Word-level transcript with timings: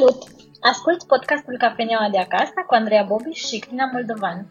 Salut! 0.00 0.22
Ascult 0.60 1.02
podcastul 1.02 1.56
Cafeneaua 1.58 2.08
de 2.10 2.18
acasă 2.18 2.58
cu 2.66 2.74
Andreea 2.74 3.02
Bobiș 3.02 3.38
și 3.38 3.58
Crina 3.58 3.90
Moldovan. 3.92 4.46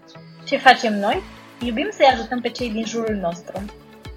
Ce 0.45 0.57
facem 0.57 0.99
noi? 0.99 1.23
Iubim 1.59 1.89
să-i 1.91 2.11
ajutăm 2.13 2.41
pe 2.41 2.49
cei 2.49 2.69
din 2.69 2.85
jurul 2.85 3.15
nostru. 3.15 3.65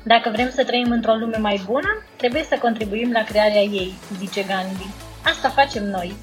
Dacă 0.05 0.31
vrem 0.31 0.51
să 0.51 0.65
trăim 0.65 0.91
într-o 0.91 1.15
lume 1.15 1.37
mai 1.37 1.63
bună, 1.67 1.89
trebuie 2.17 2.43
să 2.43 2.59
contribuim 2.61 3.13
la 3.13 3.23
crearea 3.23 3.61
ei, 3.61 3.93
zice 4.19 4.43
Gandhi. 4.43 4.95
Asta 5.25 5.49
facem 5.49 5.85
noi. 5.85 6.15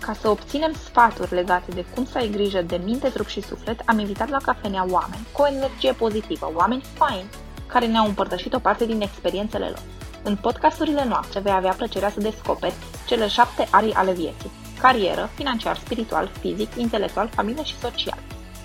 Ca 0.00 0.12
să 0.12 0.28
obținem 0.28 0.72
sfaturi 0.72 1.34
legate 1.34 1.70
de 1.70 1.84
cum 1.94 2.04
să 2.04 2.18
ai 2.18 2.28
grijă 2.28 2.62
de 2.62 2.80
minte, 2.84 3.08
trup 3.08 3.26
și 3.26 3.42
suflet, 3.42 3.80
am 3.84 3.98
invitat 3.98 4.28
la 4.28 4.38
cafenea 4.42 4.86
oameni 4.90 5.26
cu 5.32 5.42
o 5.42 5.46
energie 5.46 5.92
pozitivă, 5.92 6.52
oameni 6.54 6.84
faini, 6.94 7.30
care 7.66 7.86
ne-au 7.86 8.06
împărtășit 8.06 8.54
o 8.54 8.58
parte 8.58 8.86
din 8.86 9.00
experiențele 9.00 9.66
lor. 9.66 9.97
În 10.24 10.36
podcasturile 10.36 11.04
noastre 11.04 11.40
vei 11.40 11.52
avea 11.52 11.72
plăcerea 11.72 12.10
să 12.10 12.20
descoperi 12.20 12.74
cele 13.06 13.26
șapte 13.26 13.66
arii 13.70 13.92
ale 13.92 14.12
vieții. 14.12 14.50
Carieră, 14.80 15.30
financiar, 15.34 15.76
spiritual, 15.76 16.30
fizic, 16.40 16.74
intelectual, 16.74 17.28
familie 17.28 17.64
și 17.64 17.78
social. 17.78 18.18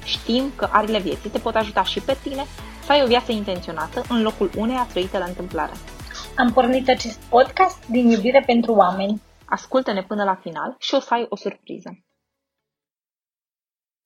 Știm 0.04 0.52
că 0.56 0.70
arile 0.72 1.00
vieții 1.00 1.30
te 1.30 1.40
pot 1.40 1.56
ajuta 1.56 1.84
și 1.84 2.02
pe 2.02 2.18
tine 2.24 2.46
să 2.86 2.92
ai 2.92 3.04
o 3.04 3.08
viață 3.08 3.32
intenționată 3.32 4.04
în 4.10 4.22
locul 4.22 4.52
uneia 4.58 4.88
trăită 4.90 5.18
la 5.18 5.26
întâmplare. 5.26 5.72
Am 6.38 6.54
pornit 6.54 6.90
acest 6.90 7.20
podcast 7.20 7.88
din 7.88 8.10
iubire 8.10 8.44
pentru 8.46 8.74
oameni. 8.74 9.22
Ascultă-ne 9.46 10.04
până 10.04 10.24
la 10.24 10.36
final 10.36 10.76
și 10.80 10.94
o 10.96 11.00
să 11.00 11.14
ai 11.14 11.26
o 11.30 11.36
surpriză. 11.36 11.90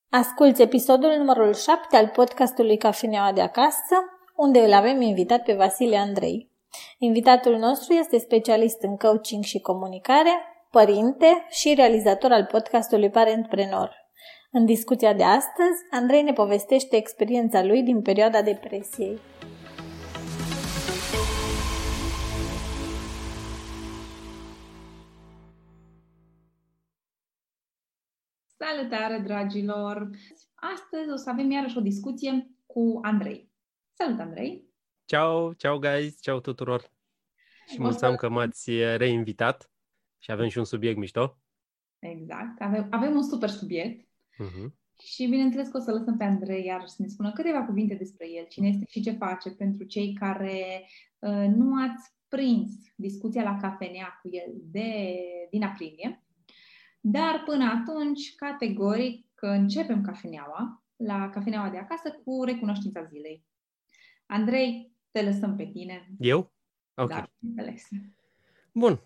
Asculți 0.09 0.61
episodul 0.61 1.13
numărul 1.17 1.53
7 1.53 1.95
al 1.95 2.07
podcastului 2.07 2.77
Cafeneaua 2.77 3.31
de 3.31 3.41
acasă, 3.41 3.95
unde 4.35 4.59
îl 4.59 4.73
avem 4.73 5.02
invitat 5.02 5.43
pe 5.43 5.53
Vasile 5.53 5.97
Andrei. 5.97 6.52
Invitatul 6.98 7.57
nostru 7.57 7.94
este 7.94 8.17
specialist 8.17 8.81
în 8.81 8.98
coaching 8.98 9.44
și 9.44 9.59
comunicare, 9.59 10.31
părinte 10.71 11.45
și 11.50 11.73
realizator 11.73 12.31
al 12.31 12.45
podcastului 12.45 13.09
Parentprenor. 13.09 13.95
În 14.52 14.66
discuția 14.66 15.14
de 15.14 15.23
astăzi, 15.23 15.86
Andrei 15.91 16.23
ne 16.23 16.33
povestește 16.33 16.95
experiența 16.95 17.64
lui 17.64 17.83
din 17.83 18.02
perioada 18.02 18.41
depresiei. 18.41 19.19
Salutare, 28.58 29.19
dragilor! 29.25 30.09
Astăzi 30.56 31.11
o 31.11 31.16
să 31.16 31.30
avem 31.30 31.52
iarăși 31.52 31.78
o 31.78 31.81
discuție 31.81 32.52
cu 32.66 33.00
Andrei. 33.02 33.52
Salut, 33.94 34.19
Andrei! 34.19 34.66
Ciao, 35.08 35.53
ciao 35.53 35.80
guys, 35.80 36.22
ciao 36.22 36.39
tuturor! 36.39 36.91
Și 37.67 37.81
mulțumim 37.81 38.16
că 38.16 38.30
m-ați 38.30 38.72
reinvitat 38.72 39.72
și 40.17 40.31
avem 40.31 40.47
și 40.47 40.58
un 40.58 40.63
subiect 40.63 40.97
mișto. 40.97 41.38
Exact, 42.00 42.61
avem, 42.61 42.88
avem 42.89 43.16
un 43.16 43.23
super 43.23 43.50
subiect 43.50 44.08
uh-huh. 44.33 44.72
și 45.00 45.28
bineînțeles 45.28 45.67
că 45.67 45.78
o 45.78 45.80
să 45.80 45.91
lăsăm 45.91 46.17
pe 46.17 46.23
Andrei 46.23 46.66
iar 46.66 46.88
să 46.88 46.95
ne 46.97 47.08
spună 47.08 47.31
câteva 47.31 47.66
cuvinte 47.66 47.94
despre 47.94 48.30
el, 48.30 48.45
cine 48.50 48.67
este 48.67 48.85
și 48.89 49.02
ce 49.02 49.11
face 49.11 49.50
pentru 49.50 49.85
cei 49.85 50.13
care 50.13 50.88
uh, 51.19 51.45
nu 51.55 51.83
ați 51.83 52.11
prins 52.28 52.72
discuția 52.95 53.44
la 53.44 53.58
cafenea 53.61 54.19
cu 54.22 54.30
el 54.31 54.53
de, 54.55 55.16
din 55.50 55.63
aprilie. 55.63 56.25
Dar 57.00 57.44
până 57.45 57.66
atunci, 57.66 58.35
categoric, 58.35 59.28
că 59.33 59.47
începem 59.47 60.02
cafeneaua, 60.02 60.83
la 60.95 61.30
cafeneaua 61.30 61.69
de 61.69 61.78
acasă, 61.78 62.22
cu 62.23 62.44
recunoștința 62.44 63.03
zilei. 63.03 63.45
Andrei, 64.25 64.97
te 65.11 65.23
lăsăm 65.23 65.55
pe 65.55 65.66
tine. 65.66 66.08
Eu? 66.19 66.53
Ok. 66.95 67.09
Da, 67.09 67.31
înțeles. 67.41 67.88
Bun. 68.73 69.02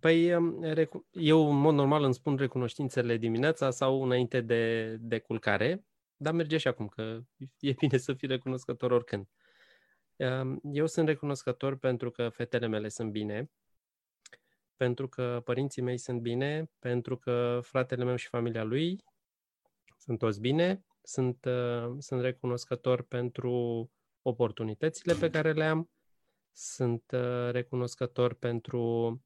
Păi 0.00 0.34
um, 0.34 0.62
eu, 1.10 1.50
în 1.50 1.56
mod 1.56 1.74
normal, 1.74 2.02
îmi 2.02 2.14
spun 2.14 2.36
recunoștințele 2.36 3.16
dimineața 3.16 3.70
sau 3.70 4.02
înainte 4.02 4.40
de, 4.40 4.96
de 5.00 5.18
culcare, 5.18 5.84
dar 6.16 6.32
merge 6.32 6.56
și 6.56 6.68
acum, 6.68 6.88
că 6.88 7.20
e 7.58 7.72
bine 7.72 7.96
să 7.96 8.14
fii 8.14 8.28
recunoscător 8.28 8.90
oricând. 8.90 9.28
Um, 10.16 10.60
eu 10.62 10.86
sunt 10.86 11.06
recunoscător 11.06 11.76
pentru 11.76 12.10
că 12.10 12.28
fetele 12.28 12.66
mele 12.66 12.88
sunt 12.88 13.10
bine, 13.10 13.50
pentru 14.76 15.08
că 15.08 15.40
părinții 15.44 15.82
mei 15.82 15.98
sunt 15.98 16.20
bine, 16.20 16.70
pentru 16.78 17.16
că 17.16 17.60
fratele 17.62 18.04
meu 18.04 18.16
și 18.16 18.28
familia 18.28 18.62
lui 18.62 19.04
sunt 19.98 20.18
toți 20.18 20.40
bine, 20.40 20.84
sunt, 21.02 21.44
uh, 21.44 21.94
sunt 21.98 22.20
recunoscător 22.20 23.02
pentru 23.02 23.90
oportunitățile 24.22 25.14
pe 25.14 25.30
care 25.30 25.52
le 25.52 25.64
am, 25.64 25.90
sunt 26.52 27.02
uh, 27.12 27.50
recunoscător 27.50 28.34
pentru 28.34 29.22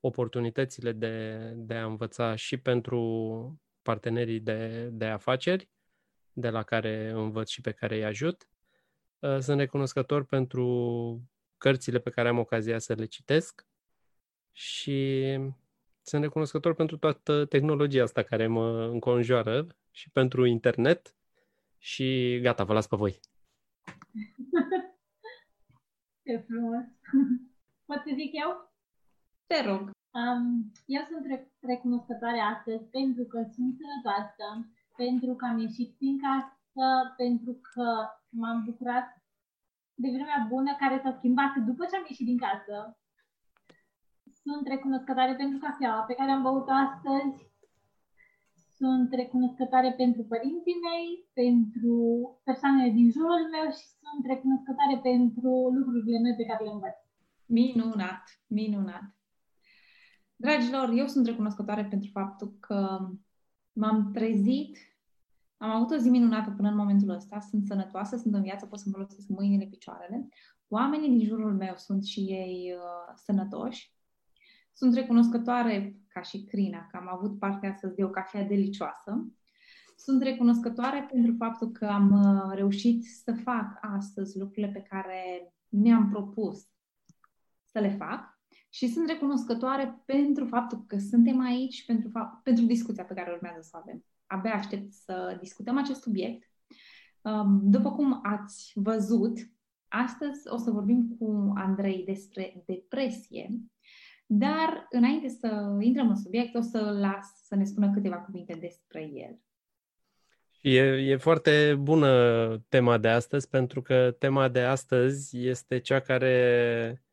oportunitățile 0.00 0.92
de, 0.92 1.38
de 1.56 1.74
a 1.74 1.84
învăța 1.84 2.34
și 2.34 2.56
pentru 2.56 3.60
partenerii 3.82 4.40
de, 4.40 4.88
de 4.92 5.04
afaceri, 5.04 5.68
de 6.32 6.50
la 6.50 6.62
care 6.62 7.10
învăț 7.10 7.48
și 7.48 7.60
pe 7.60 7.72
care 7.72 7.94
îi 7.96 8.04
ajut. 8.04 8.48
Uh, 9.18 9.38
sunt 9.38 9.58
recunoscător 9.58 10.24
pentru 10.24 11.28
cărțile 11.58 11.98
pe 11.98 12.10
care 12.10 12.28
am 12.28 12.38
ocazia 12.38 12.78
să 12.78 12.92
le 12.92 13.04
citesc 13.04 13.66
și 14.52 15.38
sunt 16.02 16.22
recunoscător 16.22 16.74
pentru 16.74 16.96
toată 16.96 17.44
tehnologia 17.44 18.02
asta 18.02 18.22
care 18.22 18.46
mă 18.46 18.84
înconjoară 18.84 19.66
și 19.90 20.10
pentru 20.10 20.44
internet 20.44 21.14
și 21.78 22.38
gata, 22.42 22.64
vă 22.64 22.72
las 22.72 22.86
pe 22.86 22.96
voi. 22.96 23.20
Ce 26.24 26.36
frumos! 26.46 26.84
Pot 27.88 28.00
să 28.06 28.10
zic 28.14 28.32
eu? 28.44 28.50
Te 29.46 29.62
rog. 29.68 29.82
Um, 30.20 30.72
eu 30.86 31.02
sunt 31.10 31.24
re- 31.26 31.52
recunoscătoare 31.60 32.40
astăzi 32.40 32.84
pentru 32.98 33.24
că 33.24 33.38
sunt 33.54 33.72
sănătoasă, 33.78 34.46
pentru 34.96 35.34
că 35.34 35.44
am 35.44 35.58
ieșit 35.58 35.96
din 35.98 36.18
casă, 36.26 37.14
pentru 37.16 37.52
că 37.68 37.86
m-am 38.28 38.64
bucurat 38.64 39.06
de 39.94 40.08
vremea 40.14 40.46
bună 40.48 40.76
care 40.78 41.00
s-a 41.02 41.14
schimbat 41.18 41.56
după 41.56 41.84
ce 41.84 41.96
am 41.96 42.06
ieșit 42.08 42.26
din 42.26 42.38
casă. 42.38 42.98
Sunt 44.42 44.66
recunoscătoare 44.66 45.34
pentru 45.34 45.58
cafeaua 45.58 46.02
pe 46.02 46.14
care 46.14 46.30
am 46.30 46.42
băut-o 46.42 46.72
astăzi. 46.72 47.53
Sunt 48.76 49.12
recunoscătoare 49.12 49.92
pentru 49.92 50.22
părinții 50.22 50.82
mei, 50.88 51.06
pentru 51.40 51.96
persoanele 52.44 52.90
din 52.90 53.10
jurul 53.10 53.42
meu 53.54 53.66
și 53.76 53.86
sunt 54.00 54.22
recunoscătoare 54.32 54.96
pentru 55.10 55.50
lucrurile 55.76 56.18
noi 56.20 56.34
pe 56.36 56.44
care 56.44 56.64
le 56.64 56.70
învăț. 56.70 56.98
Minunat, 57.46 58.24
minunat. 58.46 59.06
Dragilor, 60.36 60.88
eu 61.00 61.06
sunt 61.06 61.26
recunoscătoare 61.26 61.84
pentru 61.84 62.08
faptul 62.12 62.56
că 62.60 63.08
m-am 63.72 64.10
trezit, 64.12 64.78
am 65.56 65.70
avut 65.70 65.90
o 65.90 65.96
zi 65.96 66.08
minunată 66.08 66.50
până 66.50 66.68
în 66.68 66.76
momentul 66.76 67.08
ăsta, 67.08 67.40
sunt 67.40 67.66
sănătoasă, 67.66 68.16
sunt 68.16 68.34
în 68.34 68.42
viață, 68.42 68.66
pot 68.66 68.78
să-mi 68.78 68.94
folosesc 68.94 69.28
mâinile, 69.28 69.66
picioarele. 69.66 70.28
Oamenii 70.68 71.08
din 71.08 71.26
jurul 71.26 71.54
meu 71.54 71.74
sunt 71.76 72.04
și 72.04 72.20
ei 72.20 72.74
uh, 72.76 73.14
sănătoși. 73.14 73.92
Sunt 74.72 74.94
recunoscătoare, 74.94 76.03
ca 76.14 76.22
și 76.22 76.44
Crina, 76.44 76.86
că 76.86 76.96
am 76.96 77.08
avut 77.08 77.38
partea 77.38 77.70
astăzi 77.70 77.94
de 77.94 78.04
o 78.04 78.10
cafea 78.10 78.42
delicioasă. 78.42 79.32
Sunt 79.96 80.22
recunoscătoare 80.22 81.08
pentru 81.12 81.34
faptul 81.38 81.70
că 81.70 81.86
am 81.86 82.10
uh, 82.10 82.54
reușit 82.54 83.04
să 83.04 83.32
fac 83.32 83.78
astăzi 83.80 84.38
lucrurile 84.38 84.72
pe 84.72 84.82
care 84.82 85.52
mi-am 85.68 86.08
propus 86.10 86.68
să 87.64 87.78
le 87.78 87.90
fac 87.90 88.34
și 88.68 88.88
sunt 88.88 89.08
recunoscătoare 89.08 90.02
pentru 90.04 90.46
faptul 90.46 90.84
că 90.86 90.98
suntem 90.98 91.40
aici 91.40 91.72
și 91.72 91.84
pentru, 91.84 92.08
fapt, 92.08 92.42
pentru 92.42 92.64
discuția 92.64 93.04
pe 93.04 93.14
care 93.14 93.32
urmează 93.32 93.60
să 93.60 93.70
o 93.74 93.78
avem. 93.78 94.04
Abia 94.26 94.54
aștept 94.54 94.92
să 94.92 95.36
discutăm 95.40 95.78
acest 95.78 96.02
subiect. 96.02 96.50
Um, 97.22 97.60
după 97.70 97.92
cum 97.92 98.20
ați 98.22 98.72
văzut, 98.74 99.38
astăzi 99.88 100.48
o 100.48 100.56
să 100.56 100.70
vorbim 100.70 101.16
cu 101.18 101.52
Andrei 101.54 102.04
despre 102.04 102.62
depresie, 102.66 103.50
dar 104.26 104.86
înainte 104.90 105.28
să 105.28 105.76
intrăm 105.80 106.08
în 106.08 106.16
subiect, 106.16 106.54
o 106.54 106.60
să 106.60 106.78
las 106.78 107.46
să 107.46 107.54
ne 107.54 107.64
spună 107.64 107.90
câteva 107.92 108.16
cuvinte 108.16 108.56
despre 108.60 109.02
el. 109.02 109.38
E, 110.60 110.80
e 110.80 111.16
foarte 111.16 111.74
bună 111.80 112.58
tema 112.68 112.98
de 112.98 113.08
astăzi, 113.08 113.48
pentru 113.48 113.82
că 113.82 114.10
tema 114.18 114.48
de 114.48 114.60
astăzi 114.60 115.46
este 115.46 115.78
cea 115.78 116.00
care 116.00 117.04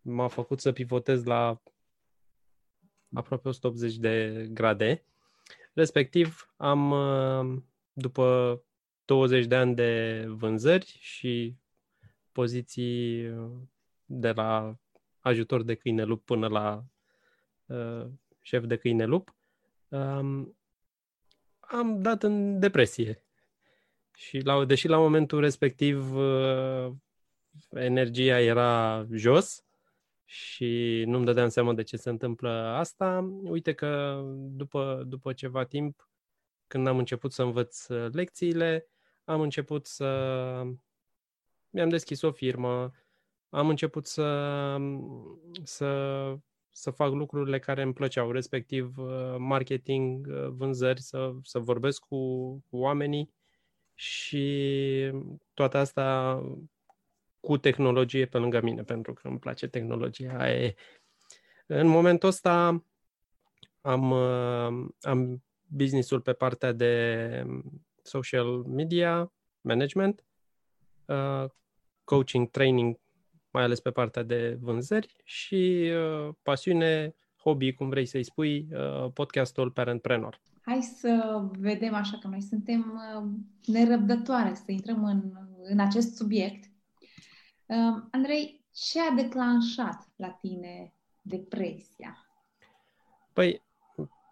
m-a 0.00 0.28
făcut 0.28 0.60
să 0.60 0.72
pivotez 0.72 1.24
la 1.24 1.62
aproape 3.12 3.48
180 3.48 3.96
de 3.96 4.46
grade. 4.52 5.04
Respectiv, 5.72 6.52
am, 6.56 6.90
uh, 6.90 7.62
după 7.92 8.60
20 9.04 9.46
de 9.46 9.56
ani 9.56 9.74
de 9.74 10.24
vânzări 10.28 10.96
și 11.00 11.56
poziții 12.32 13.28
uh, 13.28 13.50
de 14.04 14.30
la 14.32 14.78
ajutor 15.26 15.62
de 15.62 15.74
câine 15.74 16.04
lup 16.04 16.24
până 16.24 16.46
la 16.48 16.84
uh, 17.66 18.06
șef 18.40 18.64
de 18.64 18.76
câine 18.76 19.04
lup, 19.04 19.34
um, 19.88 20.56
am 21.60 22.02
dat 22.02 22.22
în 22.22 22.58
depresie. 22.58 23.24
Și 24.14 24.38
la, 24.38 24.64
deși 24.64 24.88
la 24.88 24.98
momentul 24.98 25.40
respectiv 25.40 26.14
uh, 26.16 26.92
energia 27.70 28.40
era 28.40 29.06
jos, 29.12 29.66
și 30.28 31.04
nu-mi 31.06 31.24
dădeam 31.24 31.48
seama 31.48 31.74
de 31.74 31.82
ce 31.82 31.96
se 31.96 32.08
întâmplă 32.08 32.50
asta. 32.50 33.34
Uite 33.42 33.72
că 33.72 34.22
după, 34.34 35.02
după 35.06 35.32
ceva 35.32 35.64
timp, 35.64 36.08
când 36.66 36.86
am 36.86 36.98
început 36.98 37.32
să 37.32 37.42
învăț 37.42 37.88
uh, 37.88 38.12
lecțiile, 38.12 38.88
am 39.24 39.40
început 39.40 39.86
să... 39.86 40.06
Mi-am 41.70 41.88
deschis 41.88 42.22
o 42.22 42.30
firmă, 42.30 42.92
am 43.56 43.68
început 43.68 44.06
să, 44.06 44.76
să, 45.62 45.88
să 46.70 46.90
fac 46.90 47.12
lucrurile 47.12 47.58
care 47.58 47.82
îmi 47.82 47.92
plăceau, 47.92 48.30
respectiv 48.30 48.98
uh, 48.98 49.34
marketing, 49.38 50.26
uh, 50.26 50.46
vânzări, 50.48 51.00
să, 51.00 51.32
să 51.42 51.58
vorbesc 51.58 52.00
cu, 52.00 52.50
cu 52.70 52.76
oamenii 52.76 53.30
și 53.94 55.12
toate 55.54 55.78
asta 55.78 56.40
cu 57.40 57.56
tehnologie 57.56 58.26
pe 58.26 58.38
lângă 58.38 58.60
mine, 58.60 58.82
pentru 58.82 59.12
că 59.12 59.28
îmi 59.28 59.38
place 59.38 59.66
tehnologia. 59.66 60.50
E. 60.50 60.74
În 61.66 61.86
momentul 61.86 62.28
ăsta 62.28 62.84
am, 63.80 64.10
uh, 64.10 64.88
am 65.00 65.42
businessul 65.66 66.20
pe 66.20 66.32
partea 66.32 66.72
de 66.72 67.46
social 68.02 68.46
media 68.46 69.32
management, 69.60 70.24
uh, 71.04 71.44
coaching, 72.04 72.50
training, 72.50 72.98
mai 73.56 73.64
ales 73.64 73.80
pe 73.80 73.90
partea 73.90 74.22
de 74.22 74.58
vânzări 74.60 75.16
și 75.24 75.90
uh, 75.92 76.34
pasiune, 76.42 77.14
hobby, 77.42 77.72
cum 77.72 77.88
vrei 77.88 78.06
să-i 78.06 78.24
spui, 78.24 78.68
podcastul 79.14 79.70
Parentpreneur. 79.70 80.40
Hai 80.62 80.82
să 80.82 81.42
vedem 81.58 81.94
așa 81.94 82.18
că 82.18 82.28
noi 82.28 82.42
suntem 82.42 83.00
nerăbdătoare 83.64 84.54
să 84.54 84.72
intrăm 84.72 85.04
în, 85.04 85.22
în 85.62 85.78
acest 85.78 86.16
subiect 86.16 86.64
Andrei, 88.10 88.64
ce 88.72 89.00
a 89.00 89.14
declanșat 89.14 90.08
la 90.16 90.28
tine 90.28 90.94
depresia? 91.22 92.26
Păi, 93.32 93.62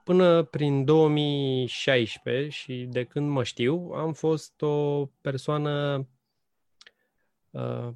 până 0.05 0.43
prin 0.43 0.85
2016 0.85 2.49
și 2.49 2.87
de 2.91 3.05
când 3.05 3.31
mă 3.31 3.45
știu, 3.45 3.91
am 3.95 4.13
fost 4.13 4.63
o 4.63 5.07
persoană, 5.07 6.07
uh, 7.51 7.89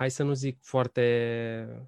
hai 0.00 0.10
să 0.10 0.22
nu 0.22 0.32
zic 0.32 0.58
foarte 0.62 1.86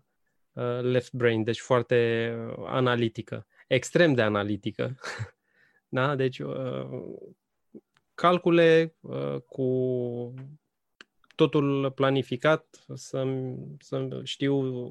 uh, 0.52 0.80
left 0.80 1.12
brain, 1.12 1.44
deci 1.44 1.60
foarte 1.60 2.34
analitică, 2.66 3.46
extrem 3.68 4.14
de 4.14 4.22
analitică. 4.22 4.98
da? 5.98 6.16
Deci, 6.16 6.38
uh, 6.38 6.86
calcule 8.14 8.94
uh, 9.00 9.40
cu 9.46 10.34
totul 11.34 11.90
planificat, 11.90 12.84
să, 12.94 13.24
să 13.78 14.20
știu 14.22 14.88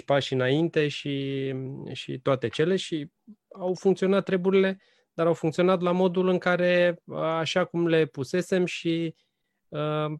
4-5 0.00 0.04
pași 0.04 0.32
înainte 0.32 0.88
și, 0.88 1.54
și 1.92 2.18
toate 2.18 2.48
cele 2.48 2.76
și 2.76 3.10
au 3.52 3.74
funcționat 3.74 4.24
treburile, 4.24 4.80
dar 5.12 5.26
au 5.26 5.34
funcționat 5.34 5.80
la 5.80 5.92
modul 5.92 6.28
în 6.28 6.38
care, 6.38 7.02
așa 7.14 7.64
cum 7.64 7.86
le 7.86 8.06
pusesem 8.06 8.64
și 8.64 9.14
uh, 9.68 10.12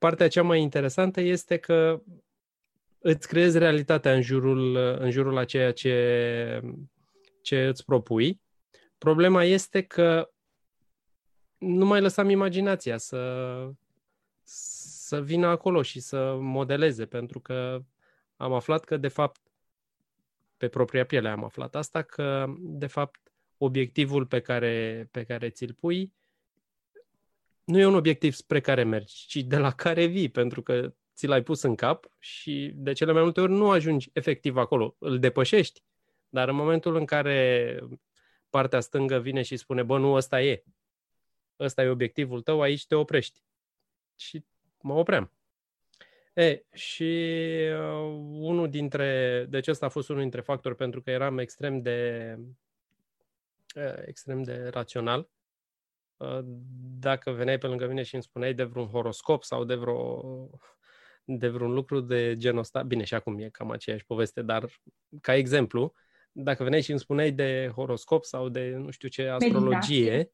partea 0.00 0.28
cea 0.28 0.42
mai 0.42 0.60
interesantă 0.60 1.20
este 1.20 1.56
că 1.56 2.02
îți 2.98 3.28
creezi 3.28 3.58
realitatea 3.58 4.14
în 4.14 4.22
jurul, 4.22 4.76
în 4.76 5.10
jurul 5.10 5.36
a 5.36 5.44
ceea 5.44 5.72
ce, 5.72 6.60
ce 7.42 7.66
îți 7.66 7.84
propui. 7.84 8.40
Problema 8.98 9.44
este 9.44 9.82
că 9.82 10.30
nu 11.58 11.86
mai 11.86 12.00
lăsam 12.00 12.28
imaginația 12.28 12.96
să, 12.96 13.70
să 14.42 15.22
vină 15.22 15.46
acolo 15.46 15.82
și 15.82 16.00
să 16.00 16.36
modeleze, 16.40 17.06
pentru 17.06 17.40
că 17.40 17.82
am 18.36 18.52
aflat 18.52 18.84
că, 18.84 18.96
de 18.96 19.08
fapt, 19.08 19.40
pe 20.56 20.68
propria 20.68 21.04
piele 21.04 21.28
am 21.28 21.44
aflat 21.44 21.74
asta, 21.74 22.02
că, 22.02 22.46
de 22.58 22.86
fapt, 22.86 23.20
obiectivul 23.58 24.26
pe 24.26 24.40
care, 24.40 25.08
pe 25.10 25.24
care 25.24 25.50
ți-l 25.50 25.74
pui 25.74 26.12
nu 27.70 27.78
e 27.78 27.86
un 27.86 27.94
obiectiv 27.94 28.32
spre 28.32 28.60
care 28.60 28.82
mergi, 28.82 29.26
ci 29.26 29.36
de 29.36 29.56
la 29.56 29.70
care 29.70 30.06
vii, 30.06 30.28
pentru 30.28 30.62
că 30.62 30.94
ți 31.14 31.26
l-ai 31.26 31.42
pus 31.42 31.62
în 31.62 31.74
cap 31.74 32.06
și 32.18 32.72
de 32.74 32.92
cele 32.92 33.12
mai 33.12 33.22
multe 33.22 33.40
ori 33.40 33.52
nu 33.52 33.70
ajungi 33.70 34.10
efectiv 34.12 34.56
acolo, 34.56 34.96
îl 34.98 35.18
depășești, 35.18 35.82
dar 36.28 36.48
în 36.48 36.54
momentul 36.54 36.96
în 36.96 37.04
care 37.04 37.78
partea 38.50 38.80
stângă 38.80 39.18
vine 39.18 39.42
și 39.42 39.56
spune, 39.56 39.82
bă, 39.82 39.98
nu, 39.98 40.12
ăsta 40.12 40.42
e, 40.42 40.64
ăsta 41.58 41.82
e 41.82 41.88
obiectivul 41.88 42.42
tău, 42.42 42.60
aici 42.60 42.86
te 42.86 42.94
oprești. 42.94 43.42
Și 44.16 44.44
mă 44.80 44.94
opream. 44.94 45.32
E, 46.34 46.64
și 46.72 47.22
uh, 47.72 48.20
unul 48.30 48.70
dintre, 48.70 49.46
deci 49.48 49.66
ăsta 49.66 49.86
a 49.86 49.88
fost 49.88 50.08
unul 50.08 50.22
dintre 50.22 50.40
factori 50.40 50.76
pentru 50.76 51.02
că 51.02 51.10
eram 51.10 51.38
extrem 51.38 51.82
de 51.82 52.36
uh, 53.76 54.02
extrem 54.06 54.42
de 54.42 54.68
rațional. 54.68 55.28
Uh, 56.20 56.38
dacă 56.98 57.30
veneai 57.30 57.58
pe 57.58 57.66
lângă 57.66 57.86
mine 57.86 58.02
și 58.02 58.14
îmi 58.14 58.22
spuneai 58.22 58.54
de 58.54 58.64
vreun 58.64 58.86
horoscop 58.86 59.44
sau 59.44 59.64
de 59.64 59.74
vreo 59.74 60.50
de 61.24 61.48
vreun 61.48 61.72
lucru 61.72 62.00
de 62.00 62.36
genul 62.36 62.58
ăsta, 62.58 62.82
bine, 62.82 63.04
și 63.04 63.14
acum 63.14 63.38
e 63.38 63.48
cam 63.48 63.70
aceeași 63.70 64.04
poveste, 64.04 64.42
dar 64.42 64.68
ca 65.20 65.34
exemplu, 65.34 65.92
dacă 66.32 66.62
veneai 66.62 66.82
și 66.82 66.90
îmi 66.90 67.00
spuneai 67.00 67.30
de 67.30 67.72
horoscop 67.74 68.24
sau 68.24 68.48
de 68.48 68.74
nu 68.76 68.90
știu 68.90 69.08
ce 69.08 69.28
astrologie, 69.28 70.10
Meditație. 70.10 70.32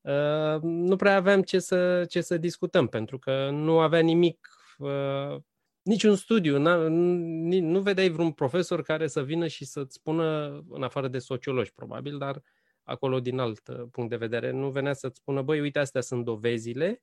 Uh, 0.00 0.62
nu 0.62 0.96
prea 0.96 1.16
aveam 1.16 1.42
ce 1.42 1.58
să, 1.58 2.04
ce 2.08 2.20
să 2.20 2.38
discutăm, 2.38 2.86
pentru 2.86 3.18
că 3.18 3.50
nu 3.50 3.78
avea 3.78 4.00
nimic, 4.00 4.48
uh, 4.78 5.36
niciun 5.82 6.16
studiu, 6.16 6.58
nu 6.58 7.80
vedeai 7.80 8.08
vreun 8.08 8.32
profesor 8.32 8.82
care 8.82 9.06
să 9.06 9.22
vină 9.22 9.46
și 9.46 9.64
să-ți 9.64 9.94
spună, 9.94 10.60
în 10.68 10.82
afară 10.82 11.08
de 11.08 11.18
sociologi 11.18 11.72
probabil, 11.72 12.18
dar 12.18 12.42
acolo 12.86 13.20
din 13.20 13.38
alt 13.38 13.68
uh, 13.68 13.84
punct 13.90 14.10
de 14.10 14.16
vedere, 14.16 14.50
nu 14.50 14.70
venea 14.70 14.92
să-ți 14.92 15.18
spună, 15.18 15.42
băi, 15.42 15.60
uite, 15.60 15.78
astea 15.78 16.00
sunt 16.00 16.24
dovezile, 16.24 17.02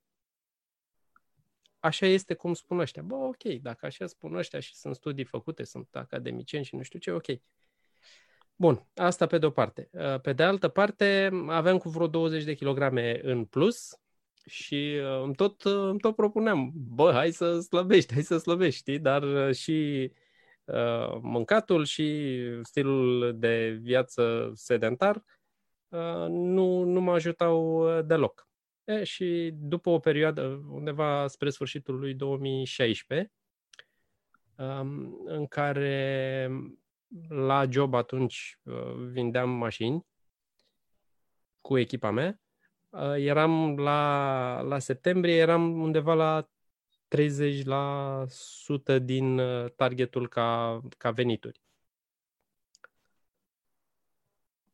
așa 1.80 2.06
este 2.06 2.34
cum 2.34 2.54
spun 2.54 2.80
ăștia. 2.80 3.02
Bă, 3.02 3.16
ok, 3.16 3.44
dacă 3.44 3.86
așa 3.86 4.08
spun 4.08 4.36
ăștia 4.36 4.60
și 4.60 4.76
sunt 4.76 4.96
studii 4.96 5.24
făcute, 5.24 5.64
sunt 5.64 5.88
academicieni 5.92 6.66
și 6.66 6.76
nu 6.76 6.82
știu 6.82 7.00
ce, 7.00 7.12
ok. 7.12 7.26
Bun, 8.56 8.88
asta 8.96 9.26
pe 9.26 9.38
de-o 9.38 9.50
parte. 9.50 9.90
Uh, 9.92 10.20
pe 10.22 10.34
de 10.34 10.44
altă 10.44 10.68
parte, 10.68 11.30
aveam 11.48 11.78
cu 11.78 11.90
vreo 11.90 12.08
20 12.08 12.44
de 12.44 12.54
kilograme 12.54 13.20
în 13.24 13.46
plus 13.46 14.00
și 14.46 15.00
uh, 15.02 15.22
îmi 15.24 15.36
tot, 15.36 15.64
uh, 15.64 15.74
îmi 15.74 16.00
tot 16.00 16.16
propuneam, 16.16 16.72
bă, 16.74 17.12
hai 17.12 17.32
să 17.32 17.60
slăbești, 17.60 18.14
hai 18.14 18.24
să 18.24 18.38
slăbești, 18.38 18.80
știi? 18.80 19.00
Dar 19.00 19.54
și 19.54 20.12
uh, 20.66 21.18
mâncatul 21.22 21.86
și 21.86 22.38
stilul 22.62 23.36
de 23.40 23.80
viață 23.82 24.52
sedentar 24.56 25.16
uh, 25.16 25.24
nu, 26.28 26.84
nu 26.84 27.02
mă 27.02 27.12
ajutau 27.12 27.88
deloc. 28.02 28.48
E, 28.84 29.04
și 29.04 29.52
după 29.54 29.90
o 29.90 30.00
perioadă, 30.00 30.64
undeva 30.70 31.28
spre 31.28 31.50
sfârșitul 31.50 32.00
lui 32.00 32.14
2016, 32.14 33.32
um, 34.58 35.22
în 35.26 35.48
care 35.48 36.50
la 37.28 37.66
job 37.70 37.94
atunci 37.94 38.60
uh, 38.64 38.94
vindeam 39.12 39.50
mașini 39.50 40.06
cu 41.62 41.78
echipa 41.78 42.12
mea. 42.12 42.40
Uh, 42.90 43.16
eram 43.18 43.78
la, 43.78 44.62
la 44.62 44.80
septembrie, 44.80 45.36
eram 45.36 45.82
undeva 45.82 46.14
la 46.14 46.50
30% 48.96 49.02
din 49.02 49.40
uh, 49.40 49.72
targetul 49.76 50.28
ca, 50.28 50.82
ca 50.98 51.12
venituri. 51.12 51.62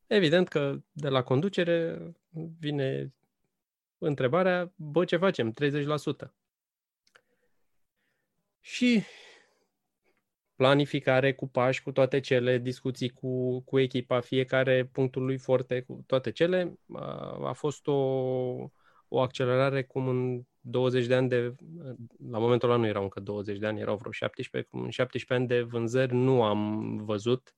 Evident 0.10 0.48
că 0.48 0.80
de 0.92 1.10
la 1.10 1.24
conducere 1.24 2.02
vine 2.60 3.14
întrebarea, 3.98 4.74
bă, 4.76 5.06
ce 5.06 5.18
facem? 5.18 5.54
30%. 5.54 6.34
Și 8.60 9.04
planificare 10.56 11.34
cu 11.34 11.48
pași, 11.48 11.84
cu 11.84 11.92
toate 11.92 12.20
cele, 12.20 12.58
discuții 12.58 13.10
cu, 13.10 13.60
cu 13.62 13.80
echipa, 13.80 14.20
fiecare 14.20 14.86
punctul 14.86 15.26
lui 15.26 15.38
forte, 15.38 15.82
cu 15.82 16.04
toate 16.08 16.32
cele, 16.32 16.80
a, 16.94 17.38
a 17.48 17.54
fost 17.54 17.88
o, 17.88 17.94
o 19.08 19.20
accelerare 19.20 19.84
cum 19.84 20.08
în 20.08 20.42
20 20.60 21.06
de 21.06 21.16
ani 21.16 21.30
de, 21.30 21.56
la 22.30 22.38
momentul 22.40 22.70
ăla 22.70 22.80
nu 22.80 22.88
erau 22.88 23.04
încă 23.04 23.20
20 23.20 23.58
de 23.58 23.66
ani, 23.66 23.80
erau 23.80 23.98
vreo 23.98 24.12
17, 24.12 24.72
cum 24.72 24.82
în 24.82 24.90
17 24.90 25.34
ani 25.34 25.62
de 25.62 25.70
vânzări 25.70 26.14
nu 26.14 26.44
am 26.44 26.96
văzut 26.98 27.54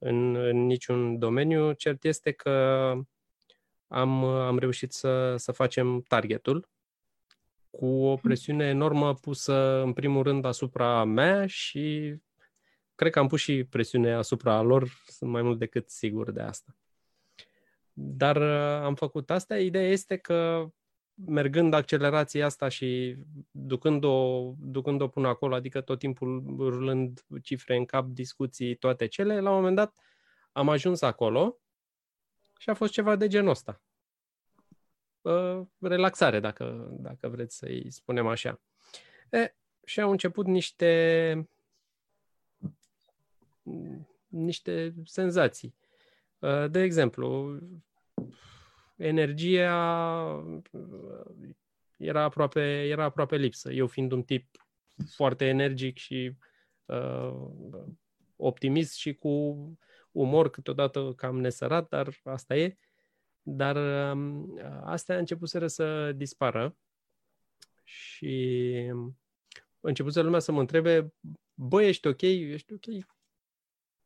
în, 0.00 0.34
în 0.34 0.66
niciun 0.66 1.18
domeniu. 1.18 1.72
Cert 1.72 2.04
este 2.04 2.32
că 2.32 2.50
am, 3.86 4.24
am 4.24 4.58
reușit 4.58 4.92
să, 4.92 5.36
să 5.36 5.52
facem 5.52 6.00
targetul 6.00 6.68
cu 7.70 7.86
o 7.86 8.16
presiune 8.16 8.66
enormă 8.66 9.14
pusă 9.14 9.82
în 9.82 9.92
primul 9.92 10.22
rând 10.22 10.44
asupra 10.44 11.04
mea 11.04 11.46
și 11.46 12.14
cred 12.94 13.12
că 13.12 13.18
am 13.18 13.26
pus 13.26 13.40
și 13.40 13.64
presiune 13.64 14.12
asupra 14.12 14.60
lor, 14.60 14.88
sunt 15.06 15.30
mai 15.30 15.42
mult 15.42 15.58
decât 15.58 15.90
sigur 15.90 16.30
de 16.30 16.40
asta. 16.40 16.76
Dar 17.92 18.36
uh, 18.36 18.84
am 18.84 18.94
făcut 18.94 19.30
asta. 19.30 19.58
Ideea 19.58 19.88
este 19.88 20.16
că 20.16 20.70
mergând 21.26 21.74
accelerația 21.74 22.44
asta 22.44 22.68
și 22.68 23.16
ducând-o, 23.50 24.42
ducând-o 24.58 25.08
până 25.08 25.28
acolo, 25.28 25.54
adică 25.54 25.80
tot 25.80 25.98
timpul 25.98 26.44
rulând 26.58 27.24
cifre 27.42 27.76
în 27.76 27.84
cap, 27.84 28.06
discuții, 28.06 28.74
toate 28.74 29.06
cele, 29.06 29.40
la 29.40 29.50
un 29.50 29.56
moment 29.56 29.76
dat 29.76 29.96
am 30.52 30.68
ajuns 30.68 31.00
acolo 31.00 31.58
și 32.58 32.70
a 32.70 32.74
fost 32.74 32.92
ceva 32.92 33.16
de 33.16 33.28
genul 33.28 33.50
ăsta. 33.50 33.80
Uh, 35.20 35.60
relaxare, 35.78 36.40
dacă, 36.40 36.96
dacă 37.00 37.28
vreți 37.28 37.56
să-i 37.56 37.90
spunem 37.90 38.26
așa. 38.26 38.60
E, 39.30 39.54
și 39.84 40.00
au 40.00 40.10
început 40.10 40.46
niște 40.46 41.48
niște 44.26 44.94
senzații. 45.04 45.74
Uh, 46.38 46.70
de 46.70 46.82
exemplu, 46.82 47.58
energia 49.00 50.44
era 51.96 52.22
aproape, 52.22 52.60
era 52.88 53.04
aproape 53.04 53.36
lipsă. 53.36 53.72
Eu 53.72 53.86
fiind 53.86 54.12
un 54.12 54.22
tip 54.22 54.68
foarte 55.14 55.44
energic 55.44 55.98
și 55.98 56.36
uh, 56.84 57.34
optimist 58.36 58.94
și 58.94 59.14
cu 59.14 59.56
umor 60.12 60.50
câteodată 60.50 61.12
cam 61.16 61.40
nesărat, 61.40 61.88
dar 61.88 62.20
asta 62.24 62.56
e. 62.56 62.76
Dar 63.42 63.76
uh, 63.76 64.80
astea 64.82 65.18
începuseră 65.18 65.66
să 65.66 66.12
dispară 66.12 66.76
și 67.84 68.74
începuse 69.80 70.20
lumea 70.20 70.40
să 70.40 70.52
mă 70.52 70.60
întrebe, 70.60 71.14
bă, 71.54 71.82
ești 71.82 72.06
ok? 72.06 72.22
Ești 72.22 72.72
ok? 72.72 72.84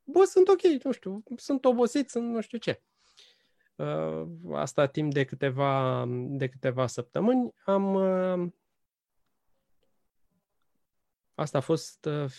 Bă, 0.04 0.24
sunt 0.24 0.48
ok, 0.48 0.62
nu 0.82 0.92
știu, 0.92 1.22
sunt 1.36 1.64
obosit, 1.64 2.10
sunt 2.10 2.30
nu 2.30 2.40
știu 2.40 2.58
ce. 2.58 2.82
Uh, 3.76 4.26
asta 4.52 4.86
timp 4.86 5.12
de 5.12 5.24
câteva, 5.24 6.04
de 6.08 6.48
câteva 6.48 6.86
săptămâni. 6.86 7.54
Am, 7.64 7.94
uh, 7.94 8.52
asta 11.34 11.58
a 11.58 11.60
fost 11.60 12.04
uh, 12.04 12.30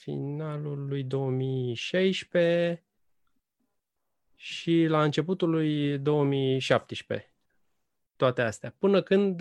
finalul 0.00 0.86
lui 0.86 1.02
2016 1.02 2.84
și 4.34 4.84
la 4.88 5.02
începutul 5.02 5.50
lui 5.50 5.98
2017. 5.98 7.32
Toate 8.16 8.42
astea. 8.42 8.74
Până 8.78 9.02
când 9.02 9.40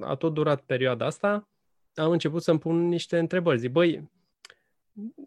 a 0.00 0.14
tot 0.18 0.34
durat 0.34 0.60
perioada 0.60 1.06
asta, 1.06 1.48
am 1.94 2.10
început 2.10 2.42
să-mi 2.42 2.58
pun 2.58 2.88
niște 2.88 3.18
întrebări. 3.18 3.58
Zic, 3.58 3.70
băi, 3.70 4.10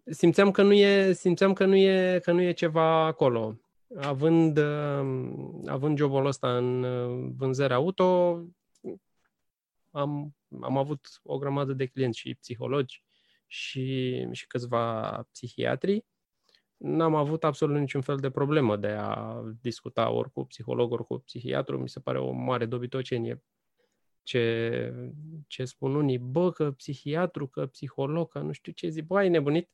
simțeam 0.05 0.51
că 0.51 0.61
nu 0.61 0.73
e, 0.73 1.13
simțeam 1.13 1.53
că 1.53 1.65
nu 1.65 1.75
e, 1.75 2.19
că 2.19 2.31
nu 2.31 2.41
e 2.41 2.51
ceva 2.51 3.05
acolo 3.05 3.59
având, 3.97 4.57
um, 4.57 5.61
având 5.65 5.97
jobul 5.97 6.25
ăsta 6.25 6.57
în 6.57 6.83
uh, 6.83 7.33
vânzări 7.37 7.73
auto, 7.73 8.39
am, 9.91 10.35
am 10.61 10.77
avut 10.77 11.21
o 11.23 11.37
grămadă 11.37 11.73
de 11.73 11.85
clienți 11.85 12.19
și 12.19 12.35
psihologi 12.35 13.03
și, 13.47 14.27
și 14.31 14.47
câțiva 14.47 15.27
psihiatri. 15.31 16.05
N-am 16.77 17.15
avut 17.15 17.43
absolut 17.43 17.79
niciun 17.79 18.01
fel 18.01 18.17
de 18.17 18.29
problemă 18.29 18.77
de 18.77 18.87
a 18.87 19.41
discuta 19.61 20.09
ori 20.09 20.31
cu 20.31 20.45
psiholog, 20.45 20.91
ori 20.91 21.05
cu 21.05 21.17
psihiatru. 21.17 21.79
Mi 21.79 21.89
se 21.89 21.99
pare 21.99 22.19
o 22.19 22.31
mare 22.31 22.65
dobitocenie 22.65 23.43
ce, 24.23 24.93
ce 25.47 25.65
spun 25.65 25.95
unii. 25.95 26.17
Bă, 26.17 26.51
că 26.51 26.71
psihiatru, 26.71 27.47
că 27.47 27.65
psiholog, 27.65 28.31
că 28.31 28.39
nu 28.39 28.51
știu 28.51 28.71
ce 28.71 28.89
zic. 28.89 29.05
Bă, 29.05 29.17
ai 29.17 29.29
nebunit? 29.29 29.69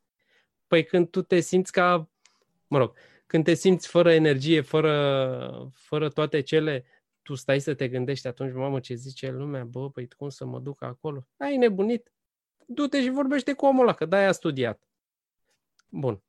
Păi 0.67 0.85
când 0.85 1.09
tu 1.09 1.21
te 1.21 1.39
simți 1.39 1.71
ca, 1.71 2.09
mă 2.67 2.77
rog, 2.77 2.95
când 3.31 3.43
te 3.43 3.53
simți 3.53 3.88
fără 3.88 4.11
energie, 4.11 4.61
fără, 4.61 5.71
fără 5.73 6.09
toate 6.09 6.41
cele, 6.41 6.85
tu 7.21 7.35
stai 7.35 7.59
să 7.59 7.73
te 7.73 7.88
gândești 7.88 8.27
atunci, 8.27 8.53
mamă, 8.53 8.79
ce 8.79 8.93
zice 8.93 9.31
lumea, 9.31 9.63
bă, 9.63 9.89
păi 9.89 10.07
cum 10.07 10.29
să 10.29 10.45
mă 10.45 10.59
duc 10.59 10.83
acolo? 10.83 11.27
Ai 11.38 11.57
nebunit? 11.57 12.11
Du-te 12.65 13.01
și 13.01 13.09
vorbește 13.09 13.53
cu 13.53 13.65
omul 13.65 13.81
ăla, 13.81 13.93
că 13.93 14.05
de-aia 14.05 14.27
a 14.27 14.31
studiat. 14.31 14.88
Bun. 15.89 16.23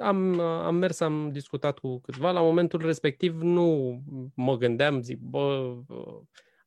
Am, 0.00 0.40
am 0.40 0.74
mers, 0.74 1.00
am 1.00 1.32
discutat 1.32 1.78
cu 1.78 1.98
câțiva. 1.98 2.30
La 2.30 2.40
momentul 2.40 2.80
respectiv 2.80 3.40
nu 3.40 4.00
mă 4.34 4.56
gândeam, 4.56 5.02
zic, 5.02 5.18
bă, 5.18 5.76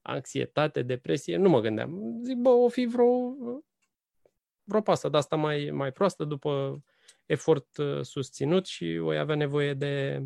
anxietate, 0.01 0.81
depresie, 0.81 1.38
nu 1.38 1.50
mă 1.50 1.59
gândeam. 1.59 2.19
Zic, 2.23 2.38
bă, 2.38 2.50
o 2.50 2.67
fi 2.67 2.85
vreo, 2.85 3.35
vreo 4.63 4.81
pasă 4.81 5.09
de 5.09 5.17
asta 5.17 5.35
mai, 5.35 5.69
mai 5.71 5.91
proastă 5.91 6.23
după 6.23 6.83
efort 7.25 7.77
uh, 7.77 8.01
susținut 8.01 8.65
și 8.65 8.98
voi 8.98 9.17
avea 9.17 9.36
nevoie 9.36 9.74
de, 9.74 10.24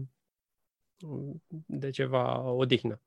de 1.66 1.90
ceva 1.90 2.40
odihnă. 2.40 3.02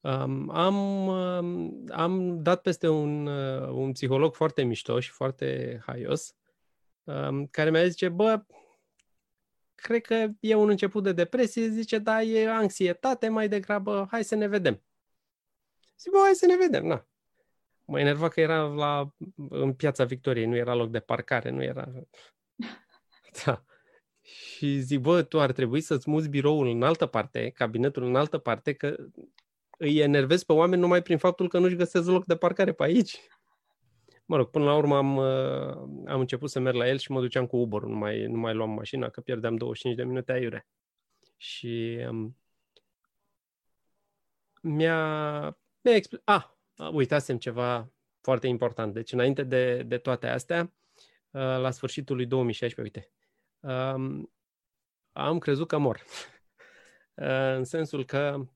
Um, 0.00 0.50
am, 0.50 1.06
um, 1.06 1.84
am 1.90 2.42
dat 2.42 2.62
peste 2.62 2.88
un, 2.88 3.26
uh, 3.26 3.68
un 3.68 3.92
psiholog 3.92 4.34
foarte 4.34 4.62
mișto 4.62 5.00
și 5.00 5.10
foarte 5.10 5.80
haios, 5.86 6.34
um, 7.04 7.46
care 7.46 7.70
mi-a 7.70 7.86
zis, 7.86 8.08
bă, 8.08 8.44
cred 9.74 10.00
că 10.00 10.28
e 10.40 10.54
un 10.54 10.68
început 10.68 11.02
de 11.02 11.12
depresie, 11.12 11.68
zice, 11.68 11.98
da, 11.98 12.22
e 12.22 12.48
anxietate 12.48 13.28
mai 13.28 13.48
degrabă, 13.48 14.06
hai 14.10 14.24
să 14.24 14.34
ne 14.34 14.46
vedem. 14.46 14.82
Zic, 15.98 16.12
bă, 16.12 16.18
hai 16.24 16.34
să 16.34 16.46
ne 16.46 16.56
vedem, 16.56 16.86
na. 16.86 17.06
Mă 17.84 18.00
enerva 18.00 18.28
că 18.28 18.40
era 18.40 18.62
la, 18.62 19.14
în 19.48 19.74
piața 19.74 20.04
Victoriei, 20.04 20.46
nu 20.46 20.56
era 20.56 20.74
loc 20.74 20.90
de 20.90 21.00
parcare, 21.00 21.50
nu 21.50 21.62
era... 21.62 21.92
Da. 23.44 23.64
Și 24.22 24.80
zic, 24.80 25.00
bă, 25.00 25.22
tu 25.22 25.40
ar 25.40 25.52
trebui 25.52 25.80
să-ți 25.80 26.10
muți 26.10 26.28
biroul 26.28 26.66
în 26.66 26.82
altă 26.82 27.06
parte, 27.06 27.50
cabinetul 27.50 28.02
în 28.02 28.16
altă 28.16 28.38
parte, 28.38 28.72
că 28.72 28.96
îi 29.78 29.98
enervezi 29.98 30.44
pe 30.44 30.52
oameni 30.52 30.80
numai 30.80 31.02
prin 31.02 31.18
faptul 31.18 31.48
că 31.48 31.58
nu-și 31.58 31.76
găsesc 31.76 32.06
loc 32.06 32.24
de 32.24 32.36
parcare 32.36 32.72
pe 32.72 32.82
aici. 32.82 33.18
Mă 34.24 34.36
rog, 34.36 34.50
până 34.50 34.64
la 34.64 34.76
urmă 34.76 34.96
am, 34.96 35.16
uh, 35.16 35.76
am 36.06 36.20
început 36.20 36.50
să 36.50 36.60
merg 36.60 36.76
la 36.76 36.88
el 36.88 36.98
și 36.98 37.10
mă 37.10 37.20
duceam 37.20 37.46
cu 37.46 37.56
Uber, 37.56 37.82
nu 37.82 37.96
mai, 37.96 38.26
nu 38.26 38.38
mai 38.38 38.54
luam 38.54 38.70
mașina, 38.70 39.08
că 39.08 39.20
pierdeam 39.20 39.56
25 39.56 39.96
de 39.96 40.04
minute 40.04 40.32
aiure. 40.32 40.66
Și 41.36 41.98
um, 42.08 42.36
mi-a, 44.62 45.40
mi-a 45.80 45.94
explicat... 45.94 46.36
Ah, 46.36 46.90
uitasem 46.92 47.38
ceva 47.38 47.92
foarte 48.20 48.46
important. 48.46 48.94
Deci, 48.94 49.12
înainte 49.12 49.42
de, 49.42 49.82
de 49.82 49.98
toate 49.98 50.26
astea, 50.26 50.72
uh, 51.30 51.40
la 51.40 51.70
sfârșitul 51.70 52.16
lui 52.16 52.26
2016, 52.26 52.96
uite, 52.96 53.12
um, 53.62 54.32
am 55.12 55.38
crezut 55.38 55.68
că 55.68 55.78
mor. 55.78 56.02
Uh, 57.14 57.54
în 57.56 57.64
sensul 57.64 58.04
că 58.04 58.46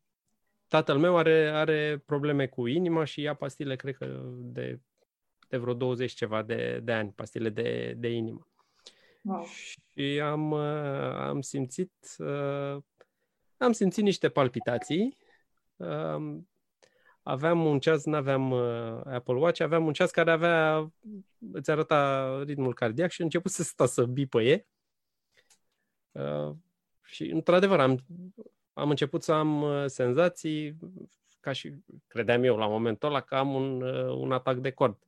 tatăl 0.69 0.99
meu 0.99 1.17
are, 1.17 1.49
are 1.49 2.03
probleme 2.07 2.47
cu 2.47 2.67
inima 2.67 3.05
și 3.05 3.21
ia 3.21 3.35
pastile, 3.35 3.77
cred 3.77 3.97
că 3.97 4.23
de, 4.37 4.81
de 5.49 5.57
vreo 5.57 5.75
20 5.75 6.13
ceva 6.13 6.43
de, 6.43 6.81
de 6.83 6.93
ani, 6.93 7.13
pastile 7.13 7.49
de, 7.49 7.95
de 7.97 8.09
inimă. 8.09 8.49
Wow. 9.23 9.45
Și 9.91 10.21
am, 10.21 10.51
uh, 10.51 11.15
am 11.15 11.41
simțit 11.41 11.93
uh, 12.19 12.77
am 13.59 13.73
simțit 13.73 14.03
niște 14.03 14.29
palpitații. 14.29 15.17
Um, 15.77 16.49
aveam 17.23 17.65
un 17.65 17.79
ceas, 17.79 18.05
nu 18.05 18.17
aveam 18.17 18.53
Apple 19.05 19.35
Watch, 19.35 19.61
aveam 19.61 19.87
un 19.87 19.93
ceas 19.93 20.11
care 20.11 20.31
avea, 20.31 20.91
îți 21.53 21.71
arăta 21.71 22.43
ritmul 22.43 22.75
cardiac 22.75 23.11
și 23.11 23.21
a 23.21 23.25
început 23.25 23.51
să 23.51 23.63
sta 23.63 23.87
să 23.87 24.05
bipăie. 24.05 24.67
Uh, 26.17 26.55
și, 27.05 27.31
într-adevăr, 27.31 27.81
am, 27.81 28.05
am 28.73 28.91
început 28.91 29.23
să 29.23 29.33
am 29.33 29.63
uh, 29.63 29.85
senzații 29.87 30.77
ca 31.41 31.53
și 31.53 31.73
credeam 32.07 32.43
eu 32.43 32.57
la 32.57 32.67
momentul 32.67 33.09
ăla 33.09 33.21
că 33.21 33.35
am 33.35 33.55
un, 33.55 33.83
uh, 33.83 34.17
un 34.19 34.33
atac 34.33 34.57
de 34.57 34.71
cord. 34.71 34.99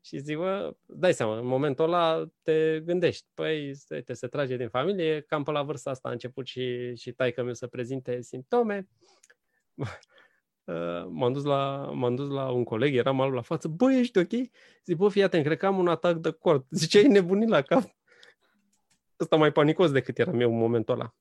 Și 0.00 0.18
zic, 0.18 0.36
bă, 0.36 0.74
dai 0.86 1.14
seama, 1.14 1.38
în 1.38 1.46
momentul 1.46 1.84
ăla 1.84 2.30
te 2.42 2.80
gândești, 2.80 3.26
păi, 3.34 3.74
te 4.04 4.12
se 4.12 4.26
trage 4.26 4.56
din 4.56 4.68
familie, 4.68 5.20
cam 5.20 5.42
pe 5.42 5.50
la 5.50 5.62
vârsta 5.62 5.90
asta 5.90 6.08
a 6.08 6.12
început 6.12 6.46
și, 6.46 6.94
și 6.96 7.12
taică 7.12 7.42
meu 7.42 7.54
să 7.54 7.66
prezinte 7.66 8.20
simptome. 8.20 8.88
M-am 11.08 11.32
dus, 11.32 11.44
la, 11.44 11.90
m-am 11.94 12.14
dus 12.14 12.28
la 12.28 12.50
un 12.50 12.64
coleg, 12.64 12.94
era 12.94 13.10
malul 13.10 13.34
la 13.34 13.40
față, 13.40 13.68
bă, 13.68 13.92
ești 13.92 14.18
ok? 14.18 14.30
Zic, 14.84 14.96
bă, 14.96 15.08
fii 15.08 15.22
atent, 15.22 15.44
cred 15.44 15.58
că 15.58 15.66
am 15.66 15.78
un 15.78 15.88
atac 15.88 16.16
de 16.16 16.30
cord. 16.30 16.66
Zice, 16.70 16.98
ai 16.98 17.06
nebunit 17.06 17.48
la 17.48 17.62
cap 17.62 17.95
ăsta 19.20 19.36
mai 19.36 19.52
panicos 19.52 19.90
decât 19.90 20.18
eram 20.18 20.40
eu 20.40 20.52
în 20.52 20.58
momentul 20.58 20.94
ăla. 20.94 21.14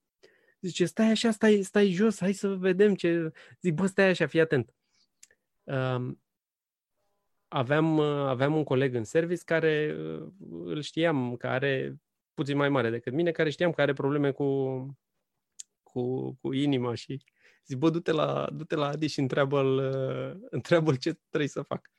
Zice, 0.62 0.86
stai 0.86 1.10
așa, 1.10 1.32
stai, 1.32 1.62
stai 1.62 1.90
jos, 1.90 2.20
hai 2.20 2.34
să 2.34 2.48
vedem 2.48 2.96
ce... 2.96 3.32
Zic, 3.62 3.74
bă, 3.74 3.86
stai 3.86 4.10
așa, 4.10 4.28
fii 4.28 4.40
atent. 4.40 4.76
Um, 5.64 6.22
aveam, 7.48 8.00
aveam 8.00 8.56
un 8.56 8.64
coleg 8.64 8.94
în 8.96 9.04
service 9.04 9.42
care 9.46 9.96
uh, 9.98 10.28
îl 10.66 10.82
știam, 10.82 11.36
care 11.36 11.54
are 11.54 11.96
puțin 12.34 12.58
mai 12.58 12.70
mare 12.70 12.90
decât 12.90 13.14
mine, 13.14 13.32
care 13.32 13.50
știam 13.50 13.72
că 13.72 13.82
are 13.82 13.94
probleme 13.94 14.32
cu, 14.32 14.46
cu, 15.84 16.34
cu 16.42 16.54
inima 16.54 16.96
și 16.96 17.24
zic, 17.66 17.78
bă, 17.78 17.90
du-te 17.90 18.12
la, 18.12 18.50
du-te 18.54 18.76
la 18.76 18.88
Adi 18.88 19.08
și 19.08 19.20
întreabă-l, 19.20 19.78
uh, 19.78 20.48
întreabă 20.50 20.96
ce 20.96 21.20
trebuie 21.30 21.50
să 21.50 21.62
fac. 21.62 21.92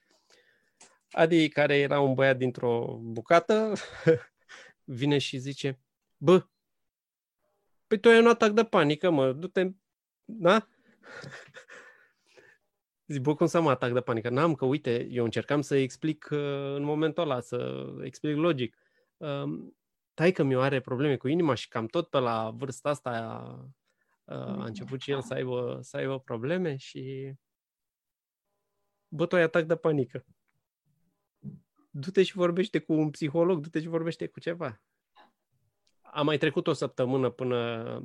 Adi, 1.11 1.49
care 1.49 1.79
era 1.79 2.01
un 2.01 2.15
băiat 2.15 2.37
dintr-o 2.37 2.99
bucată, 3.03 3.73
vine 4.85 5.19
și 5.19 5.39
zice, 5.39 5.81
Bă, 6.17 6.47
păi 7.87 8.01
tu 8.01 8.09
ai 8.09 8.19
un 8.19 8.27
atac 8.27 8.51
de 8.51 8.65
panică, 8.65 9.11
mă, 9.11 9.33
du-te, 9.33 9.71
da? 10.25 10.69
Zic, 13.07 13.23
bă, 13.23 13.35
cum 13.35 13.47
să 13.47 13.61
mă 13.61 13.71
atac 13.71 13.93
de 13.93 14.01
panică? 14.01 14.29
N-am, 14.29 14.55
că 14.55 14.65
uite, 14.65 15.07
eu 15.11 15.25
încercam 15.25 15.61
să 15.61 15.77
explic 15.77 16.29
uh, 16.31 16.75
în 16.75 16.83
momentul 16.83 17.23
ăla, 17.23 17.41
să 17.41 17.87
explic 18.03 18.37
logic. 18.37 18.77
Um, 19.17 19.77
tai 20.15 20.33
că 20.33 20.43
mi-o 20.43 20.61
are 20.61 20.81
probleme 20.81 21.17
cu 21.17 21.29
inima 21.29 21.55
și 21.55 21.69
cam 21.69 21.87
tot 21.87 22.09
pe 22.09 22.19
la 22.19 22.51
vârsta 22.51 22.89
asta 22.89 23.11
uh, 24.25 24.35
a 24.35 24.65
început 24.65 25.01
și 25.01 25.11
el 25.11 25.23
să 25.23 25.35
aibă, 25.35 25.79
să 25.83 25.97
aibă 25.97 26.21
probleme 26.21 26.77
și 26.77 27.33
bă, 29.09 29.27
tu 29.27 29.37
ai 29.37 29.43
atac 29.43 29.65
de 29.65 29.77
panică. 29.77 30.25
Du-te 31.91 32.23
și 32.23 32.37
vorbește 32.37 32.79
cu 32.79 32.93
un 32.93 33.11
psiholog, 33.11 33.61
du-te 33.61 33.81
și 33.81 33.89
vorbește 33.89 34.27
cu 34.27 34.41
ceva. 34.41 34.81
A 36.17 36.23
mai 36.23 36.39
trecut 36.39 36.67
o 36.67 36.73
săptămână 36.73 37.31
până, 37.31 38.03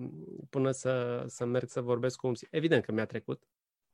până 0.50 0.72
să, 0.72 1.24
să 1.28 1.46
merg 1.46 1.70
să 1.70 1.82
vorbesc 1.82 2.18
cu 2.18 2.28
un 2.28 2.34
psiholog. 2.34 2.58
Evident 2.58 2.86
că 2.86 2.92
mi-a 2.92 3.06
trecut, 3.06 3.44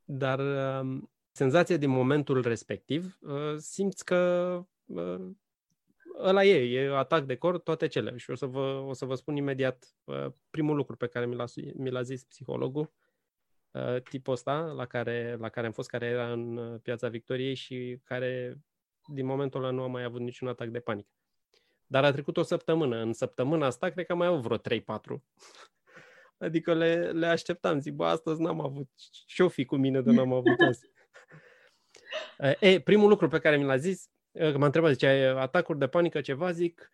dar 0.04 0.40
uh, 0.40 1.02
senzația 1.32 1.78
din 1.78 1.90
momentul 1.90 2.42
respectiv, 2.42 3.18
uh, 3.22 3.56
simți 3.58 4.06
că 4.06 4.62
uh, 4.86 5.30
ăla 6.20 6.44
e, 6.44 6.84
e 6.84 6.96
atac 6.96 7.26
de 7.26 7.36
cor, 7.36 7.60
toate 7.60 7.88
cele. 7.88 8.18
Și 8.18 8.30
o 8.30 8.36
să 8.36 8.46
vă, 8.46 8.84
o 8.88 8.94
să 8.94 9.06
vă 9.06 9.16
spun 9.16 9.36
imediat 9.36 9.96
uh, 10.04 10.26
primul 10.50 10.76
lucru 10.76 10.96
pe 10.96 11.08
care 11.08 11.26
mi 11.26 11.36
l-a, 11.36 11.46
mi 11.74 11.90
l-a 11.90 12.02
zis 12.02 12.24
psihologul, 12.24 12.92
uh, 13.72 14.02
tipul 14.02 14.34
ăsta 14.34 14.60
la 14.60 14.86
care, 14.86 15.36
la 15.40 15.50
care 15.50 15.66
am 15.66 15.74
fost, 15.74 15.90
care 15.90 16.06
era 16.06 16.32
în 16.32 16.58
uh, 16.58 16.80
Piața 16.82 17.08
Victoriei 17.08 17.56
și 17.56 18.00
care 18.04 18.58
din 19.14 19.26
momentul 19.26 19.64
ăla 19.64 19.72
nu 19.72 19.84
a 19.84 19.88
mai 19.88 20.04
avut 20.04 20.22
niciun 20.22 20.48
atac 20.48 20.68
de 20.68 20.80
panică. 20.80 21.17
Dar 21.88 22.04
a 22.04 22.12
trecut 22.12 22.38
o 22.38 22.44
săptămână. 22.44 22.98
În 22.98 23.14
săptămâna 23.14 23.66
asta 23.66 23.90
cred 23.90 24.06
că 24.06 24.16
mai 24.16 24.28
au 24.28 24.40
vreo 24.40 24.58
3-4. 24.58 24.62
Adică 26.38 26.74
le, 26.74 27.12
le 27.12 27.28
așteptam. 27.28 27.80
Zic, 27.80 27.94
bă, 27.94 28.06
astăzi 28.06 28.42
n-am 28.42 28.62
avut. 28.62 28.90
Ce-o 29.26 29.48
fi 29.48 29.66
cu 29.66 29.76
mine 29.76 30.02
de 30.02 30.12
n-am 30.12 30.34
avut 30.34 30.60
azi? 30.68 30.92
e, 32.60 32.80
primul 32.80 33.10
lucru 33.10 33.28
pe 33.28 33.40
care 33.40 33.58
mi 33.58 33.64
l-a 33.64 33.78
zis, 33.78 34.10
că 34.32 34.58
m-a 34.58 34.66
întrebat, 34.66 34.92
zice, 34.92 35.08
ai 35.08 35.24
atacuri 35.24 35.80
de 35.80 35.88
panică 35.88 36.22
ceva? 36.22 36.52
Zic, 36.52 36.92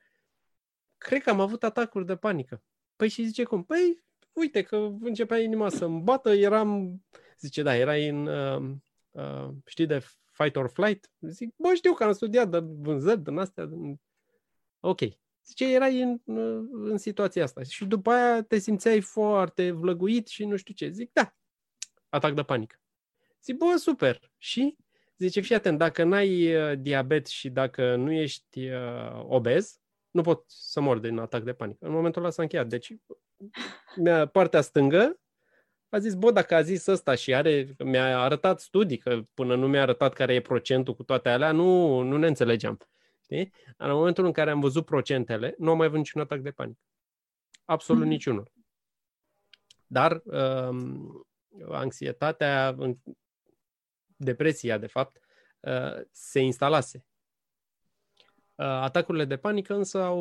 cred 0.98 1.24
că 1.24 1.30
am 1.30 1.40
avut 1.40 1.64
atacuri 1.64 2.06
de 2.06 2.16
panică. 2.16 2.64
Păi 2.96 3.08
și 3.08 3.26
zice 3.26 3.44
cum? 3.44 3.64
Păi, 3.64 4.04
uite 4.34 4.62
că 4.62 4.76
începea 5.02 5.40
inima 5.40 5.70
să-mi 5.70 6.02
bată, 6.02 6.32
eram, 6.32 7.02
zice, 7.40 7.62
da, 7.62 7.76
erai 7.76 8.08
în, 8.08 8.26
uh, 8.26 8.72
uh, 9.12 9.50
știi, 9.66 9.86
de 9.86 10.06
fight 10.32 10.56
or 10.56 10.70
flight? 10.70 11.12
Zic, 11.20 11.54
bă, 11.56 11.74
știu 11.74 11.94
că 11.94 12.04
am 12.04 12.12
studiat 12.12 12.50
de 12.50 12.60
vânzări 12.62 13.24
din 13.24 13.38
astea. 13.38 13.70
Ok. 14.86 15.00
Zice, 15.46 15.74
erai 15.74 16.02
în, 16.02 16.20
în 16.72 16.98
situația 16.98 17.44
asta. 17.44 17.64
Și 17.64 17.86
după 17.86 18.12
aia 18.12 18.42
te 18.42 18.58
simțeai 18.58 19.02
foarte 19.02 19.72
vlăguit 19.72 20.28
și 20.28 20.46
nu 20.46 20.56
știu 20.56 20.74
ce. 20.74 20.90
Zic, 20.90 21.10
da, 21.14 21.36
atac 22.10 22.34
de 22.34 22.44
panică. 22.44 22.76
Zic, 23.44 23.58
bă, 23.58 23.76
super. 23.78 24.32
Și? 24.38 24.78
Zice, 25.18 25.42
fii 25.42 25.56
atent, 25.56 25.78
dacă 25.78 26.04
n-ai 26.04 26.56
uh, 26.56 26.80
diabet 26.80 27.28
și 27.28 27.50
dacă 27.50 27.96
nu 27.96 28.12
ești 28.12 28.70
uh, 28.70 29.24
obez, 29.28 29.80
nu 30.12 30.22
pot 30.22 30.44
să 30.48 30.82
mor 30.82 30.98
din 30.98 31.18
atac 31.18 31.44
de 31.44 31.54
panică. 31.54 31.86
În 31.86 31.92
momentul 31.92 32.22
ăla 32.22 32.32
s-a 32.32 32.42
încheiat. 32.42 32.68
Deci, 32.68 32.96
mi-a, 33.96 34.26
partea 34.26 34.62
stângă 34.62 35.20
a 35.90 36.00
zis, 36.00 36.14
bă, 36.14 36.32
dacă 36.32 36.56
a 36.56 36.62
zis 36.62 36.86
ăsta 36.86 37.16
și 37.16 37.34
are, 37.34 37.76
mi-a 37.84 38.20
arătat 38.20 38.60
studii, 38.60 38.98
că 38.98 39.22
până 39.34 39.56
nu 39.56 39.68
mi-a 39.68 39.82
arătat 39.82 40.14
care 40.14 40.34
e 40.34 40.42
procentul 40.42 40.96
cu 40.96 41.04
toate 41.04 41.30
alea, 41.30 41.52
nu, 41.52 42.00
nu 42.02 42.18
ne 42.18 42.28
înțelegeam. 42.28 42.78
Știi? 43.24 43.54
În 43.78 43.92
momentul 43.92 44.26
în 44.26 44.32
care 44.32 44.52
am 44.52 44.60
văzut 44.60 44.86
procentele, 44.86 45.56
nu 45.58 45.72
am 45.72 45.78
mai 45.78 45.86
avut 45.86 45.98
niciun 45.98 46.22
atac 46.22 46.40
de 46.40 46.52
panică. 46.52 46.80
Absolut 47.66 48.04
mm-hmm. 48.04 48.08
niciunul. 48.08 48.52
Dar 49.88 50.22
um, 50.26 51.28
anxietatea, 51.70 52.76
depresia, 54.16 54.78
de 54.78 54.88
fapt, 54.88 55.20
uh, 55.60 56.02
se 56.12 56.40
instalase. 56.40 57.06
Uh, 58.56 58.66
atacurile 58.66 59.26
de 59.26 59.38
panică 59.38 59.74
însă 59.74 60.02
au, 60.02 60.20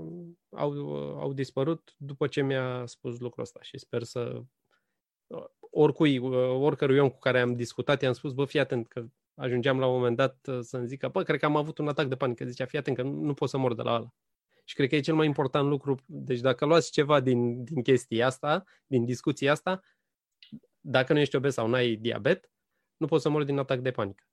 uh, 0.00 0.58
au, 0.58 0.94
au 1.18 1.32
dispărut 1.32 1.94
după 1.96 2.26
ce 2.26 2.42
mi-a 2.42 2.86
spus 2.86 3.18
lucrul 3.18 3.42
ăsta 3.42 3.62
și 3.62 3.78
sper 3.78 4.02
să 4.02 4.42
oricui, 5.58 6.18
oricărui 6.18 6.98
om 6.98 7.10
cu 7.10 7.18
care 7.18 7.40
am 7.40 7.54
discutat, 7.54 8.02
i-am 8.02 8.12
spus, 8.12 8.32
bă, 8.32 8.44
fii 8.44 8.60
atent 8.60 8.88
că 8.88 9.06
ajungeam 9.34 9.78
la 9.78 9.86
un 9.86 9.94
moment 9.94 10.16
dat 10.16 10.48
să-mi 10.60 10.86
zică, 10.86 11.08
bă, 11.08 11.22
cred 11.22 11.38
că 11.38 11.44
am 11.44 11.56
avut 11.56 11.78
un 11.78 11.88
atac 11.88 12.06
de 12.06 12.16
panică. 12.16 12.44
Zicea, 12.44 12.64
fii 12.64 12.78
atent 12.78 12.96
că 12.96 13.02
nu, 13.02 13.20
nu 13.20 13.34
pot 13.34 13.48
să 13.48 13.58
mor 13.58 13.74
de 13.74 13.82
la 13.82 13.94
ăla. 13.94 14.14
Și 14.64 14.74
cred 14.74 14.88
că 14.88 14.96
e 14.96 15.00
cel 15.00 15.14
mai 15.14 15.26
important 15.26 15.68
lucru. 15.68 15.96
Deci 16.06 16.40
dacă 16.40 16.64
luați 16.64 16.90
ceva 16.90 17.20
din, 17.20 17.64
din 17.64 17.82
chestia 17.82 18.26
asta, 18.26 18.64
din 18.86 19.04
discuția 19.04 19.52
asta, 19.52 19.80
dacă 20.80 21.12
nu 21.12 21.18
ești 21.18 21.36
obez 21.36 21.52
sau 21.52 21.68
n-ai 21.68 21.94
diabet, 21.94 22.50
nu 22.96 23.06
poți 23.06 23.22
să 23.22 23.28
mori 23.28 23.46
din 23.46 23.58
atac 23.58 23.78
de 23.78 23.90
panică. 23.90 24.24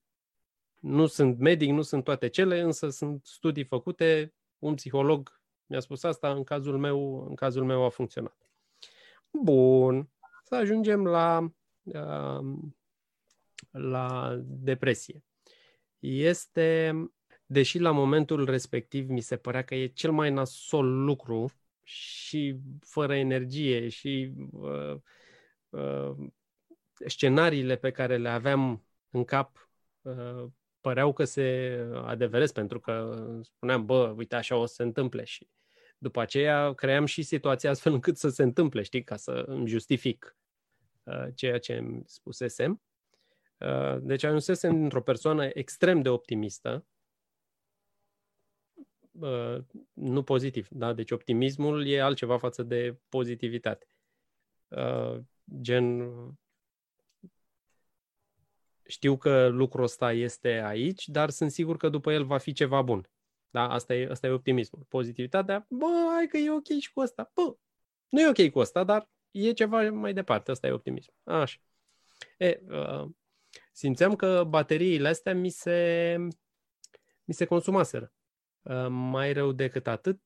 Nu 0.80 1.06
sunt 1.06 1.38
medic, 1.38 1.70
nu 1.70 1.82
sunt 1.82 2.04
toate 2.04 2.28
cele, 2.28 2.60
însă 2.60 2.90
sunt 2.90 3.26
studii 3.26 3.64
făcute, 3.64 4.34
un 4.60 4.76
psiholog 4.76 5.42
mi-a 5.66 5.80
spus 5.80 6.04
asta, 6.04 6.32
în 6.32 6.44
cazul 6.44 6.78
meu, 6.78 7.26
în 7.28 7.36
cazul 7.36 7.64
meu 7.64 7.84
a 7.84 7.90
funcționat. 7.90 8.52
Bun, 9.32 10.10
să 10.44 10.56
ajungem 10.56 11.06
la, 11.06 11.52
um, 11.84 12.79
la 13.72 14.38
depresie. 14.44 15.24
Este, 16.00 16.94
deși 17.46 17.80
la 17.80 17.92
momentul 17.92 18.46
respectiv 18.46 19.10
mi 19.10 19.22
se 19.22 19.38
părea 19.38 19.64
că 19.64 19.76
e 19.76 19.88
cel 19.88 20.12
mai 20.12 20.32
nasol 20.32 21.04
lucru 21.04 21.52
și 21.84 22.60
fără 22.80 23.16
energie 23.16 23.90
și 23.90 24.34
uh, 24.52 24.96
uh, 25.70 26.16
scenariile 27.06 27.76
pe 27.76 27.92
care 27.92 28.18
le 28.18 28.30
aveam 28.30 28.86
în 29.10 29.24
cap 29.24 29.70
uh, 30.02 30.46
păreau 30.82 31.14
că 31.14 31.24
se 31.24 31.78
adeveresc 32.06 32.54
pentru 32.54 32.80
că 32.80 33.24
spuneam, 33.42 33.86
bă, 33.86 34.14
uite, 34.18 34.36
așa 34.36 34.56
o 34.56 34.66
să 34.66 34.74
se 34.74 34.84
întâmple 34.84 35.24
și 35.24 35.50
după 35.98 36.22
aceea 36.22 36.74
cream 36.74 37.06
și 37.06 37.22
situația 37.22 37.70
astfel 37.70 37.94
încât 37.94 38.18
să 38.18 38.30
se 38.30 38.44
întâmple, 38.44 38.82
știi, 38.82 39.04
ca 39.04 39.16
să 39.16 39.32
îmi 39.32 39.68
justific 39.68 40.38
uh, 41.04 41.28
ceea 41.36 41.60
ce 41.60 41.76
îmi 41.76 42.04
spusesem. 42.06 42.82
Uh, 43.60 43.98
deci 44.02 44.24
ajunsesem 44.24 44.84
într-o 44.84 45.02
persoană 45.02 45.46
extrem 45.46 46.02
de 46.02 46.10
optimistă, 46.10 46.86
uh, 49.12 49.58
nu 49.94 50.24
pozitiv, 50.24 50.68
da? 50.70 50.94
Deci 50.94 51.12
optimismul 51.12 51.88
e 51.88 52.02
altceva 52.02 52.38
față 52.38 52.64
de 52.64 53.00
pozitivitate. 53.10 53.88
Uh, 54.68 55.20
gen, 55.62 56.12
știu 58.86 59.18
că 59.18 59.48
lucrul 59.48 59.84
ăsta 59.84 60.12
este 60.12 60.50
aici, 60.50 61.08
dar 61.08 61.30
sunt 61.30 61.52
sigur 61.52 61.78
că 61.78 61.90
după 61.90 62.12
el 62.12 62.26
va 62.26 62.38
fi 62.38 62.54
ceva 62.54 62.82
bun. 62.82 63.10
Da? 63.50 63.70
Asta 63.70 63.96
e, 63.96 64.08
asta 64.10 64.28
e 64.28 64.30
optimismul. 64.30 64.86
Pozitivitatea, 64.88 65.66
bă, 65.70 65.86
hai 66.16 66.28
că 66.28 66.38
e 66.38 66.52
ok 66.52 66.68
și 66.80 66.92
cu 66.94 67.00
asta. 67.00 67.32
Bă, 67.34 67.56
nu 68.10 68.20
e 68.20 68.28
ok 68.28 68.52
cu 68.52 68.60
asta, 68.60 68.84
dar 68.84 69.10
e 69.32 69.52
ceva 69.52 69.90
mai 69.90 70.14
departe. 70.14 70.52
Asta 70.52 70.68
e 70.68 70.72
optimism. 70.72 71.14
Așa. 71.24 71.60
E, 72.38 72.62
uh, 72.70 73.10
simțeam 73.72 74.16
că 74.16 74.44
bateriile 74.48 75.08
astea 75.08 75.36
mi 75.36 75.50
se, 75.50 76.18
mi 77.24 77.34
se 77.34 77.46
consumaseră. 77.46 78.14
Uh, 78.62 78.88
mai 78.90 79.34
rău 79.34 79.52
decât 79.52 79.88
atât, 79.88 80.22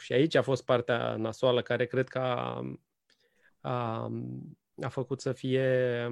și 0.00 0.12
aici 0.12 0.34
a 0.34 0.42
fost 0.42 0.64
partea 0.64 1.16
nasoală 1.16 1.62
care 1.62 1.86
cred 1.86 2.08
că 2.08 2.18
a, 2.18 2.62
a, 3.60 4.10
a 4.82 4.88
făcut 4.88 5.20
să 5.20 5.32
fie 5.32 6.08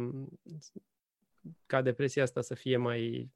ca 1.67 1.83
depresia 1.83 2.23
asta 2.23 2.41
să 2.41 2.55
fie 2.55 2.77
mai, 2.77 3.31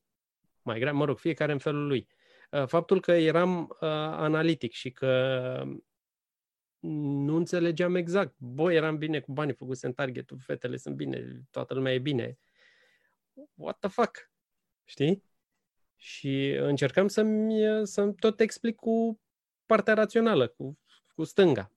mai 0.63 0.79
grea, 0.79 0.93
mă 0.93 1.05
rog, 1.05 1.19
fiecare 1.19 1.53
în 1.53 1.59
felul 1.59 1.87
lui. 1.87 2.09
Uh, 2.51 2.67
faptul 2.67 3.01
că 3.01 3.13
eram 3.13 3.61
uh, 3.61 3.89
analitic 3.99 4.73
și 4.73 4.91
că 4.91 5.65
nu 6.81 7.37
înțelegeam 7.37 7.95
exact. 7.95 8.35
Bă, 8.39 8.73
eram 8.73 8.99
bine 8.99 9.21
cu 9.21 9.33
banii, 9.33 9.55
făcusem 9.55 9.93
targetul, 9.93 10.39
fetele 10.39 10.77
sunt 10.77 10.95
bine, 10.97 11.43
toată 11.51 11.75
lumea 11.75 11.95
e 11.95 11.99
bine. 11.99 12.39
What 13.55 13.79
the 13.79 13.89
fuck? 13.89 14.31
Știi? 14.85 15.25
Și 15.97 16.51
încercam 16.51 17.09
să-mi, 17.09 17.87
să 17.87 18.07
tot 18.07 18.41
explic 18.41 18.77
cu 18.77 19.21
partea 19.67 19.95
rațională, 19.95 20.49
cu, 20.49 20.79
cu 21.15 21.25
stânga. 21.25 21.73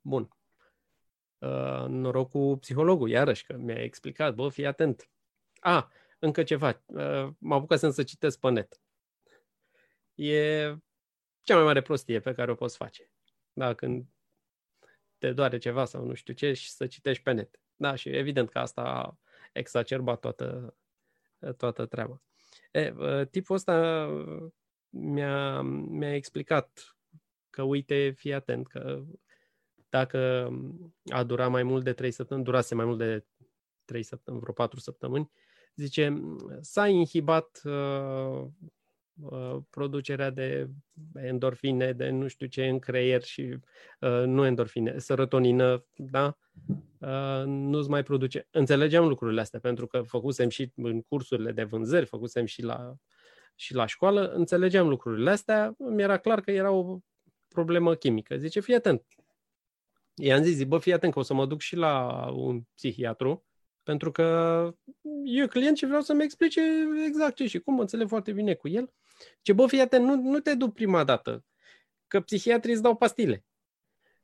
Bun 0.00 0.28
uh, 1.44 1.88
noroc 1.88 2.30
cu 2.30 2.56
psihologul, 2.60 3.10
iarăși, 3.10 3.44
că 3.44 3.56
mi-a 3.56 3.82
explicat, 3.82 4.34
bă, 4.34 4.48
fii 4.48 4.66
atent. 4.66 5.10
A, 5.60 5.90
încă 6.18 6.42
ceva, 6.42 6.82
uh, 6.86 7.28
m-a 7.38 7.56
apucat 7.56 7.78
să 7.78 8.02
citesc 8.02 8.38
pe 8.38 8.50
net. 8.50 8.80
E 10.14 10.74
cea 11.42 11.54
mai 11.54 11.64
mare 11.64 11.82
prostie 11.82 12.20
pe 12.20 12.34
care 12.34 12.50
o 12.50 12.54
poți 12.54 12.76
face. 12.76 13.10
Da, 13.52 13.74
când 13.74 14.06
te 15.18 15.32
doare 15.32 15.58
ceva 15.58 15.84
sau 15.84 16.04
nu 16.04 16.14
știu 16.14 16.34
ce 16.34 16.52
și 16.52 16.70
să 16.70 16.86
citești 16.86 17.22
pe 17.22 17.32
net. 17.32 17.60
Da, 17.76 17.94
și 17.94 18.08
evident 18.08 18.50
că 18.50 18.58
asta 18.58 18.82
a 18.82 19.18
exacerbat 19.54 20.20
toată, 20.20 20.76
toată 21.56 21.86
treaba. 21.86 22.22
E, 22.72 22.94
uh, 22.96 23.28
tipul 23.28 23.54
ăsta 23.54 24.08
mi-a, 24.88 25.60
mi-a 25.62 26.14
explicat 26.14 26.96
că 27.50 27.62
uite, 27.62 28.10
fii 28.10 28.34
atent, 28.34 28.66
că 28.66 29.04
dacă 29.88 30.50
a 31.04 31.22
durat 31.22 31.50
mai 31.50 31.62
mult 31.62 31.84
de 31.84 31.92
3 31.92 32.10
săptămâni, 32.10 32.44
durase 32.44 32.74
mai 32.74 32.84
mult 32.84 32.98
de 32.98 33.24
trei 33.84 34.02
săptămâni, 34.02 34.42
vreo 34.42 34.54
patru 34.54 34.80
săptămâni, 34.80 35.30
zice, 35.74 36.22
s-a 36.60 36.88
inhibat 36.88 37.60
uh, 37.64 38.46
uh, 39.20 39.56
producerea 39.70 40.30
de 40.30 40.68
endorfine, 41.14 41.92
de 41.92 42.08
nu 42.08 42.26
știu 42.28 42.46
ce 42.46 42.66
în 42.66 42.78
creier 42.78 43.22
și 43.22 43.40
uh, 44.00 44.22
nu 44.26 44.44
endorfine, 44.44 44.98
serotonină, 44.98 45.84
da? 45.96 46.38
Uh, 46.98 47.42
nu-ți 47.46 47.88
mai 47.88 48.02
produce. 48.02 48.46
Înțelegeam 48.50 49.08
lucrurile 49.08 49.40
astea 49.40 49.60
pentru 49.60 49.86
că 49.86 50.02
făcusem 50.02 50.48
și 50.48 50.72
în 50.76 51.02
cursurile 51.02 51.52
de 51.52 51.64
vânzări, 51.64 52.06
făcusem 52.06 52.44
și 52.44 52.62
la, 52.62 52.94
și 53.54 53.74
la 53.74 53.86
școală, 53.86 54.32
înțelegeam 54.32 54.88
lucrurile 54.88 55.30
astea, 55.30 55.74
mi-era 55.78 56.16
clar 56.16 56.40
că 56.40 56.50
era 56.50 56.70
o 56.70 56.98
problemă 57.48 57.94
chimică. 57.94 58.36
Zice, 58.36 58.60
fii 58.60 58.74
atent. 58.74 59.02
I-am 60.14 60.42
zis, 60.42 60.54
zi, 60.54 60.64
bă, 60.64 60.78
fii 60.78 60.92
atent 60.92 61.12
că 61.12 61.18
o 61.18 61.22
să 61.22 61.34
mă 61.34 61.46
duc 61.46 61.60
și 61.60 61.76
la 61.76 62.26
un 62.34 62.62
psihiatru, 62.74 63.44
pentru 63.84 64.12
că 64.12 64.24
eu 65.24 65.46
client 65.46 65.76
și 65.76 65.86
vreau 65.86 66.00
să-mi 66.00 66.22
explice 66.22 66.60
exact 67.06 67.34
ce 67.34 67.46
și 67.46 67.58
cum, 67.58 67.78
înțeleg 67.78 68.08
foarte 68.08 68.32
bine 68.32 68.54
cu 68.54 68.68
el. 68.68 68.92
Ce 69.42 69.52
bă, 69.52 69.66
fii 69.66 69.80
atent, 69.80 70.04
nu, 70.04 70.14
nu 70.14 70.40
te 70.40 70.54
duc 70.54 70.74
prima 70.74 71.04
dată, 71.04 71.44
că 72.06 72.20
psihiatrii 72.20 72.72
îți 72.72 72.82
dau 72.82 72.96
pastile. 72.96 73.44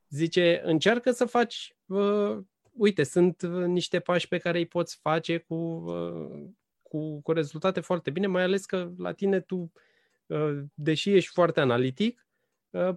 Zice, 0.09 0.61
încearcă 0.65 1.11
să 1.11 1.25
faci, 1.25 1.77
uh, 1.87 2.39
uite, 2.73 3.03
sunt 3.03 3.43
niște 3.67 4.01
pași 4.01 4.29
pe 4.29 4.39
care 4.39 4.59
îi 4.59 4.67
poți 4.67 4.99
face 5.03 5.39
cu, 5.39 5.55
uh, 5.55 6.49
cu, 6.83 7.21
cu 7.21 7.33
rezultate 7.33 7.81
foarte 7.81 8.11
bine, 8.11 8.27
mai 8.27 8.43
ales 8.43 8.65
că 8.65 8.93
la 8.97 9.13
tine 9.13 9.41
tu, 9.41 9.73
uh, 10.27 10.63
deși 10.75 11.15
ești 11.15 11.31
foarte 11.31 11.61
analitic, 11.61 12.27
uh, 12.71 12.95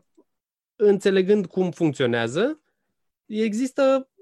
înțelegând 0.75 1.45
cum 1.45 1.71
funcționează, 1.71 2.61
există 3.25 4.09
uh, 4.09 4.12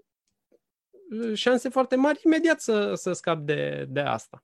șanse 1.33 1.69
foarte 1.69 1.95
mari 1.95 2.21
imediat 2.23 2.61
să, 2.61 2.93
să 2.93 3.13
scap 3.13 3.39
de, 3.39 3.85
de 3.89 3.99
asta. 3.99 4.43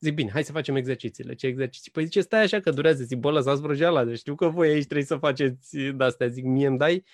Zic, 0.00 0.14
bine, 0.14 0.30
hai 0.30 0.44
să 0.44 0.52
facem 0.52 0.76
exercițiile. 0.76 1.34
Ce 1.34 1.46
exerciții? 1.46 1.90
Păi 1.90 2.04
zice, 2.04 2.20
stai 2.20 2.42
așa 2.42 2.60
că 2.60 2.70
durează. 2.70 3.02
Zic, 3.02 3.18
bă, 3.18 3.30
lăsați 3.30 3.60
vrăjeala, 3.60 4.04
deci 4.04 4.18
știu 4.18 4.34
că 4.34 4.48
voi 4.48 4.68
aici 4.68 4.84
trebuie 4.84 5.06
să 5.06 5.16
faceți 5.16 5.76
de-astea. 5.78 6.28
Zic, 6.28 6.44
mie 6.44 6.66
îmi 6.66 6.78
dai 6.78 7.04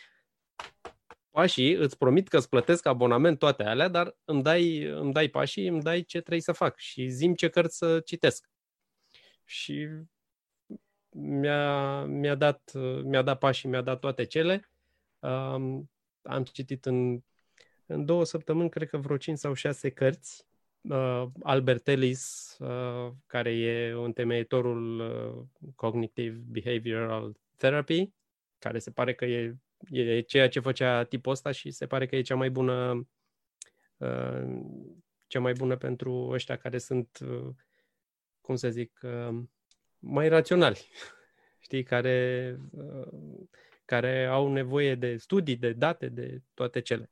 pașii, 1.31 1.75
îți 1.75 1.99
promit 1.99 2.29
că 2.29 2.37
îți 2.37 2.49
plătesc 2.49 2.87
abonament 2.87 3.39
toate 3.39 3.63
alea, 3.63 3.89
dar 3.89 4.17
îmi 4.25 4.43
dai, 4.43 4.83
îmi 4.83 5.13
dai 5.13 5.29
pașii, 5.29 5.67
îmi 5.67 5.83
dai 5.83 6.03
ce 6.03 6.19
trebuie 6.19 6.41
să 6.41 6.53
fac 6.53 6.77
și 6.77 7.09
zim 7.09 7.35
ce 7.35 7.49
cărți 7.49 7.77
să 7.77 8.01
citesc. 8.01 8.51
Și 9.45 9.89
mi-a, 11.11 12.05
mi-a, 12.05 12.35
dat, 12.35 12.73
mi-a 13.05 13.23
dat 13.23 13.39
pașii, 13.39 13.69
mi-a 13.69 13.83
dat 13.83 13.99
toate 13.99 14.25
cele. 14.25 14.71
Um, 15.19 15.91
am 16.23 16.45
citit 16.53 16.87
în, 16.87 17.23
în 17.91 18.05
două 18.05 18.25
săptămâni, 18.25 18.71
cred 18.71 18.89
că 18.89 18.97
vreo 18.97 19.17
5 19.17 19.39
sau 19.39 19.53
6 19.53 19.91
cărți. 19.91 20.47
Uh, 20.81 21.25
Albert 21.43 21.89
Ellis, 21.89 22.57
uh, 22.59 23.13
care 23.27 23.51
e 23.51 23.91
întemeitorul 23.91 25.01
uh, 25.01 25.71
Cognitive 25.75 26.43
Behavioral 26.47 27.37
Therapy, 27.57 28.11
care 28.59 28.79
se 28.79 28.91
pare 28.91 29.15
că 29.15 29.25
e, 29.25 29.57
e 29.91 30.21
ceea 30.21 30.49
ce 30.49 30.61
făcea 30.61 31.05
tipul 31.05 31.33
ăsta 31.33 31.51
și 31.51 31.71
se 31.71 31.87
pare 31.87 32.07
că 32.07 32.17
e 32.17 32.21
cea 32.21 32.35
mai 32.35 32.51
bună 32.51 33.09
uh, 33.97 34.61
cea 35.31 35.41
mai 35.41 35.53
bună 35.53 35.77
pentru 35.77 36.29
ăștia 36.31 36.57
care 36.57 36.79
sunt, 36.79 37.19
uh, 37.23 37.49
cum 38.41 38.57
să 38.57 38.71
zic, 38.71 39.01
uh, 39.03 39.43
mai 39.99 40.29
raționali, 40.29 40.89
știi, 41.67 41.83
care, 41.83 42.57
uh, 42.71 43.41
care 43.85 44.27
au 44.27 44.53
nevoie 44.53 44.95
de 44.95 45.17
studii, 45.17 45.57
de 45.57 45.73
date, 45.73 46.09
de 46.09 46.43
toate 46.55 46.81
cele. 46.81 47.11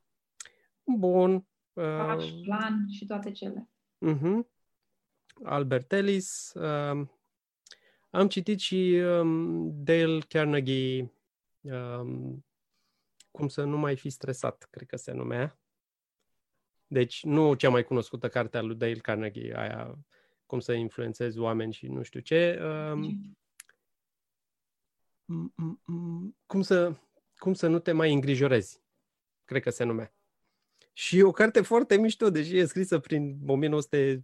Bun. 0.97 1.47
Pași, 1.73 2.35
uh, 2.35 2.41
plan 2.43 2.87
și 2.91 3.07
toate 3.07 3.31
cele. 3.33 3.69
Uh-huh. 4.07 4.41
Albert 5.43 5.93
Ellis. 5.93 6.53
Uh, 6.55 7.07
am 8.11 8.29
citit 8.29 8.59
și 8.59 9.01
um, 9.05 9.71
Dale 9.85 10.19
Carnegie, 10.29 11.13
um, 11.61 12.45
cum 13.31 13.49
să 13.49 13.65
nu 13.65 13.79
mai 13.79 13.97
fi 13.97 14.11
stresat, 14.11 14.69
cred 14.71 14.89
că 14.89 14.97
se 14.97 15.13
numea. 15.13 15.59
Deci 16.87 17.25
nu 17.25 17.55
cea 17.55 17.71
mai 17.71 17.85
cunoscută 17.85 18.29
carte 18.29 18.59
a 18.59 18.63
lui 18.63 18.77
Dale 18.77 18.95
Carnegie, 18.95 19.55
aia 19.57 19.99
cum 20.47 20.61
să 20.61 20.73
influențezi 20.73 21.39
oameni 21.39 21.73
și 21.73 21.87
nu 21.87 22.03
știu 22.03 22.21
ce. 22.21 22.61
Um, 22.63 23.39
cum, 26.47 26.63
să, 26.63 26.97
cum 27.37 27.55
să 27.55 27.67
nu 27.67 27.79
te 27.79 27.93
mai 27.93 28.13
îngrijorezi, 28.13 28.83
cred 29.45 29.63
că 29.63 29.71
se 29.71 29.85
numea. 29.85 30.13
Și 30.99 31.19
e 31.19 31.23
o 31.23 31.31
carte 31.31 31.61
foarte 31.61 31.97
mișto, 31.97 32.31
deși 32.31 32.57
e 32.57 32.65
scrisă 32.65 32.99
prin 32.99 33.39
1920-1930. 33.47 34.23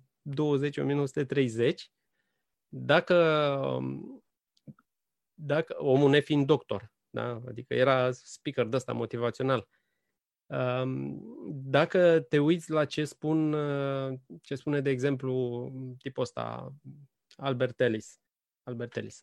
Dacă, 2.68 3.16
dacă 5.34 5.74
omul 5.78 6.10
nefiind 6.10 6.46
doctor, 6.46 6.92
da? 7.10 7.42
adică 7.48 7.74
era 7.74 8.10
speaker 8.10 8.66
de 8.66 8.76
ăsta 8.76 8.92
motivațional, 8.92 9.68
dacă 11.48 12.20
te 12.20 12.38
uiți 12.38 12.70
la 12.70 12.84
ce 12.84 13.04
spun, 13.04 13.56
ce 14.42 14.54
spune, 14.54 14.80
de 14.80 14.90
exemplu, 14.90 15.70
tipul 15.98 16.22
ăsta, 16.22 16.74
Albert 17.36 17.80
Ellis, 17.80 18.20
Albert 18.62 18.96
Ellis, 18.96 19.22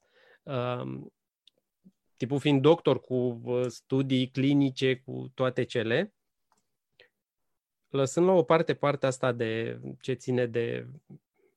tipul 2.17 2.39
fiind 2.39 2.61
doctor 2.61 2.99
cu 2.99 3.41
studii 3.67 4.29
clinice, 4.29 4.97
cu 4.97 5.31
toate 5.33 5.63
cele, 5.63 6.13
lăsând 7.91 8.25
la 8.25 8.31
o 8.31 8.43
parte 8.43 8.73
partea 8.73 9.07
asta 9.07 9.31
de 9.31 9.79
ce 10.01 10.13
ține 10.13 10.45
de 10.45 10.87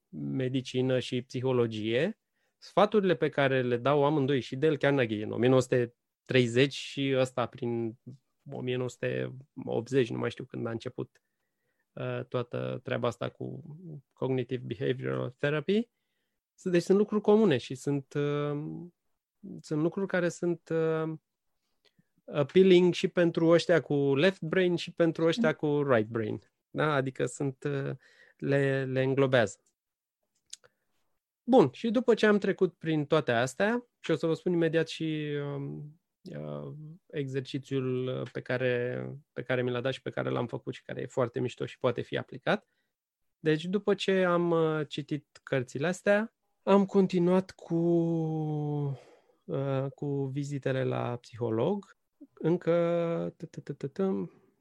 medicină 0.09 0.99
și 0.99 1.23
psihologie, 1.23 2.19
sfaturile 2.59 3.15
pe 3.15 3.29
care 3.29 3.63
le 3.63 3.77
dau 3.77 4.05
amândoi 4.05 4.41
și 4.41 4.57
Del 4.57 4.77
Carnegie 4.77 5.25
în 5.25 5.31
1930 5.31 6.73
și 6.73 7.15
ăsta 7.17 7.47
prin 7.47 7.99
1980, 8.51 10.11
nu 10.11 10.19
mai 10.19 10.31
știu 10.31 10.45
când 10.45 10.67
a 10.67 10.71
început 10.71 11.23
uh, 11.93 12.25
toată 12.25 12.81
treaba 12.83 13.09
asta 13.09 13.29
cu 13.29 13.63
Cognitive 14.13 14.63
Behavioral 14.67 15.35
Therapy. 15.39 15.89
Deci 16.63 16.83
sunt 16.83 16.99
lucruri 16.99 17.23
comune 17.23 17.57
și 17.57 17.75
sunt, 17.75 18.15
uh, 18.15 18.87
sunt 19.61 19.83
lucruri 19.83 20.07
care 20.07 20.29
sunt 20.29 20.69
uh, 20.69 21.13
appealing 22.33 22.95
și 22.95 23.09
pentru 23.09 23.49
ăștia 23.49 23.81
cu 23.81 24.15
left 24.15 24.41
brain 24.41 24.77
și 24.77 24.93
pentru 24.93 25.27
ăștia 25.27 25.53
cu 25.53 25.83
right 25.83 26.09
brain. 26.09 26.41
Da? 26.71 26.93
Adică 26.95 27.27
sunt, 27.27 27.65
le, 28.37 28.85
le 28.85 29.03
înglobează. 29.03 29.59
Bun, 31.43 31.71
și 31.73 31.91
după 31.91 32.15
ce 32.15 32.27
am 32.27 32.39
trecut 32.39 32.75
prin 32.75 33.05
toate 33.07 33.33
astea, 33.33 33.87
și 34.01 34.11
o 34.11 34.17
să 34.17 34.27
vă 34.27 34.35
spun 34.35 34.53
imediat 34.53 34.89
și 34.89 35.29
um, 35.55 35.99
Uh, 36.31 36.73
exercițiul 37.07 38.07
uh, 38.07 38.31
pe 38.33 38.41
care, 38.41 39.07
pe 39.33 39.43
care 39.43 39.63
mi 39.63 39.71
l-a 39.71 39.81
dat 39.81 39.93
și 39.93 40.03
pe 40.03 40.11
care 40.11 40.29
l-am 40.31 40.47
făcut 40.47 40.75
și 40.75 40.83
care 40.83 41.01
e 41.01 41.07
foarte 41.07 41.41
mișto 41.41 41.67
și 41.67 41.79
poate 41.79 42.01
fi 42.01 42.17
aplicat. 42.17 42.69
Deci 43.39 43.65
după 43.65 43.95
ce 43.95 44.25
am 44.25 44.51
uh, 44.51 44.89
citit 44.89 45.41
cărțile 45.43 45.87
astea, 45.87 46.35
am 46.63 46.87
continuat 46.87 47.51
cu, 47.51 47.79
cu 49.95 50.25
vizitele 50.25 50.85
la 50.85 51.17
psiholog. 51.17 51.97
Încă, 52.45 53.35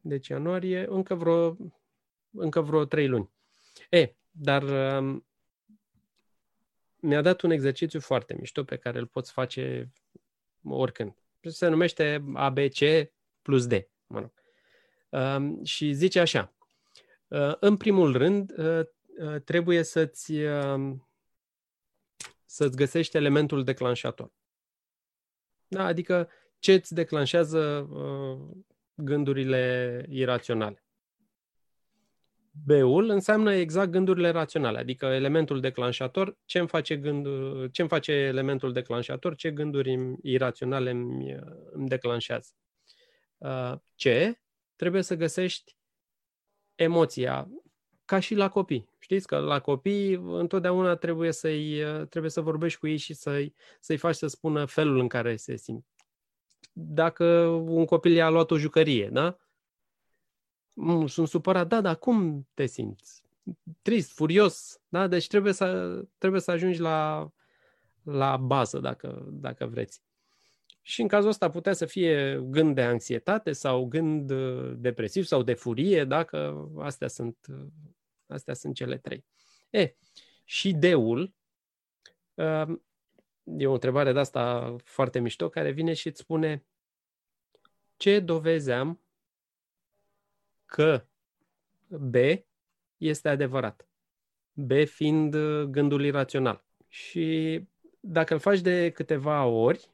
deci 0.01 0.27
ianuarie, 0.27 0.85
încă 0.89 1.15
vreo, 1.15 1.57
încă 2.31 2.61
vreo 2.61 2.85
trei 2.85 3.07
luni. 3.07 3.31
E, 3.89 4.15
dar 4.31 4.63
um, 4.63 5.25
mi-a 6.95 7.21
dat 7.21 7.41
un 7.41 7.51
exercițiu 7.51 7.99
foarte 7.99 8.35
mișto 8.39 8.63
pe 8.63 8.77
care 8.77 8.99
îl 8.99 9.07
poți 9.07 9.31
face 9.31 9.91
oricând 10.63 11.15
se 11.49 11.67
numește 11.67 12.23
ABC 12.33 12.79
plus 13.41 13.67
D. 13.67 13.73
Mă 14.07 14.19
rog. 14.19 14.33
Uh, 15.09 15.65
și 15.65 15.93
zice 15.93 16.19
așa, 16.19 16.53
uh, 17.27 17.55
în 17.59 17.77
primul 17.77 18.17
rând, 18.17 18.57
uh, 18.57 18.85
uh, 19.17 19.41
trebuie 19.41 19.83
să-ți, 19.83 20.31
uh, 20.31 20.95
să-ți 22.45 22.75
găsești 22.75 23.17
elementul 23.17 23.63
declanșator. 23.63 24.31
Da? 25.67 25.85
Adică 25.85 26.29
ce 26.63 26.73
îți 26.73 26.93
declanșează 26.93 27.89
uh, 27.91 28.39
gândurile 28.93 30.05
iraționale. 30.09 30.83
B-ul 32.65 33.09
înseamnă 33.09 33.53
exact 33.53 33.91
gândurile 33.91 34.29
raționale, 34.29 34.79
adică 34.79 35.05
elementul 35.05 35.59
declanșator, 35.59 36.37
ce 36.45 36.59
îmi 36.59 36.67
face, 36.67 36.97
gând, 36.97 37.25
ce 37.71 37.81
îmi 37.81 37.89
face 37.89 38.11
elementul 38.11 38.71
declanșator, 38.71 39.35
ce 39.35 39.51
gânduri 39.51 40.15
iraționale 40.21 40.89
îmi, 40.89 41.35
îmi 41.71 41.87
declanșează. 41.87 42.51
Uh, 43.37 43.73
ce? 43.95 44.41
Trebuie 44.75 45.01
să 45.01 45.15
găsești 45.15 45.77
emoția, 46.75 47.49
ca 48.05 48.19
și 48.19 48.35
la 48.35 48.49
copii. 48.49 48.89
Știți 48.99 49.27
că 49.27 49.37
la 49.37 49.59
copii 49.59 50.13
întotdeauna 50.13 50.95
trebuie, 50.95 51.31
să-i, 51.31 51.83
trebuie 52.09 52.31
să 52.31 52.41
vorbești 52.41 52.79
cu 52.79 52.87
ei 52.87 52.97
și 52.97 53.13
să-i, 53.13 53.53
să-i 53.79 53.97
faci 53.97 54.15
să 54.15 54.27
spună 54.27 54.65
felul 54.65 54.99
în 54.99 55.07
care 55.07 55.35
se 55.35 55.55
simt. 55.55 55.85
Dacă 56.73 57.25
un 57.47 57.85
copil 57.85 58.11
i-a 58.11 58.29
luat 58.29 58.51
o 58.51 58.57
jucărie, 58.57 59.09
da? 59.09 59.37
sunt 61.07 61.27
supărat, 61.27 61.67
da, 61.67 61.81
dar 61.81 61.95
cum 61.95 62.47
te 62.53 62.65
simți? 62.65 63.23
trist, 63.81 64.11
furios, 64.11 64.81
da? 64.89 65.07
Deci 65.07 65.27
trebuie 65.27 65.53
să, 65.53 66.01
trebuie 66.17 66.41
să 66.41 66.51
ajungi 66.51 66.79
la, 66.79 67.31
la 68.03 68.37
bază, 68.37 68.79
dacă, 68.79 69.27
dacă 69.31 69.65
vreți. 69.65 70.01
Și 70.81 71.01
în 71.01 71.07
cazul 71.07 71.29
ăsta 71.29 71.49
putea 71.49 71.73
să 71.73 71.85
fie 71.85 72.41
gând 72.49 72.75
de 72.75 72.81
anxietate 72.81 73.51
sau 73.51 73.85
gând 73.85 74.29
uh, 74.31 74.73
depresiv 74.77 75.25
sau 75.25 75.43
de 75.43 75.53
furie, 75.53 76.05
dacă 76.05 76.69
astea 76.79 77.07
sunt, 77.07 77.37
uh, 77.49 77.65
astea 78.27 78.53
sunt 78.53 78.75
cele 78.75 78.97
trei. 78.97 79.25
E, 79.69 79.95
și 80.45 80.73
deul, 80.73 81.33
uh, 82.33 82.79
e 83.43 83.67
o 83.67 83.73
întrebare 83.73 84.11
de 84.11 84.19
asta 84.19 84.75
foarte 84.83 85.19
mișto, 85.19 85.49
care 85.49 85.71
vine 85.71 85.93
și 85.93 86.07
îți 86.07 86.19
spune 86.19 86.65
ce 87.97 88.19
dovezi 88.19 88.71
am 88.71 89.01
că 90.65 91.05
B 91.87 92.15
este 92.97 93.29
adevărat. 93.29 93.87
B 94.53 94.71
fiind 94.85 95.35
gândul 95.65 96.03
irațional. 96.03 96.63
Și 96.87 97.59
dacă 97.99 98.33
îl 98.33 98.39
faci 98.39 98.61
de 98.61 98.89
câteva 98.89 99.45
ori, 99.45 99.89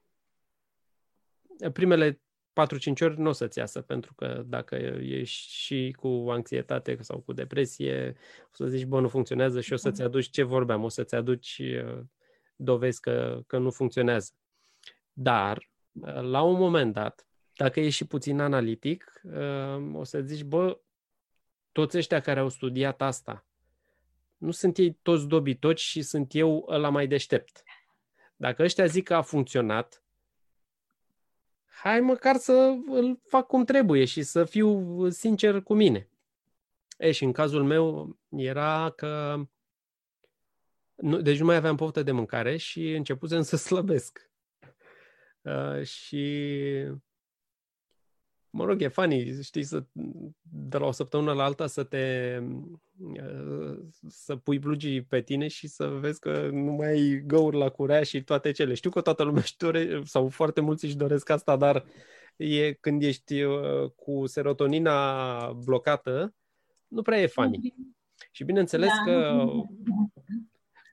primele 1.74 2.22
4-5 2.52 3.02
ori 3.02 3.20
nu 3.20 3.30
o 3.30 3.32
să-ți 3.32 3.58
iasă, 3.58 3.82
pentru 3.82 4.14
că 4.14 4.44
dacă 4.46 4.76
ești 5.02 5.52
și 5.52 5.96
cu 6.00 6.08
anxietate 6.30 6.98
sau 7.02 7.20
cu 7.20 7.34
depresie, 7.34 8.16
o 8.44 8.52
să 8.52 8.68
zici, 8.68 8.86
bă, 8.86 9.00
nu 9.00 9.08
funcționează 9.08 9.62
și 9.62 9.74
o 9.74 9.76
să-ți 9.76 10.02
aduci 10.02 10.30
ce 10.30 10.44
vorbeam, 10.44 10.84
o 10.84 10.90
să-ți 10.90 11.16
aduci 11.16 11.62
uh, 11.86 12.00
dovezi 12.60 13.00
că, 13.00 13.42
că 13.48 13.58
nu 13.58 13.72
funcționează. 13.72 14.32
Dar, 15.14 15.70
uh, 15.92 16.22
la 16.22 16.42
un 16.42 16.60
moment 16.60 16.94
dat, 16.94 17.28
dacă 17.54 17.80
ești 17.80 17.96
și 17.96 18.06
puțin 18.06 18.40
analitic, 18.40 19.22
uh, 19.24 19.94
o 19.94 20.04
să 20.04 20.22
zici, 20.22 20.44
bă, 20.44 20.80
toți 21.72 21.98
ăștia 21.98 22.20
care 22.20 22.40
au 22.40 22.50
studiat 22.50 23.02
asta, 23.02 23.48
nu 24.38 24.52
sunt 24.52 24.78
ei 24.78 24.94
toți 24.94 25.28
dobitoci 25.28 25.80
și 25.80 26.02
sunt 26.02 26.36
eu 26.36 26.66
la 26.68 26.90
mai 26.90 27.08
deștept. 27.08 27.64
Dacă 28.36 28.64
ăștia 28.64 28.86
zic 28.86 29.04
că 29.04 29.16
a 29.16 29.22
funcționat, 29.22 30.04
hai 31.66 32.00
măcar 32.00 32.36
să 32.36 32.78
îl 32.88 33.20
fac 33.28 33.48
cum 33.48 33.66
trebuie 33.66 34.06
și 34.06 34.24
să 34.24 34.44
fiu 34.44 35.10
sincer 35.10 35.62
cu 35.62 35.74
mine. 35.74 36.10
E, 36.98 37.12
și 37.12 37.24
în 37.24 37.32
cazul 37.32 37.64
meu 37.64 38.18
era 38.30 38.94
că 38.96 39.42
nu, 41.02 41.22
deci 41.22 41.40
nu 41.40 41.46
mai 41.46 41.56
aveam 41.56 41.76
poftă 41.76 42.04
de 42.04 42.12
mâncare 42.12 42.58
și 42.58 42.92
începusem 42.92 43.42
să 43.42 43.56
slăbesc. 43.68 44.32
Uh, 45.42 45.84
și 45.84 46.34
mă 48.50 48.66
rog, 48.66 48.82
e 48.82 48.88
funny, 48.88 49.42
știi, 49.42 49.64
să, 49.64 49.86
de 50.42 50.78
la 50.78 50.86
o 50.86 50.92
săptămână 50.92 51.34
la 51.34 51.44
alta 51.44 51.68
să 51.68 51.84
te 51.84 52.38
să 54.08 54.36
pui 54.36 54.60
blugii 54.60 55.04
pe 55.04 55.22
tine 55.22 55.48
și 55.48 55.68
să 55.68 55.88
vezi 55.88 56.20
că 56.20 56.50
nu 56.52 56.72
mai 56.72 56.88
ai 56.88 57.24
găuri 57.26 57.58
la 57.58 57.70
curea 57.70 58.04
și 58.04 58.24
toate 58.24 58.52
cele. 58.52 58.74
Știu 58.74 58.90
că 58.90 59.02
toată 59.02 59.24
lumea 59.24 59.42
își 59.46 59.58
dore, 59.58 60.02
sau 60.04 60.30
foarte 60.30 60.62
mulți 60.62 60.86
își 60.86 60.98
doresc 60.98 61.30
asta, 61.30 61.56
dar 61.56 61.86
e 62.36 62.74
când 62.74 63.04
ești 63.04 63.42
uh, 63.42 63.92
cu 63.96 64.26
serotonina 64.26 65.52
blocată, 65.52 66.36
nu 66.88 67.02
prea 67.02 67.22
e 67.22 67.28
funny. 67.28 67.74
Și 68.32 68.44
bineînțeles 68.44 68.90
da. 68.90 69.12
că 69.12 69.46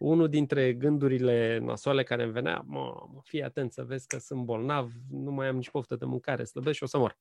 unul 0.06 0.28
dintre 0.28 0.72
gândurile 0.72 1.58
nasoale 1.58 2.02
care 2.02 2.22
îmi 2.22 2.32
venea, 2.32 2.62
mă, 2.66 3.08
fii 3.22 3.42
atent 3.42 3.72
să 3.72 3.84
vezi 3.84 4.06
că 4.06 4.18
sunt 4.18 4.44
bolnav, 4.44 4.92
nu 5.10 5.30
mai 5.30 5.46
am 5.46 5.56
nici 5.56 5.70
poftă 5.70 5.96
de 5.96 6.04
mâncare, 6.04 6.44
slăbesc 6.44 6.76
și 6.76 6.82
o 6.82 6.86
să 6.86 6.98
mor. 6.98 7.18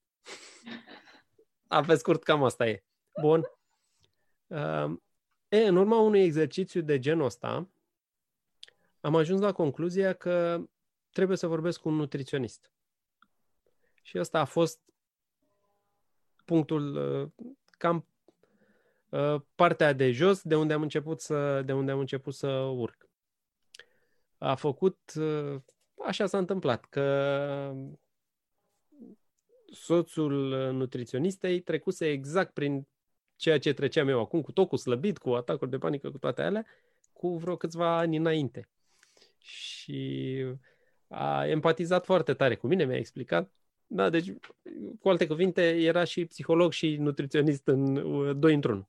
A, 1.68 1.82
pe 1.82 1.96
scurt, 1.96 2.24
cam 2.24 2.44
asta 2.44 2.68
e. 2.68 2.84
Bun. 3.22 3.52
Uh, 4.48 4.98
e, 5.48 5.68
în 5.68 5.76
urma 5.76 6.00
unui 6.00 6.24
exercițiu 6.24 6.82
de 6.82 7.00
genul 7.00 7.26
ăsta, 7.26 7.70
am 9.00 9.16
ajuns 9.16 9.40
la 9.40 9.52
concluzia 9.52 10.14
că 10.14 10.64
trebuie 11.12 11.38
să 11.38 11.48
vorbesc 11.48 11.80
cu 11.80 11.90
un 11.90 11.96
nutriționist. 11.96 12.72
Și 14.02 14.20
ăsta 14.20 14.40
a 14.40 14.46
fost 14.46 14.80
punctul, 16.46 16.96
uh, 16.96 17.48
cam 17.78 17.96
uh, 17.96 18.15
partea 19.56 19.94
de 19.94 20.12
jos, 20.12 20.42
de 20.42 20.56
unde 20.56 20.74
am 20.74 20.82
început 20.82 21.22
să, 21.22 21.62
de 21.66 21.74
unde 21.74 21.92
am 21.92 22.00
început 22.00 22.34
să 22.34 22.48
urc. 22.58 23.10
A 24.38 24.56
făcut, 24.56 25.00
uh, 25.16 25.62
așa 26.06 26.26
s-a 26.26 26.38
întâmplat, 26.38 26.86
că 26.86 27.74
soțul 29.72 30.52
uh, 30.52 30.70
nutriționistei 30.72 31.60
trecuse 31.60 32.10
exact 32.10 32.54
prin 32.54 32.88
ceea 33.36 33.60
ce 33.60 33.74
treceam 33.74 34.08
eu 34.08 34.20
acum, 34.20 34.42
cu 34.42 34.52
tocul 34.52 34.78
slăbit, 34.78 35.18
cu 35.18 35.30
atacuri 35.30 35.70
de 35.70 35.78
panică, 35.78 36.12
cu 36.12 36.18
toate 36.18 36.42
alea, 36.42 36.66
cu 37.14 37.38
vreo 37.38 37.56
câțiva 37.56 37.98
ani 37.98 38.18
înainte. 38.18 38.70
Și 39.38 40.44
a 41.08 41.48
empatizat 41.48 42.06
foarte 42.06 42.34
tare 42.34 42.56
cu 42.56 42.68
mine, 42.68 42.86
mi-a 42.86 42.98
explicat. 42.98 43.52
Da, 43.88 44.10
deci, 44.10 44.34
cu 45.00 45.10
alte 45.10 45.28
cuvinte, 45.28 45.62
era 45.62 46.04
și 46.04 46.26
psiholog 46.26 46.72
și 46.72 46.96
nutriționist 46.96 47.68
în 47.68 47.96
uh, 47.96 48.36
doi 48.38 48.54
într-un. 48.54 48.88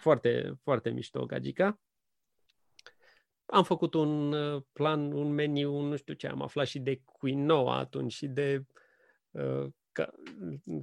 Foarte, 0.00 0.58
foarte 0.62 0.90
mișto, 0.90 1.26
Gagica. 1.26 1.80
Am 3.44 3.64
făcut 3.64 3.94
un 3.94 4.32
uh, 4.32 4.62
plan, 4.72 5.12
un 5.12 5.32
meniu, 5.32 5.80
nu 5.80 5.96
știu 5.96 6.14
ce, 6.14 6.26
am 6.26 6.42
aflat 6.42 6.66
și 6.66 6.78
de 6.78 7.00
quinoa 7.04 7.78
atunci 7.78 8.12
și 8.12 8.26
de 8.26 8.64
uh, 9.30 9.66
că 9.92 10.12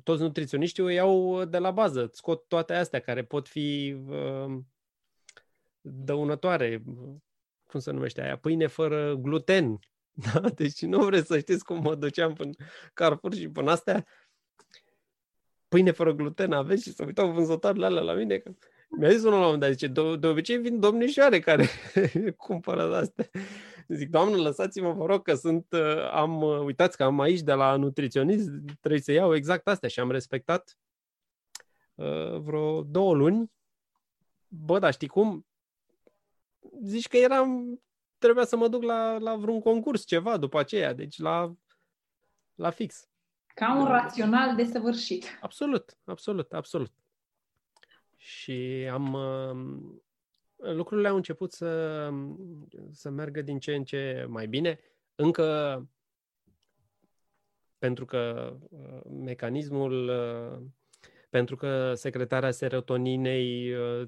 toți 0.03 0.21
nutriționiștii 0.21 0.83
o 0.83 0.89
iau 0.89 1.45
de 1.45 1.57
la 1.57 1.71
bază, 1.71 2.09
scot 2.12 2.47
toate 2.47 2.73
astea 2.73 2.99
care 2.99 3.23
pot 3.23 3.47
fi 3.47 3.97
uh, 4.07 4.59
dăunătoare, 5.81 6.83
cum 7.65 7.79
se 7.79 7.91
numește 7.91 8.21
aia, 8.21 8.38
pâine 8.38 8.67
fără 8.67 9.15
gluten. 9.15 9.79
Da? 10.33 10.39
Deci 10.39 10.81
nu 10.81 11.05
vreți 11.05 11.27
să 11.27 11.39
știți 11.39 11.63
cum 11.63 11.81
mă 11.81 11.95
duceam 11.95 12.33
până 12.33 12.51
Carrefour 12.93 13.33
și 13.33 13.49
până 13.49 13.71
astea. 13.71 14.05
Pâine 15.67 15.91
fără 15.91 16.13
gluten 16.13 16.51
aveți 16.51 16.83
și 16.83 16.91
să 16.91 17.03
uitau 17.05 17.31
vânzătoarele 17.31 17.85
alea 17.85 18.01
la 18.01 18.13
mine. 18.13 18.38
Că 18.38 18.51
mi-a 18.89 19.10
zis 19.10 19.23
unul 19.23 19.32
la 19.32 19.38
un 19.38 19.43
moment 19.43 19.62
dat, 19.62 19.71
zice, 19.71 19.88
de, 19.88 20.15
de 20.15 20.28
obicei 20.28 20.58
vin 20.58 20.80
domnișoare 20.80 21.39
care 21.39 21.67
cumpără 22.38 22.95
astea. 22.95 23.30
Zic, 23.88 24.10
doamnă, 24.10 24.38
lăsați-mă, 24.38 24.93
vă 24.93 25.06
rog, 25.06 25.21
că 25.23 25.34
sunt, 25.34 25.65
uh, 25.71 26.12
am, 26.12 26.41
uh, 26.41 26.60
uitați 26.60 26.97
că 26.97 27.04
am 27.04 27.19
aici 27.19 27.39
de 27.39 27.54
la 27.54 27.75
nutriționist, 27.75 28.49
trebuie 28.80 29.02
să 29.02 29.12
iau 29.12 29.36
exact 29.36 29.67
astea 29.67 29.89
și 29.89 29.99
am 29.99 30.12
respectat 30.12 30.78
uh, 31.95 32.38
vreo 32.38 32.84
două 32.84 33.13
luni. 33.13 33.52
Bă, 34.47 34.80
dar 34.80 34.93
știi 34.93 35.08
cum? 35.08 35.45
Zici 36.84 37.08
că 37.08 37.17
eram, 37.17 37.82
trebuia 38.17 38.45
să 38.45 38.58
mă 38.58 38.67
duc 38.67 38.84
la, 38.84 39.17
la 39.17 39.36
vreun 39.36 39.62
concurs, 39.62 40.06
ceva 40.06 40.38
după 40.38 40.60
aceea, 40.60 40.93
deci 40.93 41.17
la, 41.17 41.54
la 42.56 42.69
fix. 42.69 43.08
Ca 43.47 43.78
un 43.78 43.86
rațional 43.86 44.56
desăvârșit. 44.56 45.38
Absolut, 45.41 45.97
absolut, 46.04 46.54
absolut. 46.54 46.91
Și 48.21 48.88
am, 48.91 49.17
lucrurile 50.55 51.08
au 51.08 51.15
început 51.15 51.51
să, 51.51 52.12
să 52.91 53.10
meargă 53.10 53.41
din 53.41 53.60
ce 53.60 53.75
în 53.75 53.84
ce 53.84 54.25
mai 54.27 54.47
bine. 54.47 54.79
Încă 55.15 55.88
pentru 57.79 58.05
că 58.05 58.53
uh, 58.69 59.01
mecanismul, 59.10 60.08
uh, 60.08 60.67
pentru 61.29 61.55
că 61.55 61.93
secretarea 61.93 62.51
serotoninei, 62.51 63.73
uh, 63.73 64.08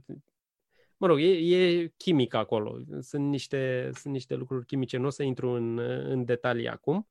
mă 0.97 1.07
rog, 1.07 1.19
e, 1.19 1.55
e 1.55 1.87
chimică 1.97 2.37
acolo. 2.37 2.79
Sunt 2.99 3.29
niște, 3.29 3.89
sunt 3.93 4.13
niște 4.13 4.35
lucruri 4.35 4.65
chimice, 4.65 4.97
nu 4.97 5.05
o 5.05 5.09
să 5.09 5.23
intru 5.23 5.49
în, 5.49 5.77
în 5.79 6.25
detalii 6.25 6.69
acum. 6.69 7.09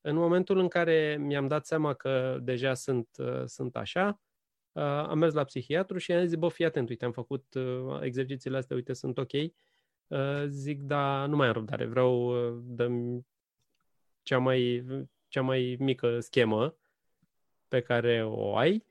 În 0.00 0.16
momentul 0.16 0.58
în 0.58 0.68
care 0.68 1.16
mi-am 1.20 1.46
dat 1.46 1.66
seama 1.66 1.94
că 1.94 2.38
deja 2.42 2.74
sunt, 2.74 3.08
sunt 3.44 3.76
așa, 3.76 4.06
uh, 4.08 4.29
am 4.82 5.18
mers 5.18 5.34
la 5.34 5.44
psihiatru 5.44 5.98
și 5.98 6.10
i-am 6.10 6.24
zis, 6.24 6.36
bă, 6.36 6.48
fii 6.48 6.64
atent, 6.64 6.88
uite, 6.88 7.04
am 7.04 7.12
făcut 7.12 7.54
uh, 7.54 7.98
exercițiile 8.00 8.56
astea, 8.56 8.76
uite, 8.76 8.92
sunt 8.92 9.18
ok. 9.18 9.32
Uh, 9.32 10.44
zic, 10.46 10.82
da, 10.82 11.26
nu 11.26 11.36
mai 11.36 11.46
am 11.46 11.52
răbdare, 11.52 11.86
vreau 11.86 12.46
uh, 12.48 12.62
dăm 12.62 13.26
cea 14.22 14.38
mai, 14.38 14.84
cea 15.28 15.42
mai 15.42 15.76
mică 15.78 16.20
schemă 16.20 16.76
pe 17.68 17.80
care 17.80 18.24
o 18.24 18.56
ai, 18.56 18.84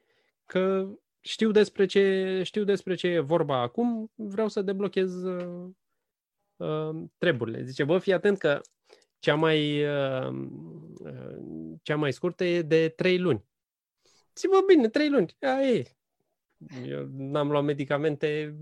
că 0.46 0.90
știu 1.20 1.52
despre 1.52 1.86
ce, 1.86 2.42
știu 2.44 2.64
despre 2.64 2.96
ce 2.96 3.08
e 3.08 3.20
vorba 3.20 3.62
acum, 3.62 4.12
vreau 4.16 4.48
să 4.48 4.62
deblochez 4.62 5.24
uh, 5.24 5.70
uh, 6.56 7.04
treburile. 7.18 7.64
Zice, 7.64 7.84
bă, 7.84 7.98
fii 7.98 8.14
atent 8.14 8.38
că 8.38 8.62
cea 9.20 9.36
mai, 9.36 9.84
uh, 9.84 10.30
uh, 11.00 11.78
cea 11.82 11.96
mai 11.96 12.14
scurtă 12.14 12.44
e 12.44 12.62
de 12.62 12.90
trei 12.90 13.18
luni. 13.18 13.49
Zic, 14.40 14.50
bă, 14.50 14.64
bine, 14.68 14.90
trei 14.90 15.10
luni. 15.10 15.36
Aia 15.40 15.68
e. 15.68 15.96
Eu 16.86 17.08
n-am 17.12 17.52
luat 17.52 17.64
medicamente, 17.64 18.56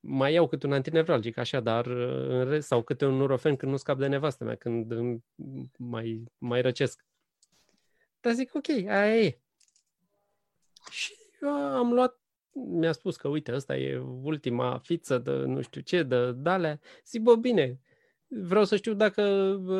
mai 0.00 0.32
iau 0.32 0.48
câte 0.48 0.66
un 0.66 0.72
antinevralgic, 0.72 1.36
așa, 1.36 1.60
dar 1.60 1.86
în 1.86 2.48
rest, 2.48 2.66
sau 2.66 2.82
câte 2.82 3.04
un 3.04 3.14
nurofen 3.14 3.56
când 3.56 3.72
nu 3.72 3.78
scap 3.78 3.98
de 3.98 4.06
nevastă 4.06 4.44
mea, 4.44 4.54
când 4.54 4.94
mai, 5.76 6.24
mai 6.38 6.62
răcesc. 6.62 7.04
Dar 8.20 8.32
zic, 8.32 8.54
ok, 8.54 8.68
aia 8.68 9.16
e. 9.20 9.38
Și 10.90 11.14
eu 11.40 11.48
am 11.50 11.92
luat 11.92 12.20
mi-a 12.52 12.92
spus 12.92 13.16
că, 13.16 13.28
uite, 13.28 13.52
asta 13.52 13.76
e 13.76 13.98
ultima 14.22 14.78
fiță 14.78 15.18
de 15.18 15.30
nu 15.30 15.60
știu 15.60 15.80
ce, 15.80 16.02
de 16.02 16.32
dale. 16.32 16.80
Zic, 17.06 17.22
bă, 17.22 17.36
bine, 17.36 17.80
vreau 18.26 18.64
să 18.64 18.76
știu 18.76 18.94
dacă 18.94 19.22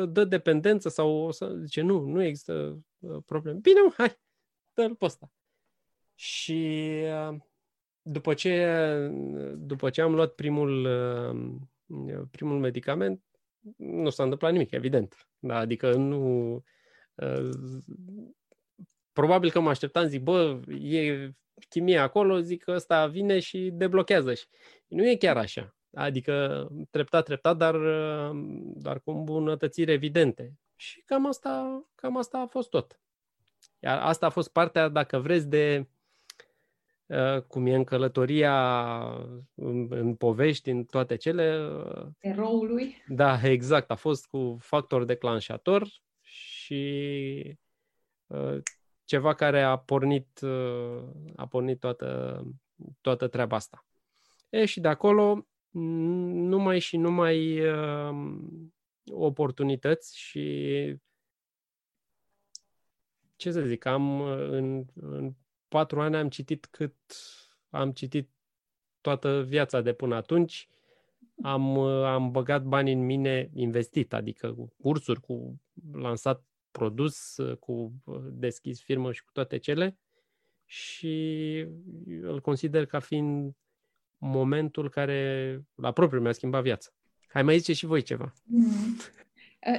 dă 0.09 0.25
dependență 0.25 0.89
sau 0.89 1.09
o 1.09 1.31
să... 1.31 1.55
Zice, 1.63 1.81
nu, 1.81 2.05
nu 2.05 2.23
există 2.23 2.53
uh, 2.53 2.77
probleme. 3.25 3.59
Bine, 3.61 3.79
hai, 3.97 4.19
dă-l 4.73 4.95
pe 4.95 5.05
ăsta. 5.05 5.31
Și 6.15 6.89
uh, 7.29 7.37
după 8.01 8.33
ce, 8.33 8.67
după 9.57 9.89
ce 9.89 10.01
am 10.01 10.15
luat 10.15 10.33
primul, 10.33 10.85
uh, 11.87 12.21
primul 12.31 12.59
medicament, 12.59 13.23
nu 13.77 14.09
s-a 14.09 14.23
întâmplat 14.23 14.51
nimic, 14.51 14.71
evident. 14.71 15.27
Da, 15.39 15.57
adică 15.57 15.95
nu... 15.95 16.63
Probabil 19.13 19.51
că 19.51 19.59
mă 19.59 19.69
așteptam, 19.69 20.07
zic, 20.07 20.21
bă, 20.21 20.59
e 20.79 21.31
chimie 21.69 21.97
acolo, 21.97 22.39
zic 22.39 22.63
că 22.63 22.71
ăsta 22.71 23.07
vine 23.07 23.39
și 23.39 23.69
deblochează. 23.73 24.33
Și 24.33 24.45
nu 24.87 25.09
e 25.09 25.15
chiar 25.15 25.37
așa. 25.37 25.75
Adică 25.93 26.67
treptat, 26.89 27.25
treptat, 27.25 27.57
dar, 27.57 27.75
dar 28.75 28.99
cu 28.99 29.11
îmbunătățiri 29.11 29.91
evidente. 29.91 30.53
Și 30.77 31.01
cam 31.01 31.27
asta, 31.27 31.83
cam 31.95 32.17
asta 32.17 32.37
a 32.37 32.45
fost 32.45 32.69
tot. 32.69 32.99
Iar 33.79 33.99
asta 33.99 34.25
a 34.25 34.29
fost 34.29 34.51
partea, 34.51 34.87
dacă 34.87 35.19
vreți, 35.19 35.47
de 35.47 35.87
uh, 37.05 37.41
cum 37.41 37.65
e 37.65 37.75
în 37.75 37.83
călătoria, 37.83 38.99
în, 39.53 39.87
în 39.89 40.15
povești, 40.15 40.69
în 40.69 40.83
toate 40.83 41.15
cele. 41.15 41.67
Uh, 41.67 42.07
Eroului. 42.19 43.03
Da, 43.07 43.39
exact. 43.43 43.91
A 43.91 43.95
fost 43.95 44.27
cu 44.27 44.57
factor 44.59 45.03
declanșator 45.03 45.87
și 46.21 47.57
uh, 48.27 48.57
ceva 49.03 49.33
care 49.33 49.61
a 49.61 49.77
pornit, 49.77 50.39
a 51.35 51.47
pornit 51.47 51.79
toată, 51.79 52.41
toată 53.01 53.27
treaba 53.27 53.55
asta. 53.55 53.85
E, 54.49 54.65
și 54.65 54.79
de 54.79 54.87
acolo 54.87 55.47
numai 55.69 56.79
și 56.79 56.97
numai 56.97 57.59
uh, 57.69 58.37
oportunități 59.11 60.17
și 60.17 60.95
ce 63.35 63.51
să 63.51 63.61
zic, 63.61 63.85
am 63.85 64.21
în, 64.21 64.85
în 64.93 65.33
patru 65.67 66.01
ani 66.01 66.15
am 66.15 66.29
citit 66.29 66.65
cât 66.65 66.95
am 67.69 67.91
citit 67.91 68.29
toată 69.01 69.43
viața 69.43 69.81
de 69.81 69.93
până 69.93 70.15
atunci. 70.15 70.67
Am, 71.41 71.77
am 71.87 72.31
băgat 72.31 72.63
bani 72.63 72.91
în 72.91 73.05
mine 73.05 73.49
investit, 73.53 74.13
adică 74.13 74.53
cu 74.53 74.73
cursuri, 74.81 75.19
cu 75.19 75.61
lansat 75.91 76.43
produs, 76.71 77.35
cu 77.59 77.93
deschis 78.31 78.81
firmă 78.81 79.11
și 79.11 79.23
cu 79.23 79.31
toate 79.31 79.57
cele 79.57 79.97
și 80.65 81.65
îl 82.05 82.41
consider 82.41 82.85
ca 82.85 82.99
fiind 82.99 83.55
momentul 84.17 84.89
care 84.89 85.61
la 85.75 85.91
propriu 85.91 86.21
mi-a 86.21 86.31
schimbat 86.31 86.63
viața. 86.63 86.89
Hai 87.27 87.43
mai 87.43 87.57
zice 87.57 87.73
și 87.73 87.85
voi 87.85 88.01
ceva. 88.01 88.33
Mm. 88.43 88.95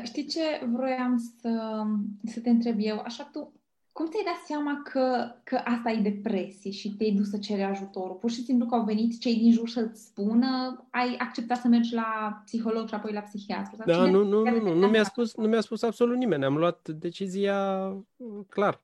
Știi 0.04 0.26
ce 0.26 0.40
vroiam 0.72 1.32
să, 1.40 1.82
să 2.24 2.40
te 2.40 2.50
întreb 2.50 2.76
eu? 2.78 2.98
Așa 2.98 3.28
tu, 3.32 3.52
cum 3.92 4.06
ți-ai 4.06 4.24
dat 4.24 4.44
seama 4.46 4.82
că, 4.82 5.34
că 5.44 5.60
asta 5.64 5.90
e 5.90 6.10
depresie 6.10 6.70
și 6.70 6.94
te-ai 6.96 7.10
dus 7.10 7.30
să 7.30 7.38
cere 7.38 7.62
ajutorul? 7.62 8.16
Pur 8.16 8.30
și 8.30 8.44
simplu 8.44 8.66
că 8.66 8.74
au 8.74 8.84
venit 8.84 9.20
cei 9.20 9.36
din 9.36 9.52
jur 9.52 9.68
să-ți 9.68 10.04
spună, 10.04 10.84
ai 10.90 11.16
acceptat 11.18 11.60
să 11.60 11.68
mergi 11.68 11.94
la 11.94 12.42
psiholog 12.44 12.88
și 12.88 12.94
apoi 12.94 13.12
la 13.12 13.20
psihiatru? 13.20 13.82
Da, 13.86 14.06
nu, 14.06 14.22
nu, 14.24 14.42
nu, 14.42 14.60
nu, 14.60 14.74
nu 14.74 14.88
mi-a 14.88 15.02
spus, 15.02 15.36
nu 15.36 15.48
mi-a 15.48 15.60
spus 15.60 15.82
absolut 15.82 16.16
nimeni. 16.16 16.44
Am 16.44 16.56
luat 16.56 16.88
decizia 16.88 17.90
clar 18.48 18.82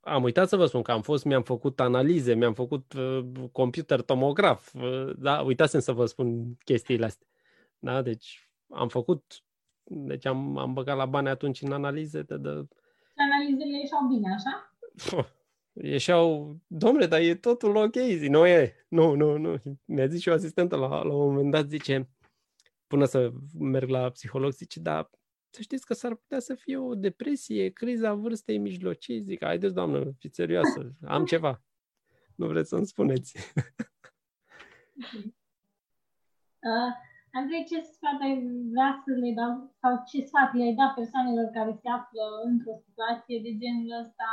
am 0.00 0.22
uitat 0.22 0.48
să 0.48 0.56
vă 0.56 0.66
spun 0.66 0.82
că 0.82 0.92
am 0.92 1.02
fost, 1.02 1.24
mi-am 1.24 1.42
făcut 1.42 1.80
analize, 1.80 2.34
mi-am 2.34 2.54
făcut 2.54 2.92
uh, 2.92 3.24
computer 3.52 4.00
tomograf, 4.00 4.74
uh, 4.74 5.16
da, 5.18 5.40
uitasem 5.40 5.80
să 5.80 5.92
vă 5.92 6.06
spun 6.06 6.54
chestiile 6.64 7.04
astea. 7.04 7.26
Da, 7.78 8.02
deci 8.02 8.50
am 8.68 8.88
făcut, 8.88 9.44
deci 9.84 10.26
am, 10.26 10.58
am 10.58 10.72
băgat 10.72 10.96
la 10.96 11.06
bani 11.06 11.28
atunci 11.28 11.62
în 11.62 11.72
analize 11.72 12.22
de... 12.22 12.36
de... 12.36 12.48
Analizele 12.48 13.78
ieșeau 13.78 14.06
bine, 14.08 14.34
așa? 14.34 14.74
ieșeau, 15.72 16.56
domnule, 16.66 17.06
dar 17.06 17.20
e 17.20 17.34
totul 17.34 17.76
ok, 17.76 17.96
zi, 17.96 18.28
nu 18.28 18.46
e, 18.46 18.74
nu, 18.88 19.14
nu, 19.14 19.36
nu. 19.36 19.56
Mi-a 19.84 20.06
zis 20.06 20.20
și 20.20 20.28
o 20.28 20.32
asistentă 20.32 20.76
la, 20.76 20.88
la 21.02 21.14
un 21.14 21.32
moment 21.32 21.50
dat, 21.50 21.68
zice, 21.68 22.08
până 22.86 23.04
să 23.04 23.32
merg 23.58 23.88
la 23.88 24.10
psiholog, 24.10 24.52
zice, 24.52 24.80
da, 24.80 25.10
să 25.50 25.62
știți 25.62 25.86
că 25.86 25.94
s-ar 25.94 26.14
putea 26.14 26.38
să 26.38 26.54
fie 26.54 26.76
o 26.76 26.94
depresie, 26.94 27.68
criza 27.68 28.14
vârstei 28.14 28.58
mijlocii. 28.58 29.20
Zic, 29.20 29.44
haideți, 29.44 29.74
doamnă, 29.74 30.12
fiți 30.18 30.34
serioasă, 30.34 30.92
am 31.06 31.24
ceva. 31.24 31.62
Nu 32.36 32.46
vreți 32.46 32.68
să-mi 32.68 32.86
spuneți. 32.86 33.36
Uh, 36.70 36.92
Andrei, 37.32 37.64
ce 37.70 37.80
sfat 37.94 38.18
ai 38.26 38.34
vrea 38.72 38.90
să 39.04 39.10
le 39.22 39.32
dau 39.40 39.52
sau 39.80 39.92
ce 40.08 40.18
sfat 40.28 40.50
le-ai 40.54 40.74
da 40.80 40.86
persoanelor 40.98 41.48
care 41.56 41.72
se 41.82 41.88
află 41.98 42.24
într-o 42.44 42.74
situație 42.86 43.38
de 43.44 43.52
genul 43.62 43.90
ăsta 44.02 44.28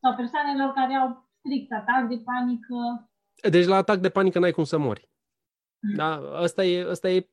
sau 0.00 0.14
persoanelor 0.14 0.70
care 0.72 0.94
au 0.94 1.08
strict 1.38 1.72
atac 1.72 2.08
de 2.08 2.18
panică? 2.28 3.10
Deci 3.50 3.66
la 3.66 3.76
atac 3.76 3.98
de 3.98 4.14
panică 4.16 4.38
n-ai 4.38 4.56
cum 4.58 4.64
să 4.64 4.78
mori. 4.78 5.08
Mm. 5.80 5.94
Da? 5.94 6.10
Asta 6.46 6.64
e, 6.64 6.90
asta 6.90 7.08
e 7.10 7.30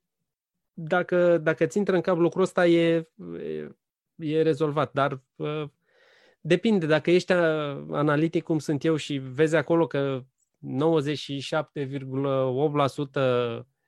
dacă, 0.73 1.37
dacă 1.37 1.65
ți 1.65 1.77
intră 1.77 1.95
în 1.95 2.01
cap 2.01 2.17
lucrul 2.17 2.43
ăsta, 2.43 2.67
e, 2.67 3.07
e, 3.39 3.69
e 4.15 4.41
rezolvat. 4.41 4.93
Dar 4.93 5.21
uh, 5.35 5.63
depinde. 6.41 6.85
Dacă 6.85 7.11
ești 7.11 7.31
analitic 7.91 8.43
cum 8.43 8.59
sunt 8.59 8.83
eu 8.83 8.95
și 8.95 9.17
vezi 9.17 9.55
acolo 9.55 9.87
că 9.87 10.23
97,8% 10.23 10.25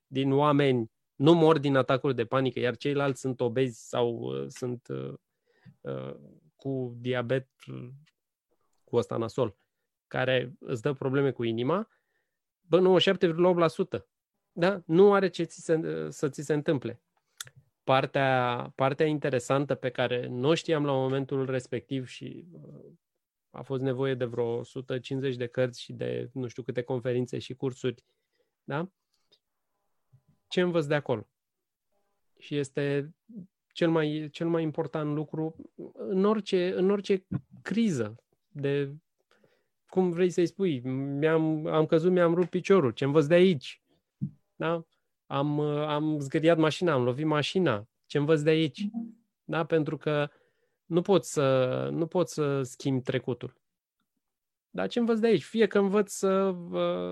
din 0.08 0.32
oameni 0.32 0.91
nu 1.15 1.34
mor 1.34 1.58
din 1.58 1.76
atacuri 1.76 2.15
de 2.15 2.26
panică, 2.26 2.60
iar 2.60 2.76
ceilalți 2.76 3.19
sunt 3.19 3.41
obezi 3.41 3.88
sau 3.88 4.10
uh, 4.10 4.45
sunt 4.48 4.88
uh, 4.88 5.13
uh, 5.82 6.15
cu 6.56 6.95
diabet 7.00 7.50
cu 8.84 8.95
ăsta 8.95 9.17
nasol, 9.17 9.58
care 10.08 10.54
îți 10.60 10.82
dă 10.82 10.93
probleme 10.93 11.32
cu 11.32 11.43
inima, 11.43 11.88
bă, 12.62 13.00
97,8% 14.00 14.14
da? 14.58 14.82
nu 14.86 15.13
are 15.13 15.28
ce 15.28 15.44
ți 15.44 15.62
se, 15.62 16.08
să 16.10 16.30
ți 16.30 16.41
se 16.41 16.54
întâmple. 16.54 17.02
Partea, 17.84 18.72
partea 18.76 19.06
interesantă 19.06 19.76
pe 19.76 19.89
care 19.89 20.28
nu 20.28 20.54
știam 20.54 20.86
la 20.86 20.91
momentul 20.91 21.46
respectiv 21.46 22.08
și 22.08 22.46
uh, 22.52 22.91
a 23.50 23.62
fost 23.62 23.82
nevoie 23.82 24.13
de 24.13 24.26
vreo 24.26 24.46
150 24.46 25.36
de 25.36 25.48
cărți 25.48 25.82
și 25.82 25.94
de 25.94 26.30
nu 26.34 26.48
știu 26.48 26.63
câte 26.63 26.82
conferințe 26.82 27.39
și 27.39 27.54
cursuri, 27.54 28.04
da? 28.63 28.89
Ce 30.48 30.62
învăț 30.62 30.86
de 30.86 30.96
acolo? 30.96 31.28
Și 32.39 32.58
este 32.58 33.15
cel 33.74 33.89
mai, 33.89 34.30
cel 34.32 34.48
mai 34.48 34.63
important 34.63 35.13
lucru 35.15 35.56
în 35.94 36.26
orice, 36.26 36.74
în 36.76 36.89
orice 36.89 37.26
criză 37.62 38.15
de 38.48 38.96
cum 39.88 40.12
vrei 40.12 40.30
să-i 40.30 40.46
spui, 40.46 40.80
mi-am, 40.80 41.65
am 41.65 41.86
căzut, 41.86 42.12
mi-am 42.12 42.34
rupt 42.34 42.50
piciorul, 42.50 42.91
ce 42.91 43.04
învăț 43.04 43.26
de 43.26 43.34
aici? 43.34 43.82
Da? 44.56 44.86
Am, 45.26 45.60
am 45.60 46.20
zgâriat 46.20 46.58
mașina, 46.58 46.94
am 46.94 47.04
lovit 47.04 47.26
mașina. 47.26 47.88
Ce 48.06 48.18
învăț 48.18 48.41
de 48.41 48.50
aici? 48.50 48.84
Mhm. 48.84 49.18
Da? 49.44 49.65
Pentru 49.65 49.98
că 49.98 50.30
nu 50.86 51.02
pot 51.02 51.26
să, 51.26 51.89
nu 51.91 52.08
pot 52.08 52.30
să 52.30 52.62
schimb 52.62 53.04
trecutul. 53.04 53.56
Dar 54.70 54.88
ce 54.88 55.00
învăț 55.00 55.20
de 55.20 55.28
aici? 55.28 55.44
Fie 55.44 55.68
că 55.68 55.80
învăț 55.80 56.12
să, 56.12 56.50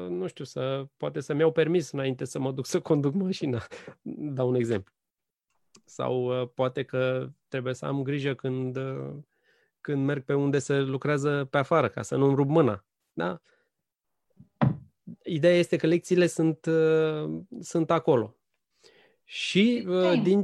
nu 0.09 0.27
știu, 0.27 0.43
să 0.43 0.87
poate 0.97 1.19
să-mi 1.19 1.39
iau 1.39 1.51
permis 1.51 1.91
înainte 1.91 2.25
să 2.25 2.39
mă 2.39 2.51
duc 2.51 2.65
să 2.65 2.79
conduc 2.81 3.13
mașina. 3.13 3.67
Dau 4.35 4.47
un 4.47 4.55
exemplu. 4.55 4.93
Sau 5.85 6.47
poate 6.55 6.83
că 6.83 7.29
trebuie 7.47 7.73
să 7.73 7.85
am 7.85 8.03
grijă 8.03 8.33
când, 8.33 8.77
când 9.81 10.05
merg 10.05 10.23
pe 10.23 10.33
unde 10.33 10.59
se 10.59 10.79
lucrează 10.79 11.45
pe 11.45 11.57
afară, 11.57 11.89
ca 11.89 12.01
să 12.01 12.15
nu-mi 12.15 12.35
rup 12.35 12.47
mâna. 12.47 12.85
Da? 13.13 13.41
Ideea 15.23 15.57
este 15.57 15.77
că 15.77 15.87
lecțiile 15.87 16.27
sunt, 16.27 16.65
uh, 16.65 17.41
sunt 17.61 17.91
acolo. 17.91 18.35
Și 19.23 19.85
uh, 19.87 20.21
din 20.21 20.43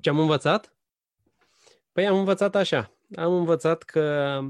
ce 0.00 0.08
am 0.08 0.18
învățat? 0.18 0.74
Păi 1.92 2.06
am 2.06 2.18
învățat 2.18 2.54
așa. 2.54 2.92
Am 3.16 3.32
învățat 3.32 3.82
că 3.82 4.40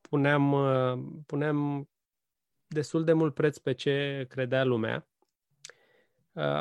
puneam, 0.00 0.52
uh, 0.52 1.22
puneam 1.26 1.88
destul 2.66 3.04
de 3.04 3.12
mult 3.12 3.34
preț 3.34 3.58
pe 3.58 3.72
ce 3.72 4.26
credea 4.28 4.64
lumea. 4.64 5.06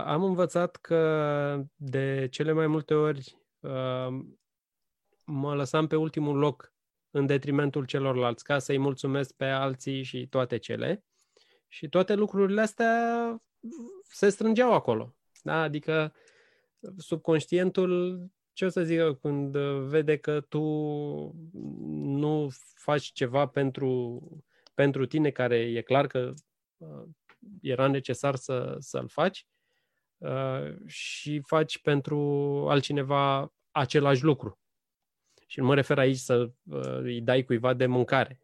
Am 0.06 0.24
învățat 0.24 0.76
că 0.76 1.64
de 1.76 2.28
cele 2.32 2.52
mai 2.52 2.68
multe 2.68 2.94
ori 2.94 3.38
mă 5.24 5.56
lăsam 5.56 5.88
pe 5.88 5.96
ultimul 5.96 6.38
loc 6.38 6.74
în 7.12 7.26
detrimentul 7.26 7.86
celorlalți, 7.86 8.44
ca 8.44 8.60
să-i 8.60 8.78
mulțumesc 8.78 9.34
pe 9.34 9.46
alții 9.46 10.04
și 10.04 10.28
toate 10.28 10.58
cele. 10.58 11.04
Și 11.68 11.90
toate 11.90 12.14
lucrurile 12.14 12.62
astea 12.62 13.42
se 14.04 14.30
strângeau 14.30 14.74
acolo. 14.74 15.16
Da? 15.44 15.62
Adică 15.62 16.14
subconștientul 16.98 18.22
ce 18.54 18.66
o 18.66 18.70
să 18.70 18.84
zică 18.84 19.14
când 19.14 19.58
vede 19.88 20.18
că 20.18 20.42
tu 20.42 20.62
nu 21.92 22.50
faci 22.76 23.12
ceva 23.12 23.48
pentru, 23.48 24.22
pentru 24.74 25.06
tine 25.06 25.30
care 25.30 25.58
e 25.58 25.82
clar 25.82 26.08
că 26.08 26.34
uh, 26.78 27.04
era 27.62 27.88
necesar 27.88 28.36
să, 28.36 28.76
să-l 28.80 29.08
faci 29.08 29.48
uh, 30.18 30.76
și 30.86 31.42
faci 31.46 31.82
pentru 31.82 32.18
altcineva 32.70 33.54
același 33.72 34.24
lucru. 34.24 34.61
Și 35.52 35.60
nu 35.60 35.66
mă 35.66 35.76
refer 35.76 36.00
aici 36.00 36.18
să 36.18 36.52
uh, 36.64 36.98
îi 36.98 37.22
dai 37.22 37.44
cuiva 37.44 37.74
de 37.74 37.86
mâncare. 37.86 38.40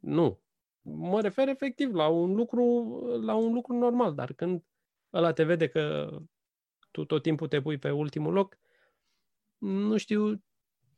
Nu. 0.00 0.42
Mă 0.82 1.20
refer 1.20 1.48
efectiv 1.48 1.94
la 1.94 2.08
un 2.08 2.34
lucru, 2.34 2.62
la 3.22 3.34
un 3.34 3.52
lucru 3.52 3.74
normal, 3.76 4.14
dar 4.14 4.32
când 4.32 4.64
ăla 5.12 5.32
te 5.32 5.44
vede 5.44 5.68
că 5.68 6.16
tu 6.90 7.04
tot 7.04 7.22
timpul 7.22 7.48
te 7.48 7.60
pui 7.60 7.78
pe 7.78 7.90
ultimul 7.90 8.32
loc, 8.32 8.58
nu 9.58 9.96
știu 9.96 10.44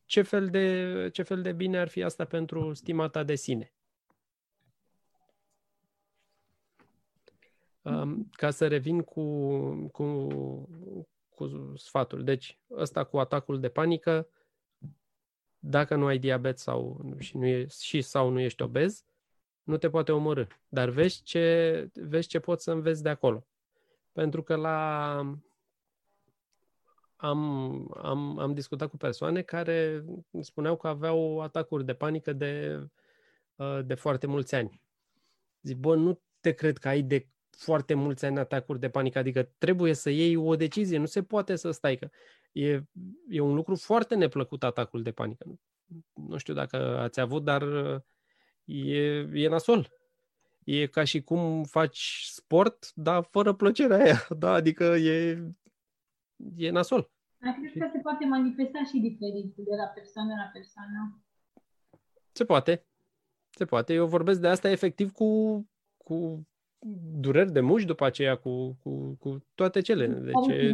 ce 0.05 0.23
fel 0.23 0.49
de, 0.49 1.09
ce 1.13 1.23
fel 1.23 1.43
de 1.43 1.53
bine 1.53 1.79
ar 1.79 1.89
fi 1.89 2.03
asta 2.03 2.25
pentru 2.25 2.75
stima 2.75 3.09
ta 3.09 3.23
de 3.23 3.35
sine. 3.35 3.75
Um, 7.83 8.29
ca 8.31 8.51
să 8.51 8.69
revin 8.69 9.03
cu, 9.03 9.89
cu, 9.93 10.29
cu 11.29 11.73
sfatul. 11.77 12.25
Deci, 12.25 12.59
ăsta 12.71 13.05
cu 13.05 13.19
atacul 13.19 13.61
de 13.61 13.69
panică, 13.69 14.29
dacă 15.69 15.95
nu 15.95 16.07
ai 16.07 16.19
diabet 16.19 16.59
sau, 16.59 17.01
și, 17.19 17.37
nu 17.37 17.47
e, 17.47 17.67
și 17.67 18.01
sau 18.01 18.29
nu 18.29 18.41
ești 18.41 18.63
obez, 18.63 19.05
nu 19.63 19.77
te 19.77 19.89
poate 19.89 20.13
omorâ. 20.13 20.45
Dar 20.69 20.89
vezi 20.89 21.23
ce, 21.23 21.89
vezi 21.95 22.29
ce 22.29 22.39
poți 22.39 22.65
să 22.65 22.71
înveți 22.71 23.03
de 23.03 23.09
acolo. 23.09 23.47
Pentru 24.13 24.43
că 24.43 24.57
la, 24.57 25.17
am, 27.17 27.41
am, 28.03 28.39
am 28.39 28.55
discutat 28.55 28.91
cu 28.91 28.97
persoane 28.97 29.43
care 29.43 30.05
spuneau 30.41 30.77
că 30.77 30.89
aveau 30.89 31.41
atacuri 31.41 31.85
de 31.85 31.95
panică 31.95 32.33
de, 32.33 32.81
uh, 33.57 33.81
de 33.85 33.95
foarte 33.95 34.27
mulți 34.27 34.55
ani. 34.55 34.81
Zic, 35.63 35.77
bă, 35.77 35.95
nu 35.95 36.21
te 36.41 36.53
cred 36.53 36.79
că 36.79 36.89
ai 36.89 37.03
de 37.03 37.29
foarte 37.51 37.95
mulți 37.95 38.25
ani 38.25 38.39
atacuri 38.39 38.81
de 38.81 38.91
panică, 38.91 39.19
adică 39.19 39.43
trebuie 39.59 39.93
să 39.93 40.11
iei 40.11 40.37
o 40.37 40.57
decizie, 40.57 40.99
nu 40.99 41.07
se 41.07 41.23
poate 41.23 41.57
să 41.57 41.71
stai, 41.71 41.97
că 41.97 42.09
e, 42.57 42.83
e 43.29 43.41
un 43.41 43.55
lucru 43.55 43.77
foarte 43.77 44.15
neplăcut 44.15 44.63
atacul 44.63 45.03
de 45.03 45.13
panică. 45.13 45.59
Nu 46.15 46.37
știu 46.37 46.55
dacă 46.55 46.99
ați 46.99 47.21
avut, 47.21 47.45
dar 47.45 47.63
uh, 47.63 48.01
e, 48.65 49.29
e 49.33 49.49
nasol. 49.49 49.91
E 50.65 50.87
ca 50.87 51.05
și 51.05 51.23
cum 51.23 51.65
faci 51.65 52.29
sport, 52.31 52.93
dar 52.95 53.23
fără 53.23 53.53
plăcerea 53.53 53.97
aia, 53.97 54.27
da? 54.39 54.53
Adică 54.53 54.85
e, 54.85 55.43
e 56.57 56.71
nasol. 56.71 57.11
Dar 57.39 57.53
cred 57.61 57.83
că 57.83 57.89
se 57.93 57.99
poate 57.99 58.25
manifesta 58.25 58.85
și 58.85 58.99
diferit 58.99 59.55
de 59.57 59.75
la 59.77 59.85
persoană 59.85 60.35
la 60.35 60.51
persoană. 60.53 61.21
Se 62.33 62.45
poate. 62.45 62.87
Se 63.51 63.65
poate. 63.65 63.93
Eu 63.95 64.07
vorbesc 64.07 64.41
de 64.41 64.49
asta 64.49 64.71
efectiv 64.71 65.13
cu, 65.13 65.61
cu 65.97 66.47
dureri 67.13 67.53
de 67.53 67.61
muși 67.61 67.87
după 67.87 68.05
aceea, 68.05 68.37
cu, 68.37 68.77
cu, 68.83 69.17
cu 69.21 69.45
toate 69.55 69.81
cele. 69.81 70.07
Deci 70.07 70.57
e 70.57 70.73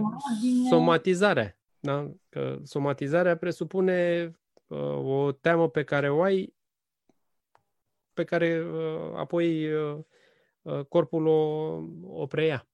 somatizarea. 0.68 1.57
Da? 1.85 2.11
Că 2.28 2.59
somatizarea 2.62 3.37
presupune 3.37 4.30
uh, 4.66 4.97
o 4.97 5.33
teamă 5.33 5.68
pe 5.68 5.85
care 5.85 6.11
o 6.11 6.22
ai, 6.22 6.55
pe 8.12 8.24
care 8.24 8.64
uh, 8.64 9.12
apoi 9.14 9.72
uh, 9.72 9.99
uh 10.62 10.85
corpul 10.85 11.26
o, 11.26 11.41
o 12.03 12.26
preia. 12.26 12.68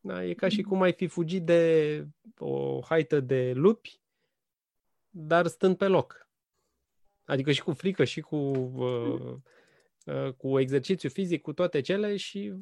Da? 0.00 0.24
E 0.24 0.34
ca 0.34 0.48
și 0.48 0.62
cum 0.62 0.82
ai 0.82 0.92
fi 0.92 1.06
fugit 1.06 1.42
de 1.42 2.06
o 2.38 2.80
haită 2.80 3.20
de 3.20 3.52
lupi, 3.52 4.00
dar 5.10 5.46
stând 5.46 5.76
pe 5.76 5.86
loc. 5.86 6.28
Adică 7.24 7.52
și 7.52 7.62
cu 7.62 7.72
frică, 7.72 8.04
și 8.04 8.20
cu, 8.20 8.36
uh, 8.36 9.36
uh, 10.04 10.32
cu 10.32 10.58
exercițiu 10.58 11.08
fizic, 11.08 11.42
cu 11.42 11.52
toate 11.52 11.80
cele 11.80 12.16
și 12.16 12.54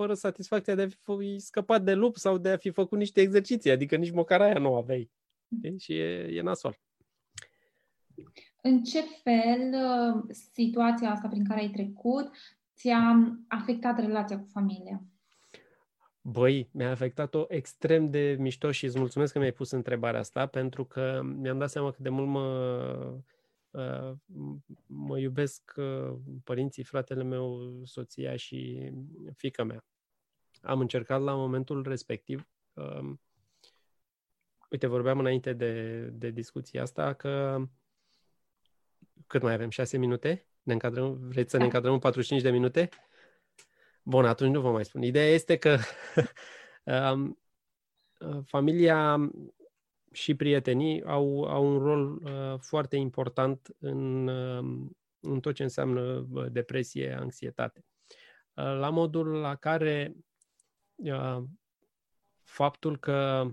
fără 0.00 0.14
satisfacția 0.14 0.74
de 0.74 0.82
a 0.82 1.14
fi 1.14 1.38
scăpat 1.38 1.82
de 1.82 1.94
lup 1.94 2.16
sau 2.16 2.38
de 2.38 2.48
a 2.50 2.56
fi 2.56 2.70
făcut 2.70 2.98
niște 2.98 3.20
exerciții, 3.20 3.70
adică 3.70 3.96
nici 3.96 4.10
măcar 4.10 4.40
aia 4.40 4.58
nu 4.58 4.76
aveai. 4.76 5.10
Și 5.78 5.98
e, 5.98 6.28
e 6.30 6.42
nasol. 6.42 6.80
În 8.62 8.82
ce 8.82 9.00
fel 9.22 9.72
uh, 9.72 10.22
situația 10.52 11.10
asta 11.10 11.28
prin 11.28 11.44
care 11.44 11.60
ai 11.60 11.70
trecut 11.70 12.30
ți-a 12.76 13.34
afectat 13.48 13.98
relația 13.98 14.38
cu 14.38 14.46
familia? 14.52 15.02
Băi, 16.20 16.68
mi-a 16.72 16.90
afectat-o 16.90 17.44
extrem 17.48 18.10
de 18.10 18.36
mișto 18.38 18.70
și 18.70 18.84
îți 18.84 18.98
mulțumesc 18.98 19.32
că 19.32 19.38
mi-ai 19.38 19.52
pus 19.52 19.70
întrebarea 19.70 20.20
asta, 20.20 20.46
pentru 20.46 20.84
că 20.84 21.20
mi-am 21.24 21.58
dat 21.58 21.70
seama 21.70 21.90
cât 21.90 22.02
de 22.02 22.08
mult 22.08 22.28
mă, 22.28 22.46
uh, 23.14 23.18
mă 24.86 25.18
iubesc 25.18 25.72
uh, 25.76 26.16
părinții, 26.44 26.84
fratele 26.84 27.22
meu, 27.22 27.80
soția 27.84 28.36
și 28.36 28.90
fica 29.36 29.62
mea. 29.62 29.84
Am 30.62 30.80
încercat 30.80 31.22
la 31.22 31.34
momentul 31.34 31.82
respectiv, 31.82 32.48
um, 32.72 33.20
uite, 34.70 34.86
vorbeam 34.86 35.18
înainte 35.18 35.52
de, 35.52 36.00
de 36.12 36.30
discuția 36.30 36.82
asta, 36.82 37.12
că 37.12 37.64
cât 39.26 39.42
mai 39.42 39.52
avem? 39.52 39.70
șase 39.70 39.98
minute? 39.98 40.46
Ne 40.62 40.72
încadrăm? 40.72 41.18
Vreți 41.28 41.50
să 41.50 41.56
ne 41.56 41.62
da. 41.62 41.68
încadrăm 41.68 41.92
în 41.92 41.98
45 41.98 42.42
de 42.42 42.50
minute? 42.50 42.88
Bun, 44.02 44.24
atunci 44.24 44.52
nu 44.52 44.60
vă 44.60 44.70
mai 44.70 44.84
spun. 44.84 45.02
Ideea 45.02 45.28
este 45.28 45.56
că 45.56 45.78
um, 47.12 47.38
familia 48.44 49.30
și 50.12 50.34
prietenii 50.34 51.04
au, 51.04 51.44
au 51.44 51.66
un 51.66 51.78
rol 51.78 52.22
uh, 52.22 52.58
foarte 52.58 52.96
important 52.96 53.76
în, 53.78 54.26
uh, 54.26 54.88
în 55.20 55.40
tot 55.40 55.54
ce 55.54 55.62
înseamnă 55.62 56.26
uh, 56.32 56.46
depresie, 56.52 57.16
anxietate. 57.18 57.84
Uh, 58.54 58.64
la 58.64 58.90
modul 58.90 59.26
la 59.26 59.54
care 59.54 60.16
uh, 60.94 61.42
faptul 62.42 62.98
că 62.98 63.50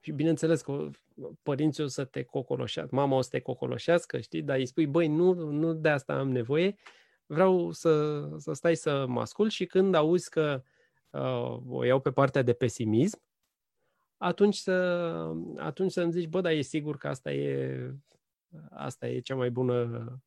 și 0.00 0.12
bineînțeles 0.12 0.62
că 0.62 0.90
părinții 1.42 1.82
o 1.82 1.86
să 1.86 2.04
te 2.04 2.22
cocoloșească, 2.22 2.94
mama 2.94 3.16
o 3.16 3.20
să 3.20 3.28
te 3.30 3.40
cocoloșească, 3.40 4.20
știi, 4.20 4.42
dar 4.42 4.56
îi 4.56 4.66
spui, 4.66 4.86
băi, 4.86 5.08
nu, 5.08 5.32
nu 5.32 5.74
de 5.74 5.88
asta 5.88 6.18
am 6.18 6.30
nevoie, 6.30 6.76
vreau 7.26 7.72
să, 7.72 8.22
să 8.36 8.52
stai 8.52 8.74
să 8.74 9.06
mă 9.06 9.20
ascult 9.20 9.50
și 9.50 9.66
când 9.66 9.94
auzi 9.94 10.30
că 10.30 10.62
uh, 11.10 11.60
o 11.68 11.84
iau 11.84 12.00
pe 12.00 12.12
partea 12.12 12.42
de 12.42 12.52
pesimism, 12.52 13.22
atunci 14.20 14.54
să, 14.54 14.72
atunci 15.56 15.90
să-mi 15.90 16.12
zici, 16.12 16.28
bă, 16.28 16.40
dar 16.40 16.52
e 16.52 16.60
sigur 16.60 16.96
că 16.96 17.08
asta 17.08 17.32
e, 17.32 17.94
asta 18.70 19.08
e 19.08 19.20
cea 19.20 19.34
mai 19.34 19.50
bună 19.50 20.22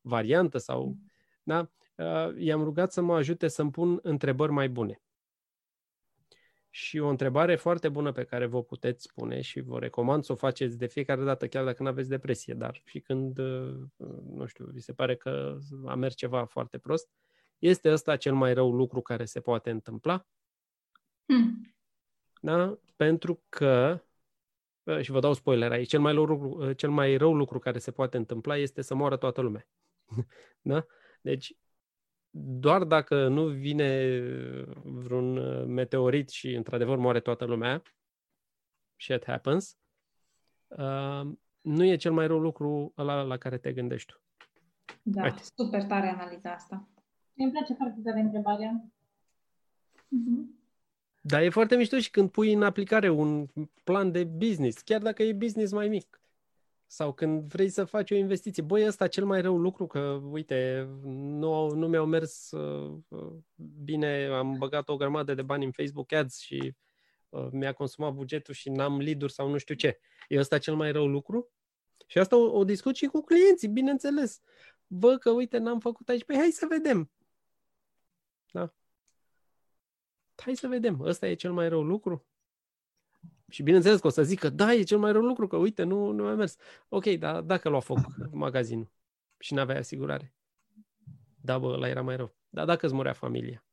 variantă 0.00 0.58
sau, 0.58 0.96
da? 1.42 1.70
Uh, 1.94 2.34
i-am 2.38 2.62
rugat 2.62 2.92
să 2.92 3.00
mă 3.00 3.16
ajute 3.16 3.48
să-mi 3.48 3.70
pun 3.70 3.98
întrebări 4.02 4.52
mai 4.52 4.68
bune. 4.68 5.00
Și 6.70 6.98
o 6.98 7.08
întrebare 7.08 7.56
foarte 7.56 7.88
bună 7.88 8.12
pe 8.12 8.24
care 8.24 8.46
vă 8.46 8.62
puteți 8.62 9.02
spune 9.02 9.40
și 9.40 9.60
vă 9.60 9.78
recomand 9.78 10.24
să 10.24 10.32
o 10.32 10.36
faceți 10.36 10.78
de 10.78 10.86
fiecare 10.86 11.24
dată, 11.24 11.48
chiar 11.48 11.64
dacă 11.64 11.82
nu 11.82 11.88
aveți 11.88 12.08
depresie, 12.08 12.54
dar 12.54 12.80
și 12.84 13.00
când, 13.00 13.38
uh, 13.38 13.74
nu 14.28 14.46
știu, 14.46 14.66
vi 14.66 14.80
se 14.80 14.92
pare 14.92 15.16
că 15.16 15.58
a 15.84 15.94
mers 15.94 16.14
ceva 16.14 16.44
foarte 16.44 16.78
prost, 16.78 17.10
este 17.58 17.92
ăsta 17.92 18.16
cel 18.16 18.34
mai 18.34 18.54
rău 18.54 18.72
lucru 18.72 19.00
care 19.00 19.24
se 19.24 19.40
poate 19.40 19.70
întâmpla? 19.70 20.26
Hmm. 21.26 21.75
Da? 22.46 22.78
Pentru 22.96 23.42
că, 23.48 24.02
uh, 24.82 25.00
și 25.00 25.10
vă 25.10 25.20
dau 25.20 25.32
spoiler 25.32 25.72
aici, 25.72 25.88
cel 25.88 26.00
mai, 26.00 26.12
rău 26.12 26.24
lucru, 26.24 26.66
uh, 26.68 26.76
cel 26.76 26.90
mai 26.90 27.16
rău 27.16 27.34
lucru 27.34 27.58
care 27.58 27.78
se 27.78 27.90
poate 27.90 28.16
întâmpla 28.16 28.56
este 28.56 28.82
să 28.82 28.94
moară 28.94 29.16
toată 29.16 29.40
lumea. 29.40 29.68
da? 30.62 30.86
Deci, 31.20 31.56
doar 32.38 32.84
dacă 32.84 33.28
nu 33.28 33.46
vine 33.46 34.20
vreun 34.82 35.36
uh, 35.36 35.64
meteorit 35.66 36.28
și 36.28 36.54
într-adevăr 36.54 36.96
moare 36.96 37.20
toată 37.20 37.44
lumea, 37.44 37.82
shit 38.96 39.24
happens, 39.24 39.76
uh, 40.66 41.22
nu 41.60 41.84
e 41.84 41.96
cel 41.96 42.12
mai 42.12 42.26
rău 42.26 42.38
lucru 42.38 42.92
la, 42.96 43.22
la 43.22 43.36
care 43.36 43.58
te 43.58 43.72
gândești 43.72 44.12
tu. 44.12 44.20
Da, 45.02 45.20
Haide. 45.20 45.42
super 45.56 45.84
tare 45.84 46.08
analiza 46.08 46.52
asta. 46.52 46.88
Îmi 47.36 47.50
place 47.50 47.74
foarte 47.74 48.00
tare 48.04 48.20
întrebarea. 48.20 48.84
Mm-hmm. 49.94 50.55
Dar 51.26 51.42
e 51.42 51.48
foarte 51.48 51.76
mișto 51.76 51.98
și 51.98 52.10
când 52.10 52.30
pui 52.30 52.52
în 52.52 52.62
aplicare 52.62 53.08
un 53.08 53.46
plan 53.84 54.12
de 54.12 54.24
business, 54.24 54.80
chiar 54.80 55.00
dacă 55.00 55.22
e 55.22 55.32
business 55.32 55.72
mai 55.72 55.88
mic. 55.88 56.20
Sau 56.86 57.12
când 57.12 57.42
vrei 57.42 57.68
să 57.68 57.84
faci 57.84 58.10
o 58.10 58.14
investiție. 58.14 58.62
Băi, 58.62 58.86
ăsta 58.86 59.06
cel 59.08 59.24
mai 59.24 59.40
rău 59.40 59.58
lucru, 59.58 59.86
că, 59.86 60.20
uite, 60.30 60.88
nu, 61.02 61.70
nu 61.70 61.88
mi-au 61.88 62.06
mers 62.06 62.50
uh, 62.50 63.00
bine, 63.84 64.26
am 64.26 64.58
băgat 64.58 64.88
o 64.88 64.96
grămadă 64.96 65.34
de 65.34 65.42
bani 65.42 65.64
în 65.64 65.70
Facebook 65.70 66.12
Ads 66.12 66.38
și 66.38 66.74
uh, 67.28 67.48
mi-a 67.50 67.72
consumat 67.72 68.12
bugetul 68.12 68.54
și 68.54 68.70
n-am 68.70 68.98
lead 68.98 69.30
sau 69.30 69.48
nu 69.48 69.58
știu 69.58 69.74
ce. 69.74 69.98
E 70.28 70.38
ăsta 70.38 70.58
cel 70.58 70.74
mai 70.74 70.92
rău 70.92 71.06
lucru? 71.06 71.50
Și 72.06 72.18
asta 72.18 72.36
o, 72.36 72.58
o 72.58 72.64
discut 72.64 72.96
și 72.96 73.06
cu 73.06 73.20
clienții, 73.20 73.68
bineînțeles. 73.68 74.40
Bă, 74.86 75.16
că 75.16 75.30
uite, 75.30 75.58
n-am 75.58 75.80
făcut 75.80 76.08
aici. 76.08 76.24
Păi 76.24 76.36
hai 76.36 76.50
să 76.50 76.66
vedem. 76.68 77.10
Da? 78.50 78.74
Hai 80.36 80.56
să 80.56 80.68
vedem. 80.68 81.00
Ăsta 81.00 81.26
e 81.26 81.34
cel 81.34 81.52
mai 81.52 81.68
rău 81.68 81.82
lucru? 81.82 82.26
Și 83.48 83.62
bineînțeles 83.62 84.00
că 84.00 84.06
o 84.06 84.10
să 84.10 84.22
zică, 84.22 84.48
da, 84.48 84.74
e 84.74 84.82
cel 84.82 84.98
mai 84.98 85.12
rău 85.12 85.22
lucru, 85.22 85.46
că 85.46 85.56
uite, 85.56 85.82
nu, 85.82 86.10
nu 86.10 86.26
a 86.26 86.34
mers. 86.34 86.56
Ok, 86.88 87.04
dar 87.04 87.40
dacă 87.42 87.68
lua 87.68 87.80
foc 87.80 87.98
magazinul 88.32 88.92
și 89.38 89.54
n-avea 89.54 89.78
asigurare? 89.78 90.34
Da, 91.40 91.58
bă, 91.58 91.66
ăla 91.66 91.88
era 91.88 92.02
mai 92.02 92.16
rău. 92.16 92.34
Dar 92.48 92.64
dacă 92.64 92.86
îți 92.86 92.94
murea 92.94 93.12
familia? 93.12 93.64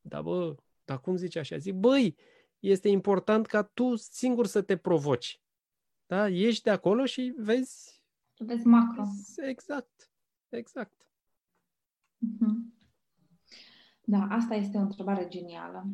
Da, 0.00 0.22
bă, 0.22 0.54
dar 0.84 1.00
cum 1.00 1.16
zice 1.16 1.38
așa? 1.38 1.56
Zic, 1.56 1.74
băi, 1.74 2.16
este 2.58 2.88
important 2.88 3.46
ca 3.46 3.62
tu 3.62 3.94
singur 3.96 4.46
să 4.46 4.62
te 4.62 4.76
provoci. 4.76 5.40
Da? 6.06 6.28
Ești 6.28 6.62
de 6.62 6.70
acolo 6.70 7.04
și 7.04 7.34
vezi... 7.36 8.02
Vezi 8.36 8.66
macro. 8.66 9.04
Exact, 9.36 10.10
exact. 10.48 11.06
Uh-huh. 12.18 12.83
Da, 14.04 14.26
asta 14.30 14.54
este 14.54 14.76
o 14.76 14.80
întrebare 14.80 15.28
genială. 15.28 15.86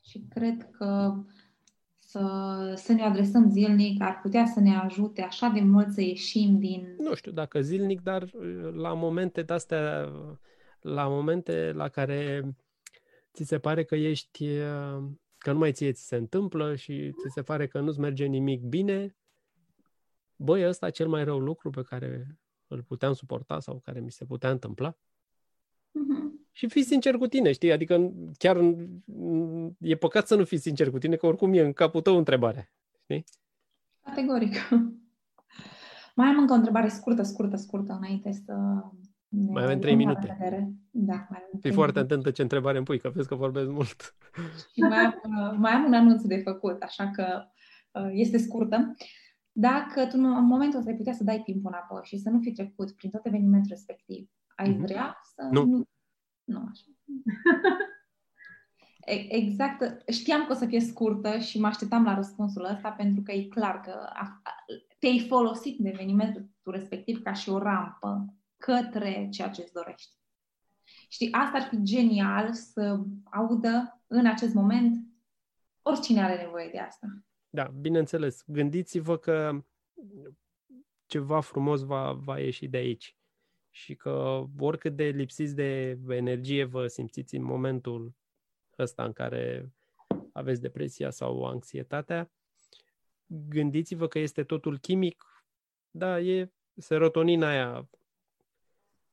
Și 0.00 0.26
cred 0.28 0.70
că 0.70 1.14
să, 2.12 2.72
să 2.76 2.92
ne 2.92 3.02
adresăm 3.02 3.50
zilnic 3.50 4.02
ar 4.02 4.20
putea 4.20 4.46
să 4.46 4.60
ne 4.60 4.76
ajute 4.76 5.22
așa 5.22 5.48
de 5.48 5.60
mult 5.60 5.92
să 5.92 6.00
ieșim 6.00 6.58
din... 6.58 6.94
Nu 6.98 7.14
știu 7.14 7.32
dacă 7.32 7.60
zilnic, 7.60 8.00
dar 8.00 8.22
uh, 8.22 8.72
la 8.74 8.94
momente 8.94 9.42
de-astea, 9.42 10.12
la 10.80 11.08
momente 11.08 11.72
la 11.72 11.88
care 11.88 12.54
ți 13.32 13.44
se 13.44 13.58
pare 13.58 13.84
că 13.84 13.94
ești, 13.94 14.48
uh, 14.48 15.02
că 15.38 15.52
nu 15.52 15.58
mai 15.58 15.72
ție 15.72 15.92
ți 15.92 16.06
se 16.06 16.16
întâmplă 16.16 16.74
și 16.74 17.10
ți 17.10 17.32
se 17.34 17.42
pare 17.42 17.66
că 17.66 17.80
nu-ți 17.80 18.00
merge 18.00 18.26
nimic 18.26 18.62
bine, 18.62 19.16
băi, 20.36 20.66
ăsta 20.68 20.90
cel 20.90 21.08
mai 21.08 21.24
rău 21.24 21.38
lucru 21.38 21.70
pe 21.70 21.82
care 21.82 22.38
îl 22.66 22.82
puteam 22.82 23.12
suporta 23.12 23.60
sau 23.60 23.80
care 23.84 24.00
mi 24.00 24.10
se 24.10 24.24
putea 24.24 24.50
întâmpla. 24.50 24.90
Uh-huh. 24.90 26.41
Și 26.52 26.68
fii 26.68 26.82
sincer 26.82 27.16
cu 27.16 27.26
tine, 27.26 27.52
știi? 27.52 27.72
Adică 27.72 28.12
chiar 28.38 28.56
e 29.78 29.96
păcat 29.96 30.26
să 30.26 30.36
nu 30.36 30.44
fii 30.44 30.58
sincer 30.58 30.90
cu 30.90 30.98
tine, 30.98 31.16
că 31.16 31.26
oricum 31.26 31.52
e 31.52 31.60
în 31.60 31.72
capul 31.72 32.00
tău 32.00 32.16
întrebarea. 32.16 32.72
Știi? 33.02 33.24
Categoric. 34.02 34.54
Mai 36.16 36.28
am 36.28 36.38
încă 36.38 36.52
o 36.52 36.56
întrebare 36.56 36.88
scurtă, 36.88 37.22
scurtă, 37.22 37.56
scurtă, 37.56 37.92
înainte 37.92 38.32
să 38.32 38.52
mai 39.32 39.62
avem 39.62 39.78
trei 39.78 39.94
minute. 39.94 40.36
Da, 40.90 41.26
mai 41.30 41.42
avem 41.46 41.60
Fii 41.60 41.72
foarte 41.72 41.98
atentă 41.98 42.30
ce 42.30 42.42
întrebare 42.42 42.76
îmi 42.76 42.86
pui, 42.86 42.98
că 42.98 43.10
vezi 43.14 43.28
că 43.28 43.34
vorbesc 43.34 43.68
mult. 43.68 44.16
Și 44.74 44.80
mai 44.80 44.98
am, 44.98 45.14
mai 45.60 45.72
am 45.72 45.84
un 45.84 45.94
anunț 45.94 46.22
de 46.22 46.36
făcut, 46.36 46.82
așa 46.82 47.10
că 47.10 47.44
uh, 47.90 48.10
este 48.12 48.38
scurtă. 48.38 48.94
Dacă 49.52 50.06
tu 50.06 50.16
în 50.16 50.44
momentul 50.44 50.78
ăsta 50.78 50.90
ai 50.90 50.96
putea 50.96 51.12
să 51.12 51.24
dai 51.24 51.42
timpul 51.44 51.70
înapoi 51.74 52.00
și 52.04 52.18
să 52.18 52.30
nu 52.30 52.38
fi 52.40 52.52
trecut 52.52 52.92
prin 52.92 53.10
tot 53.10 53.26
evenimentul 53.26 53.70
respectiv, 53.70 54.30
ai 54.56 54.74
mm-hmm. 54.74 54.78
vrea 54.78 55.20
să... 55.34 55.48
Nu. 55.50 55.64
Nu, 55.64 55.88
nu 56.44 56.68
așa. 56.70 56.84
Exact. 59.28 60.10
Știam 60.10 60.46
că 60.46 60.52
o 60.52 60.54
să 60.54 60.66
fie 60.66 60.80
scurtă 60.80 61.38
și 61.38 61.60
mă 61.60 61.66
așteptam 61.66 62.04
la 62.04 62.14
răspunsul 62.14 62.64
ăsta 62.64 62.90
pentru 62.90 63.22
că 63.22 63.32
e 63.32 63.44
clar 63.44 63.80
că 63.80 64.08
te-ai 64.98 65.26
folosit 65.28 65.78
de 65.78 65.88
evenimentul 65.88 66.50
respectiv 66.64 67.22
ca 67.22 67.32
și 67.32 67.48
o 67.48 67.58
rampă 67.58 68.34
către 68.56 69.28
ceea 69.30 69.48
ce 69.48 69.62
îți 69.62 69.72
dorești. 69.72 70.16
Știi, 71.08 71.32
asta 71.32 71.58
ar 71.58 71.62
fi 71.62 71.82
genial 71.82 72.52
să 72.52 73.00
audă 73.24 74.02
în 74.06 74.26
acest 74.26 74.54
moment 74.54 75.06
oricine 75.82 76.22
are 76.22 76.42
nevoie 76.42 76.68
de 76.72 76.78
asta. 76.78 77.06
Da, 77.50 77.64
bineînțeles. 77.64 78.42
Gândiți-vă 78.46 79.16
că 79.16 79.64
ceva 81.06 81.40
frumos 81.40 81.82
va, 81.82 82.12
va 82.12 82.38
ieși 82.38 82.66
de 82.66 82.76
aici 82.76 83.16
și 83.74 83.94
că 83.94 84.44
oricât 84.58 84.96
de 84.96 85.04
lipsiți 85.04 85.54
de 85.54 85.98
energie 86.08 86.64
vă 86.64 86.86
simțiți 86.86 87.34
în 87.34 87.42
momentul 87.42 88.14
ăsta 88.78 89.04
în 89.04 89.12
care 89.12 89.72
aveți 90.32 90.60
depresia 90.60 91.10
sau 91.10 91.44
anxietatea, 91.44 92.30
gândiți-vă 93.26 94.06
că 94.08 94.18
este 94.18 94.44
totul 94.44 94.78
chimic, 94.78 95.46
da, 95.90 96.20
e 96.20 96.52
serotonina 96.76 97.48
aia, 97.48 97.88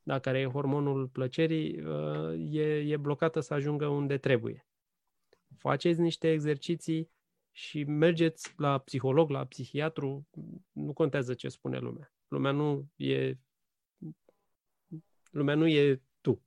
da, 0.03 0.19
care 0.19 0.39
e 0.39 0.45
hormonul 0.45 1.07
plăcerii, 1.07 1.81
uh, 1.81 2.53
e, 2.53 2.77
e 2.77 2.97
blocată 2.97 3.39
să 3.39 3.53
ajungă 3.53 3.87
unde 3.87 4.17
trebuie. 4.17 4.67
Faceți 5.57 5.99
niște 5.99 6.31
exerciții 6.31 7.09
și 7.51 7.83
mergeți 7.83 8.53
la 8.57 8.77
psiholog, 8.77 9.29
la 9.29 9.45
psihiatru, 9.45 10.27
nu 10.71 10.93
contează 10.93 11.33
ce 11.33 11.49
spune 11.49 11.77
lumea. 11.77 12.13
Lumea 12.27 12.51
nu 12.51 12.89
e 12.95 13.37
lumea 15.29 15.55
nu 15.55 15.67
e 15.67 16.01
tu. 16.21 16.41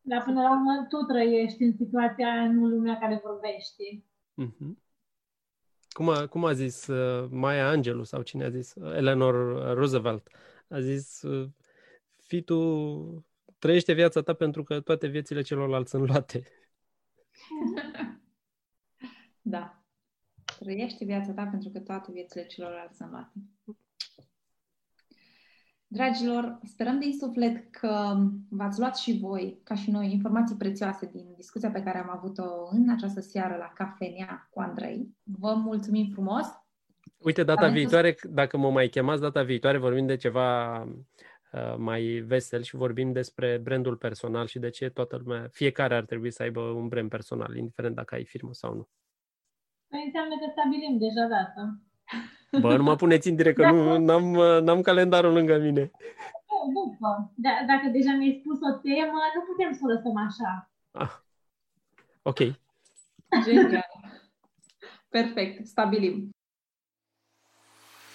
Dar 0.00 0.22
până 0.22 0.42
la 0.42 0.50
urmă 0.50 0.86
tu 0.88 0.96
trăiești 1.12 1.62
în 1.62 1.72
situația 1.76 2.32
aia, 2.32 2.52
nu 2.52 2.66
lumea 2.66 2.98
care 2.98 3.20
vorbește. 3.24 4.04
Mm-hmm. 4.42 4.80
Cum 5.88 6.08
a, 6.08 6.26
cum 6.26 6.44
a 6.44 6.52
zis 6.52 6.86
uh, 6.86 7.28
Maya 7.30 7.68
Angelou 7.68 8.04
sau 8.04 8.22
cine 8.22 8.44
a 8.44 8.50
zis? 8.50 8.74
Eleanor 8.74 9.34
Roosevelt. 9.74 10.28
A 10.68 10.80
zis, 10.80 11.22
uh, 11.22 11.48
fii 12.16 12.42
tu, 12.42 13.26
trăiește 13.58 13.92
viața 13.92 14.22
ta 14.22 14.34
pentru 14.34 14.62
că 14.62 14.80
toate 14.80 15.06
viețile 15.06 15.42
celorlalți 15.42 15.90
sunt 15.90 16.08
luate. 16.08 16.42
Da. 19.44 19.84
Trăiește 20.58 21.04
viața 21.04 21.32
ta 21.32 21.46
pentru 21.46 21.70
că 21.70 21.80
toate 21.80 22.12
viețile 22.12 22.46
celorlalți 22.46 22.96
sunt 22.96 23.10
luate. 23.10 23.32
Dragilor, 25.92 26.58
sperăm 26.62 26.98
din 26.98 27.12
suflet 27.12 27.70
că 27.70 28.16
v-ați 28.48 28.78
luat 28.78 28.96
și 28.96 29.18
voi, 29.18 29.60
ca 29.64 29.74
și 29.74 29.90
noi, 29.90 30.12
informații 30.12 30.56
prețioase 30.56 31.10
din 31.12 31.34
discuția 31.36 31.70
pe 31.70 31.82
care 31.82 31.98
am 31.98 32.10
avut-o 32.10 32.68
în 32.70 32.90
această 32.90 33.20
seară 33.20 33.56
la 33.56 33.72
cafenea 33.74 34.48
cu 34.50 34.60
Andrei. 34.60 35.16
Vă 35.22 35.54
mulțumim 35.54 36.10
frumos! 36.12 36.46
Uite, 37.18 37.42
data 37.42 37.60
Avem 37.60 37.74
viitoare, 37.74 38.14
să... 38.18 38.28
dacă 38.28 38.56
mă 38.56 38.70
mai 38.70 38.88
chemați, 38.88 39.20
data 39.20 39.42
viitoare 39.42 39.78
vorbim 39.78 40.06
de 40.06 40.16
ceva 40.16 40.82
uh, 40.82 41.74
mai 41.76 42.02
vesel 42.26 42.62
și 42.62 42.76
vorbim 42.76 43.12
despre 43.12 43.58
brandul 43.62 43.96
personal 43.96 44.46
și 44.46 44.58
de 44.58 44.70
ce 44.70 44.88
toată 44.88 45.20
lumea, 45.24 45.48
fiecare 45.50 45.94
ar 45.94 46.04
trebui 46.04 46.30
să 46.30 46.42
aibă 46.42 46.60
un 46.60 46.88
brand 46.88 47.08
personal, 47.08 47.56
indiferent 47.56 47.94
dacă 47.94 48.14
ai 48.14 48.24
firmă 48.24 48.52
sau 48.52 48.74
nu. 48.74 48.88
Păi 49.88 50.02
înseamnă 50.04 50.34
că 50.40 50.46
stabilim 50.50 50.98
deja 50.98 51.26
data. 51.26 51.80
Bă, 52.60 52.76
nu 52.76 52.82
mă 52.82 52.96
puneți 52.96 53.28
în 53.28 53.36
direct, 53.36 53.56
că 53.56 53.70
nu, 53.70 53.98
n-am, 53.98 54.24
n-am 54.64 54.80
calendarul 54.80 55.32
lângă 55.32 55.58
mine. 55.58 55.90
După. 56.74 57.32
Da, 57.34 57.50
dacă 57.66 57.88
deja 57.92 58.12
mi-ai 58.12 58.40
spus 58.40 58.58
o 58.60 58.72
temă, 58.72 59.18
nu 59.34 59.40
putem 59.50 59.72
să 59.72 59.80
o 59.82 59.86
lăsăm 59.86 60.16
așa. 60.26 60.70
Ah. 60.90 61.12
Ok. 62.22 62.38
Genial. 63.44 63.86
Perfect. 65.08 65.66
Stabilim. 65.66 66.30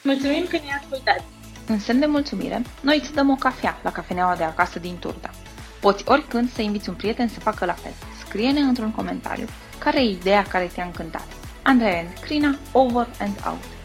Mulțumim 0.03 0.45
că 0.45 0.57
ne-ai 0.57 0.79
ascultat. 0.79 1.23
În 1.67 1.79
semn 1.79 1.99
de 1.99 2.05
mulțumire, 2.05 2.61
noi 2.81 2.97
îți 2.97 3.13
dăm 3.13 3.29
o 3.29 3.35
cafea 3.35 3.79
la 3.83 3.91
cafeneaua 3.91 4.35
de 4.35 4.43
acasă 4.43 4.79
din 4.79 4.97
Turda. 4.99 5.29
Poți 5.81 6.09
oricând 6.09 6.49
să 6.49 6.61
inviți 6.61 6.89
un 6.89 6.95
prieten 6.95 7.27
să 7.27 7.39
facă 7.39 7.65
la 7.65 7.73
fel. 7.73 7.91
Scrie-ne 8.25 8.59
într-un 8.59 8.91
comentariu 8.91 9.45
care 9.79 9.99
e 9.99 10.09
ideea 10.09 10.43
care 10.43 10.67
te-a 10.67 10.85
încântat. 10.85 11.27
Andrei 11.63 11.99
and 11.99 12.19
Crina, 12.19 12.55
over 12.73 13.07
and 13.19 13.35
out. 13.47 13.76